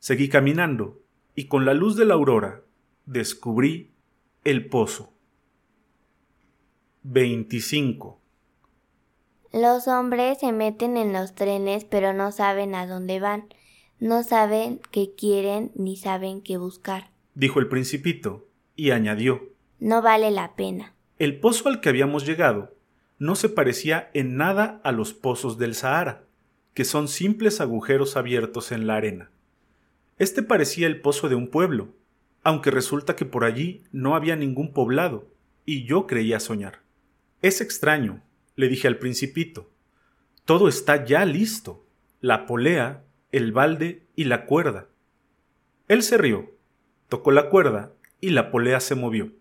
[0.00, 1.00] Seguí caminando
[1.36, 2.64] y con la luz de la aurora
[3.10, 3.90] descubrí
[4.44, 5.12] el pozo.
[7.02, 8.20] 25.
[9.52, 13.48] Los hombres se meten en los trenes pero no saben a dónde van,
[13.98, 17.10] no saben qué quieren ni saben qué buscar.
[17.34, 18.46] Dijo el principito
[18.76, 19.42] y añadió.
[19.80, 20.94] No vale la pena.
[21.18, 22.76] El pozo al que habíamos llegado
[23.18, 26.26] no se parecía en nada a los pozos del Sahara,
[26.74, 29.32] que son simples agujeros abiertos en la arena.
[30.16, 31.88] Este parecía el pozo de un pueblo,
[32.42, 35.28] aunque resulta que por allí no había ningún poblado,
[35.64, 36.80] y yo creía soñar.
[37.42, 38.22] Es extraño,
[38.56, 39.70] le dije al principito.
[40.44, 41.86] Todo está ya listo.
[42.20, 44.88] La polea, el balde y la cuerda.
[45.88, 46.50] Él se rió,
[47.08, 49.32] tocó la cuerda y la polea se movió.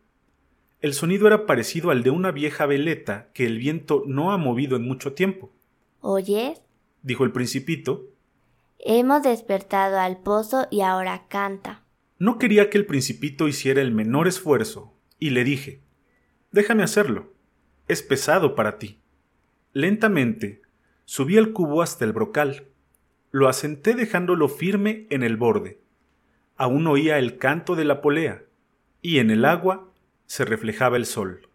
[0.82, 4.78] El sonido era parecido al de una vieja veleta que el viento no ha movido
[4.78, 5.52] en mucho tiempo.
[6.00, 6.62] ¿Oyes?
[7.02, 8.08] dijo el principito.
[8.80, 11.84] Hemos despertado al pozo y ahora canta.
[12.20, 15.82] No quería que el principito hiciera el menor esfuerzo, y le dije
[16.52, 17.34] Déjame hacerlo.
[17.88, 19.00] Es pesado para ti.
[19.74, 20.62] Lentamente
[21.06, 22.68] subí el cubo hasta el brocal.
[23.32, 25.80] Lo asenté dejándolo firme en el borde.
[26.58, 28.44] Aún oía el canto de la polea,
[29.02, 29.92] y en el agua
[30.26, 31.48] se reflejaba el sol.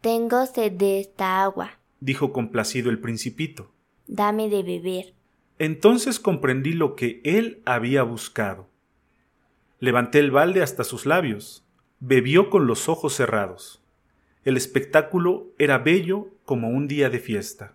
[0.00, 3.72] Tengo sed de esta agua, dijo complacido el principito.
[4.06, 5.14] Dame de beber.
[5.58, 8.68] Entonces comprendí lo que él había buscado.
[9.84, 11.62] Levanté el balde hasta sus labios.
[12.00, 13.84] Bebió con los ojos cerrados.
[14.42, 17.74] El espectáculo era bello como un día de fiesta.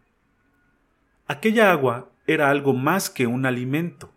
[1.28, 4.12] Aquella agua era algo más que un alimento.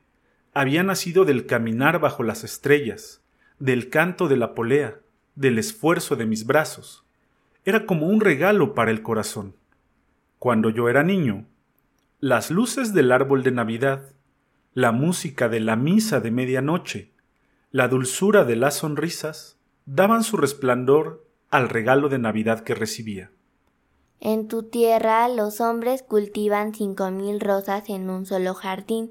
[0.55, 3.23] Había nacido del caminar bajo las estrellas,
[3.59, 5.01] del canto de la polea,
[5.35, 7.05] del esfuerzo de mis brazos.
[7.67, 9.55] Era como un regalo para el corazón.
[10.39, 11.45] Cuando yo era niño,
[12.21, 14.15] las luces del árbol de Navidad,
[14.73, 17.12] la música de la misa de medianoche,
[17.73, 23.33] la dulzura de las sonrisas, daban su resplandor al regalo de Navidad que recibía.
[24.21, 29.11] En tu tierra los hombres cultivan cinco mil rosas en un solo jardín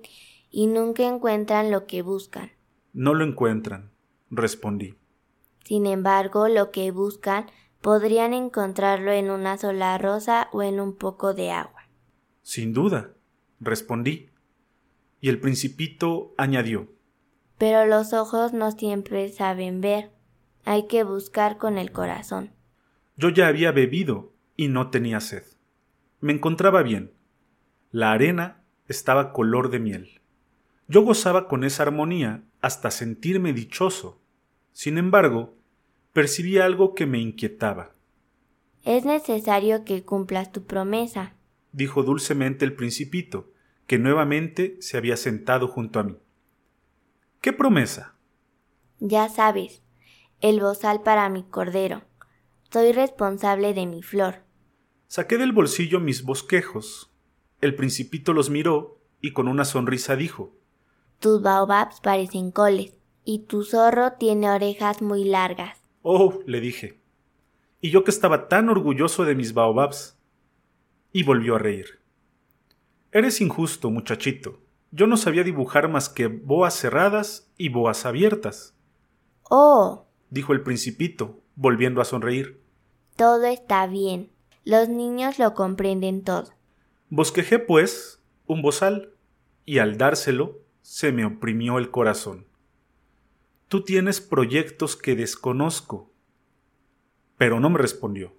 [0.51, 2.51] y nunca encuentran lo que buscan.
[2.93, 3.91] No lo encuentran,
[4.29, 4.95] respondí.
[5.65, 7.47] Sin embargo, lo que buscan
[7.81, 11.89] podrían encontrarlo en una sola rosa o en un poco de agua.
[12.43, 13.13] Sin duda,
[13.59, 14.29] respondí.
[15.19, 16.89] Y el principito añadió
[17.61, 20.09] Pero los ojos no siempre saben ver.
[20.65, 22.49] Hay que buscar con el corazón.
[23.17, 25.43] Yo ya había bebido y no tenía sed.
[26.21, 27.13] Me encontraba bien.
[27.91, 30.21] La arena estaba color de miel.
[30.87, 34.21] Yo gozaba con esa armonía hasta sentirme dichoso
[34.73, 35.53] sin embargo,
[36.13, 37.93] percibí algo que me inquietaba.
[38.83, 41.35] Es necesario que cumplas tu promesa,
[41.71, 43.51] dijo dulcemente el principito,
[43.85, 46.17] que nuevamente se había sentado junto a mí.
[47.41, 48.13] ¿Qué promesa?
[48.99, 49.81] Ya sabes,
[50.41, 52.03] el bozal para mi cordero.
[52.71, 54.43] Soy responsable de mi flor.
[55.07, 57.11] Saqué del bolsillo mis bosquejos.
[57.59, 60.55] El principito los miró y con una sonrisa dijo
[61.17, 62.93] Tus baobabs parecen coles
[63.25, 65.81] y tu zorro tiene orejas muy largas.
[66.03, 67.01] Oh, le dije.
[67.81, 70.15] Y yo que estaba tan orgulloso de mis baobabs.
[71.11, 72.01] Y volvió a reír.
[73.11, 74.59] Eres injusto, muchachito.
[74.91, 78.75] Yo no sabía dibujar más que boas cerradas y boas abiertas.
[79.49, 82.61] Oh, dijo el principito, volviendo a sonreír.
[83.15, 84.31] Todo está bien.
[84.63, 86.49] Los niños lo comprenden todo.
[87.09, 89.13] Bosquejé, pues, un bozal,
[89.65, 92.47] y al dárselo se me oprimió el corazón.
[93.67, 96.11] Tú tienes proyectos que desconozco.
[97.37, 98.33] Pero no me respondió.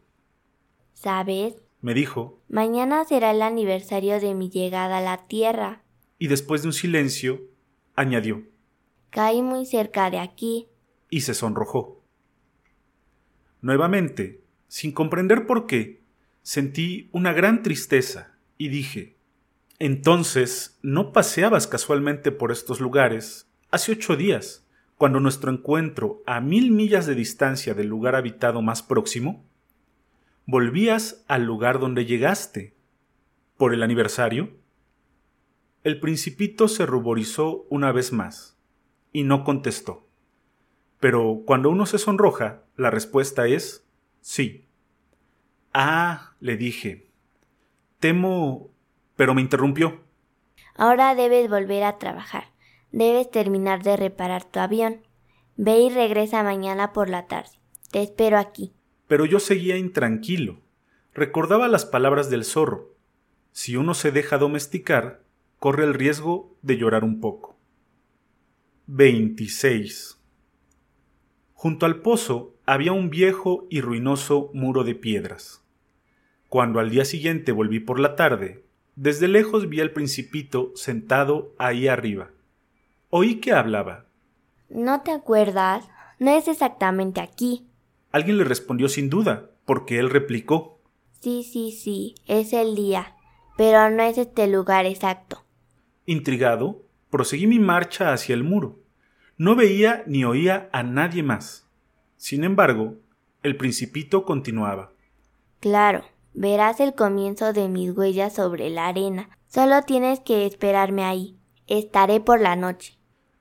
[0.93, 1.63] ¿Sabes?
[1.81, 2.41] Me dijo.
[2.49, 5.82] Mañana será el aniversario de mi llegada a la Tierra.
[6.23, 7.49] Y después de un silencio,
[7.97, 8.45] añadió.
[9.11, 10.69] Caí muy cerca de aquí.
[11.11, 12.01] Y se sonrojó.
[13.61, 16.05] Nuevamente, sin comprender por qué,
[16.43, 19.17] sentí una gran tristeza y dije,
[19.81, 24.65] entonces, ¿no paseabas casualmente por estos lugares hace ocho días?
[24.97, 29.45] cuando nuestro encuentro a mil millas de distancia del lugar habitado más próximo,
[30.47, 32.77] volvías al lugar donde llegaste.
[33.57, 34.62] ¿Por el aniversario?
[35.85, 38.57] El principito se ruborizó una vez más
[39.13, 40.07] y no contestó.
[41.01, 43.85] Pero cuando uno se sonroja, la respuesta es
[44.21, 44.69] sí.
[45.75, 47.09] Ah, le dije.
[47.99, 48.71] Temo...
[49.17, 50.03] pero me interrumpió.
[50.77, 52.45] Ahora debes volver a trabajar.
[52.93, 55.03] Debes terminar de reparar tu avión.
[55.57, 57.51] Ve y regresa mañana por la tarde.
[57.91, 58.73] Te espero aquí.
[59.09, 60.61] Pero yo seguía intranquilo.
[61.13, 62.95] Recordaba las palabras del zorro.
[63.51, 65.23] Si uno se deja domesticar,
[65.63, 67.57] corre el riesgo de llorar un poco.
[68.89, 70.19] 26.
[71.53, 75.63] Junto al pozo había un viejo y ruinoso muro de piedras.
[76.49, 78.65] Cuando al día siguiente volví por la tarde,
[78.97, 82.33] desde lejos vi al principito sentado ahí arriba.
[83.11, 84.07] Oí que hablaba.
[84.69, 85.89] ¿No te acuerdas?
[86.19, 87.69] No es exactamente aquí.
[88.11, 90.81] Alguien le respondió sin duda, porque él replicó.
[91.21, 93.15] Sí, sí, sí, es el día,
[93.57, 95.45] pero no es este lugar exacto.
[96.07, 98.81] Intrigado, proseguí mi marcha hacia el muro.
[99.37, 101.69] No veía ni oía a nadie más.
[102.17, 102.97] Sin embargo,
[103.43, 104.93] el principito continuaba.
[105.61, 106.05] Claro,
[106.35, 109.31] verás el comienzo de mis huellas sobre la arena.
[109.47, 111.37] Solo tienes que esperarme ahí.
[111.67, 112.99] Estaré por la noche.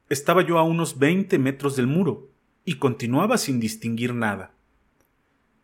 [0.09, 2.29] Estaba yo a unos veinte metros del muro,
[2.65, 4.53] y continuaba sin distinguir nada.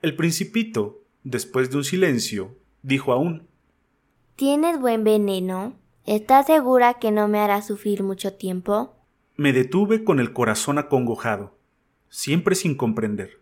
[0.02, 3.48] El principito, después de un silencio, dijo aún
[4.36, 5.76] ¿Tienes buen veneno?
[6.08, 8.96] ¿Estás segura que no me hará sufrir mucho tiempo?
[9.36, 11.58] Me detuve con el corazón acongojado,
[12.08, 13.42] siempre sin comprender.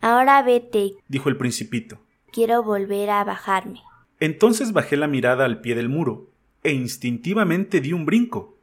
[0.00, 1.98] Ahora vete, dijo el principito.
[2.30, 3.80] Quiero volver a bajarme.
[4.20, 6.30] Entonces bajé la mirada al pie del muro,
[6.62, 8.56] e instintivamente di un brinco.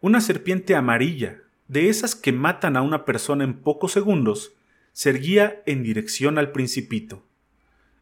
[0.00, 4.54] Una serpiente amarilla, de esas que matan a una persona en pocos segundos,
[4.92, 7.22] se erguía en dirección al principito.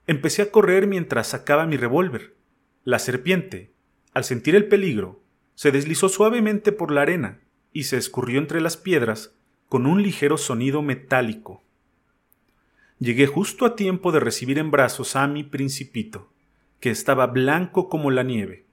[0.06, 2.36] Empecé a correr mientras sacaba mi revólver.
[2.84, 3.73] La serpiente,
[4.14, 5.20] al sentir el peligro,
[5.54, 7.40] se deslizó suavemente por la arena
[7.72, 9.34] y se escurrió entre las piedras
[9.68, 11.62] con un ligero sonido metálico.
[13.00, 16.32] Llegué justo a tiempo de recibir en brazos a mi principito,
[16.80, 18.64] que estaba blanco como la nieve.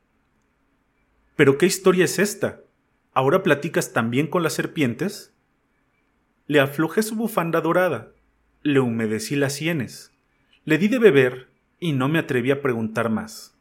[1.36, 2.62] ¿Pero qué historia es esta?
[3.14, 5.34] ¿Ahora platicas también con las serpientes?
[6.46, 8.12] Le aflojé su bufanda dorada,
[8.62, 10.12] le humedecí las sienes,
[10.66, 11.50] le di de beber
[11.80, 13.58] y no me atreví a preguntar más.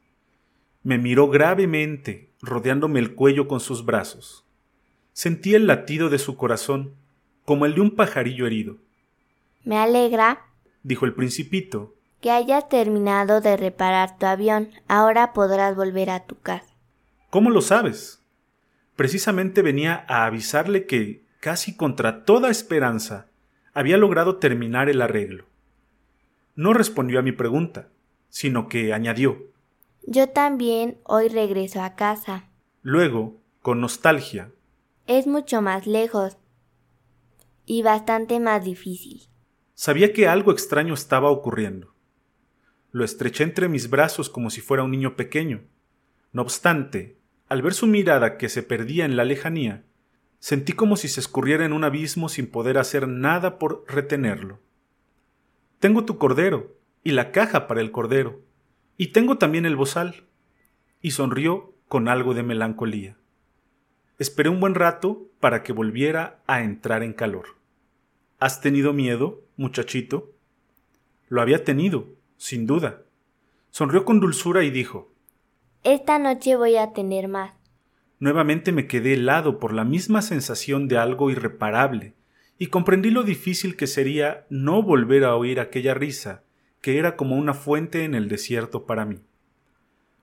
[0.82, 4.46] Me miró gravemente, rodeándome el cuello con sus brazos.
[5.12, 6.94] Sentí el latido de su corazón,
[7.44, 8.78] como el de un pajarillo herido.
[9.62, 10.46] Me alegra,
[10.82, 14.70] dijo el principito, que hayas terminado de reparar tu avión.
[14.88, 16.74] Ahora podrás volver a tu casa.
[17.28, 18.22] ¿Cómo lo sabes?
[18.96, 23.26] Precisamente venía a avisarle que, casi contra toda esperanza,
[23.72, 25.44] había logrado terminar el arreglo.
[26.54, 27.88] No respondió a mi pregunta,
[28.28, 29.50] sino que añadió
[30.06, 32.48] Yo también hoy regreso a casa.
[32.82, 34.52] Luego, con nostalgia,
[35.06, 36.38] es mucho más lejos
[37.66, 39.28] y bastante más difícil.
[39.74, 41.94] Sabía que algo extraño estaba ocurriendo.
[42.92, 45.62] Lo estreché entre mis brazos como si fuera un niño pequeño.
[46.32, 47.18] No obstante,
[47.48, 49.84] al ver su mirada que se perdía en la lejanía,
[50.38, 54.60] sentí como si se escurriera en un abismo sin poder hacer nada por retenerlo.
[55.78, 58.40] Tengo tu cordero y la caja para el cordero,
[59.00, 60.26] y tengo también el bozal.
[61.00, 63.16] Y sonrió con algo de melancolía.
[64.18, 67.56] Esperé un buen rato para que volviera a entrar en calor.
[68.40, 70.34] ¿Has tenido miedo, muchachito?
[71.30, 73.04] Lo había tenido, sin duda.
[73.70, 75.10] Sonrió con dulzura y dijo
[75.82, 77.54] Esta noche voy a tener más.
[78.18, 82.12] Nuevamente me quedé helado por la misma sensación de algo irreparable,
[82.58, 86.44] y comprendí lo difícil que sería no volver a oír aquella risa,
[86.80, 89.20] que era como una fuente en el desierto para mí.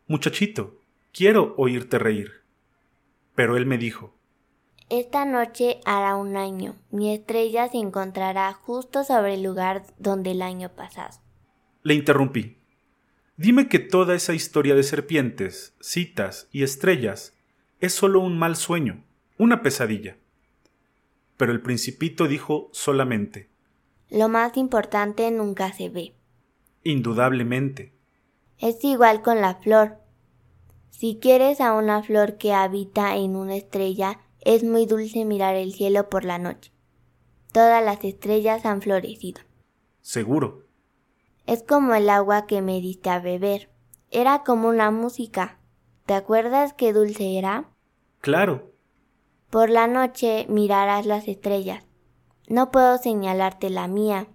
[0.08, 0.82] Muchachito,
[1.14, 2.44] quiero oírte reír.
[3.36, 4.16] Pero él me dijo,
[4.90, 6.76] Esta noche hará un año.
[6.92, 11.20] Mi estrella se encontrará justo sobre el lugar donde el año pasado.
[11.84, 12.58] Le interrumpí.
[13.36, 17.38] Dime que toda esa historia de serpientes, citas y estrellas
[17.80, 19.04] es solo un mal sueño,
[19.38, 20.18] una pesadilla.
[21.38, 23.50] Pero el principito dijo solamente
[24.10, 26.17] Lo más importante nunca se ve.
[26.90, 27.92] Indudablemente.
[28.60, 29.98] Es igual con la flor.
[30.90, 35.74] Si quieres a una flor que habita en una estrella, es muy dulce mirar el
[35.74, 36.72] cielo por la noche.
[37.52, 39.42] Todas las estrellas han florecido.
[40.00, 40.64] Seguro.
[41.46, 43.70] Es como el agua que me diste a beber.
[44.10, 45.60] Era como una música.
[46.06, 47.70] ¿Te acuerdas qué dulce era?
[48.22, 48.72] Claro.
[49.50, 51.84] Por la noche mirarás las estrellas.
[52.48, 54.30] No puedo señalarte la mía,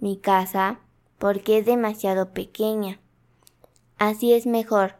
[0.00, 0.83] mi casa,
[1.24, 3.00] porque es demasiado pequeña.
[3.96, 4.96] Así es mejor.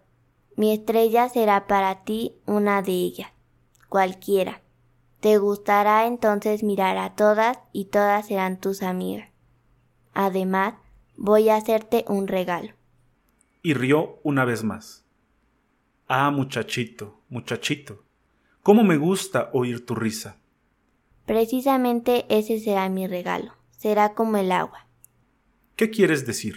[0.57, 3.31] Mi estrella será para ti una de ellas,
[3.91, 4.63] cualquiera.
[5.21, 9.29] Te gustará entonces mirar a todas y todas serán tus amigas.
[10.15, 10.77] Además,
[11.19, 12.73] voy a hacerte un regalo.
[13.61, 15.05] Y rió una vez más.
[16.09, 18.03] Ah, muchachito, muchachito,
[18.63, 20.39] cómo me gusta oír tu risa.
[21.27, 23.53] Precisamente ese será mi regalo.
[23.73, 24.84] Será como el agua.
[25.77, 26.57] ¿Qué quieres decir?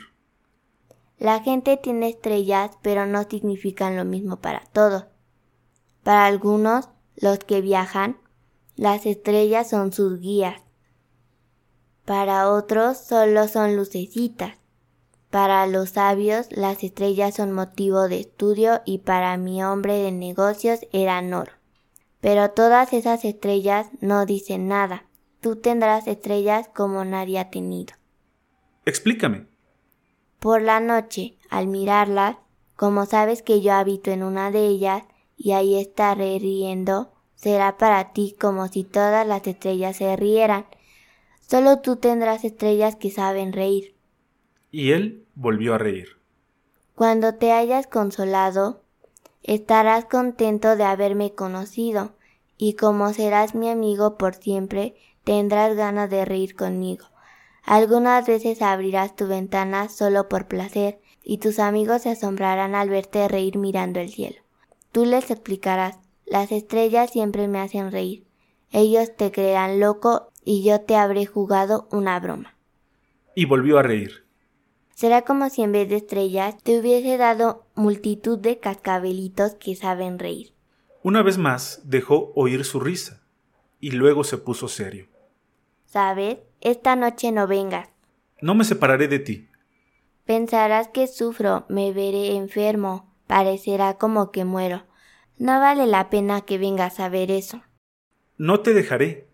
[1.18, 5.06] La gente tiene estrellas, pero no significan lo mismo para todos.
[6.04, 8.18] Para algunos, los que viajan,
[8.76, 10.62] las estrellas son sus guías.
[12.06, 14.54] Para otros solo son lucecitas.
[15.32, 20.82] Para los sabios las estrellas son motivo de estudio y para mi hombre de negocios
[20.94, 21.54] eran oro.
[22.22, 25.08] Pero todas esas estrellas no dicen nada.
[25.42, 27.96] Tú tendrás estrellas como nadie ha tenido.
[28.88, 29.48] Explícame.
[30.40, 32.38] Por la noche, al mirarlas,
[32.78, 35.04] como sabes que yo habito en una de ellas
[35.36, 40.68] y ahí estaré riendo, será para ti como si todas las estrellas se rieran.
[41.42, 43.94] Solo tú tendrás estrellas que saben reír.
[44.72, 46.22] Y él volvió a reír.
[46.96, 48.84] Cuando te hayas consolado,
[49.44, 52.16] estarás contento de haberme conocido,
[52.58, 54.96] y como serás mi amigo por siempre,
[55.26, 57.08] tendrás ganas de reír conmigo.
[57.68, 63.28] Algunas veces abrirás tu ventana solo por placer, y tus amigos se asombrarán al verte
[63.28, 64.38] reír mirando el cielo.
[64.94, 68.26] Tú les explicarás, las estrellas siempre me hacen reír.
[68.72, 72.56] Ellos te creerán loco y yo te habré jugado una broma.
[73.36, 74.26] Y volvió a reír.
[74.96, 80.20] Será como si en vez de estrellas te hubiese dado multitud de cascabelitos que saben
[80.20, 80.54] reír.
[81.04, 83.24] Una vez más dejó oír su risa,
[83.82, 85.10] y luego se puso serio.
[85.98, 86.38] ¿Sabes?
[86.62, 87.90] Esta noche no vengas.
[88.40, 89.50] No me separaré de ti.
[90.28, 94.84] Pensarás que sufro, me veré enfermo, parecerá como que muero.
[95.40, 97.64] No vale la pena que vengas a ver eso.
[98.38, 99.28] No te dejaré.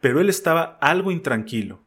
[0.00, 1.80] Pero él estaba algo intranquilo.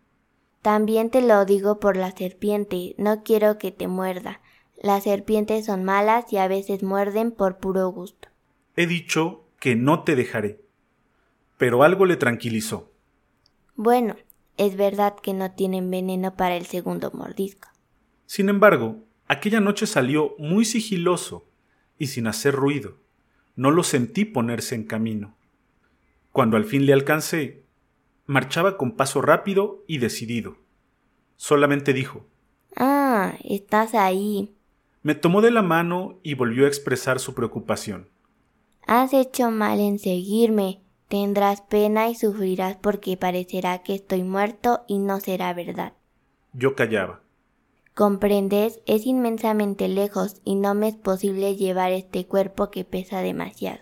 [0.62, 4.42] También te lo digo por la serpiente, no quiero que te muerda.
[4.82, 8.28] Las serpientes son malas y a veces muerden por puro gusto.
[8.76, 10.60] He dicho que no te dejaré.
[11.58, 12.91] Pero algo le tranquilizó.
[13.84, 14.16] Bueno,
[14.58, 17.68] es verdad que no tienen veneno para el segundo mordisco.
[18.28, 18.98] Sin embargo,
[19.28, 21.50] aquella noche salió muy sigiloso
[21.98, 23.00] y sin hacer ruido.
[23.56, 25.36] No lo sentí ponerse en camino.
[26.32, 27.66] Cuando al fin le alcancé,
[28.28, 30.58] marchaba con paso rápido y decidido.
[31.36, 32.28] Solamente dijo
[32.76, 34.54] Ah, estás ahí.
[35.02, 38.10] Me tomó de la mano y volvió a expresar su preocupación.
[38.86, 40.84] Has hecho mal en seguirme.
[41.12, 45.92] Tendrás pena y sufrirás porque parecerá que estoy muerto y no será verdad.
[46.54, 47.22] Yo callaba.
[47.94, 53.82] Comprendes, es inmensamente lejos y no me es posible llevar este cuerpo que pesa demasiado.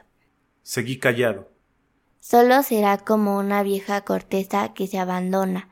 [0.64, 1.51] Seguí callado.
[2.19, 5.69] Solo será como una vieja corteza que se abandona,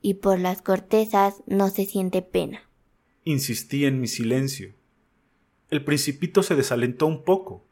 [0.00, 2.62] y por las cortezas no se siente pena.
[3.22, 4.72] Insistí en mi silencio.
[5.68, 7.66] El principito se desalentó un poco.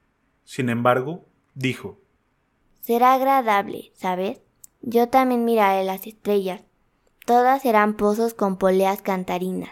[0.45, 1.25] Sin embargo,
[1.55, 2.04] dijo
[2.85, 4.43] Será agradable, ¿sabes?
[4.83, 6.61] Yo también miraré las estrellas.
[7.25, 9.71] Todas serán pozos con poleas cantarinas.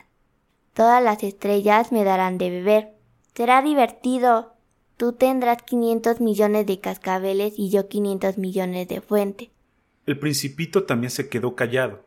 [0.73, 2.95] Todas las estrellas me darán de beber.
[3.35, 4.55] Será divertido.
[4.97, 9.51] Tú tendrás 500 millones de cascabeles y yo 500 millones de fuentes.
[10.07, 12.07] El principito también se quedó callado.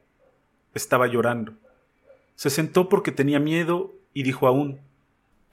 [0.74, 1.54] Estaba llorando.
[2.34, 4.82] Se sentó porque tenía miedo y dijo aún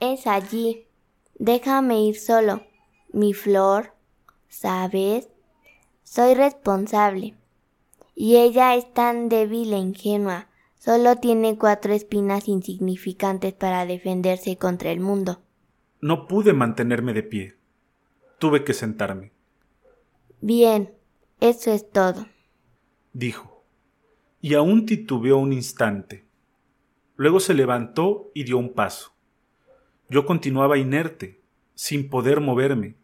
[0.00, 0.86] Es allí.
[1.38, 2.62] Déjame ir solo.
[3.12, 3.92] Mi flor,
[4.48, 5.28] ¿sabes?
[6.14, 7.36] Soy responsable.
[8.14, 10.47] Y ella es tan débil e ingenua.
[10.78, 15.40] Solo tiene cuatro espinas insignificantes para defenderse contra el mundo.
[16.02, 17.56] No pude mantenerme de pie.
[18.39, 19.32] Tuve que sentarme.
[20.43, 20.93] Bien,
[21.40, 22.26] eso es todo,
[23.14, 23.64] dijo,
[24.43, 26.26] y aún titubeó un instante.
[27.16, 29.14] Luego se levantó y dio un paso.
[30.10, 31.40] Yo continuaba inerte,
[31.74, 32.97] sin poder moverme.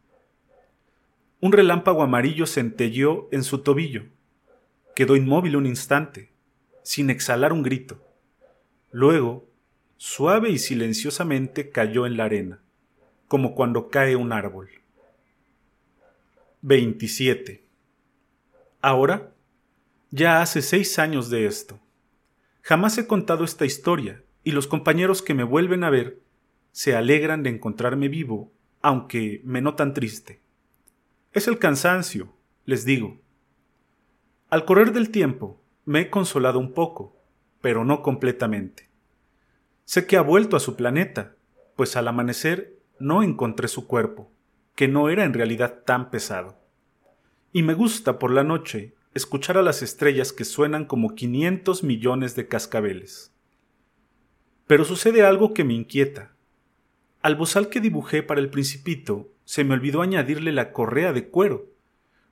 [1.40, 4.06] Un relámpago amarillo centelleó en su tobillo.
[4.96, 6.32] Quedó inmóvil un instante,
[6.82, 8.04] sin exhalar un grito.
[8.90, 9.48] Luego,
[9.98, 12.60] suave y silenciosamente cayó en la arena,
[13.28, 14.68] como cuando cae un árbol.
[16.62, 17.64] 27.
[18.80, 19.32] Ahora,
[20.10, 21.78] ya hace seis años de esto.
[22.62, 26.20] Jamás he contado esta historia y los compañeros que me vuelven a ver
[26.72, 28.52] se alegran de encontrarme vivo,
[28.82, 30.40] aunque me notan triste.
[31.38, 32.34] Es el cansancio,
[32.64, 33.20] les digo.
[34.50, 37.16] Al correr del tiempo, me he consolado un poco,
[37.60, 38.90] pero no completamente.
[39.84, 41.36] Sé que ha vuelto a su planeta,
[41.76, 44.32] pues al amanecer no encontré su cuerpo,
[44.74, 46.58] que no era en realidad tan pesado.
[47.52, 52.34] Y me gusta por la noche escuchar a las estrellas que suenan como 500 millones
[52.34, 53.32] de cascabeles.
[54.66, 56.34] Pero sucede algo que me inquieta.
[57.22, 61.70] Al bozal que dibujé para el principito se me olvidó añadirle la correa de cuero.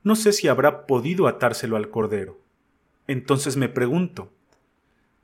[0.02, 2.38] No sé si habrá podido atárselo al cordero.
[3.06, 4.34] Entonces me pregunto,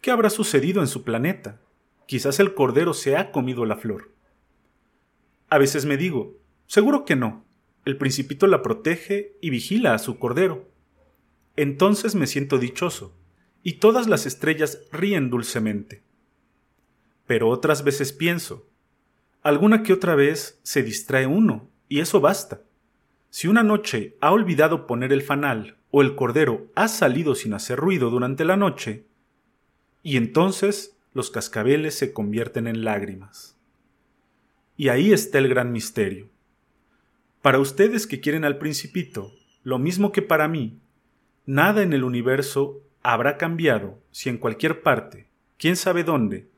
[0.00, 1.60] ¿qué habrá sucedido en su planeta?
[2.06, 4.10] quizás el cordero se ha comido la flor.
[5.50, 7.44] A veces me digo, seguro que no,
[7.84, 10.70] el principito la protege y vigila a su cordero.
[11.56, 13.14] Entonces me siento dichoso,
[13.62, 16.02] y todas las estrellas ríen dulcemente.
[17.26, 18.66] Pero otras veces pienso,
[19.42, 22.62] alguna que otra vez se distrae uno, y eso basta.
[23.28, 27.78] Si una noche ha olvidado poner el fanal o el cordero ha salido sin hacer
[27.78, 29.04] ruido durante la noche,
[30.02, 33.58] y entonces los cascabeles se convierten en lágrimas.
[34.74, 36.30] Y ahí está el gran misterio.
[37.42, 39.30] Para ustedes que quieren al principito,
[39.62, 40.78] lo mismo que para mí,
[41.44, 45.28] nada en el universo habrá cambiado si en cualquier parte,
[45.58, 46.48] quién sabe dónde,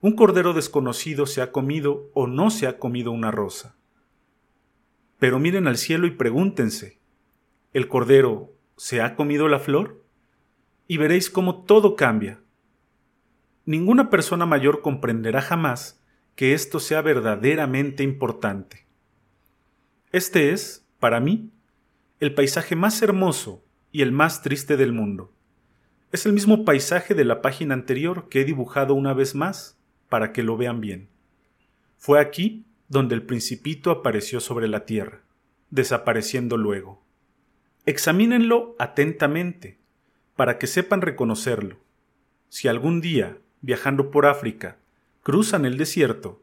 [0.00, 3.76] un cordero desconocido se ha comido o no se ha comido una rosa.
[5.20, 6.98] Pero miren al cielo y pregúntense,
[7.74, 10.02] ¿el cordero se ha comido la flor?
[10.88, 12.40] Y veréis cómo todo cambia.
[13.66, 16.02] Ninguna persona mayor comprenderá jamás
[16.34, 18.86] que esto sea verdaderamente importante.
[20.10, 21.52] Este es, para mí,
[22.18, 25.34] el paisaje más hermoso y el más triste del mundo.
[26.12, 29.78] Es el mismo paisaje de la página anterior que he dibujado una vez más
[30.08, 31.10] para que lo vean bien.
[31.98, 35.22] Fue aquí donde el principito apareció sobre la tierra,
[35.70, 37.02] desapareciendo luego.
[37.86, 39.78] Examínenlo atentamente,
[40.34, 41.78] para que sepan reconocerlo.
[42.48, 44.78] Si algún día, viajando por África,
[45.22, 46.42] cruzan el desierto,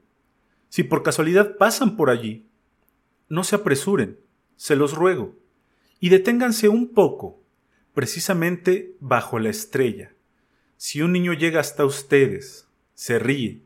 [0.69, 2.47] si por casualidad pasan por allí,
[3.27, 4.17] no se apresuren,
[4.55, 5.35] se los ruego,
[5.99, 7.43] y deténganse un poco,
[7.93, 10.13] precisamente bajo la estrella.
[10.77, 13.63] Si un niño llega hasta ustedes, se ríe,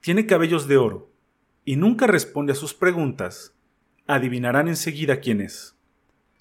[0.00, 1.09] tiene cabellos de oro,
[1.70, 3.54] y nunca responde a sus preguntas,
[4.08, 5.76] adivinarán enseguida quién es.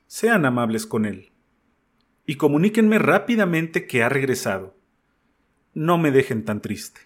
[0.08, 1.32] Sean amables con él.
[2.26, 4.76] Y comuníquenme rápidamente que ha regresado.
[5.76, 7.02] No me dejen tan triste.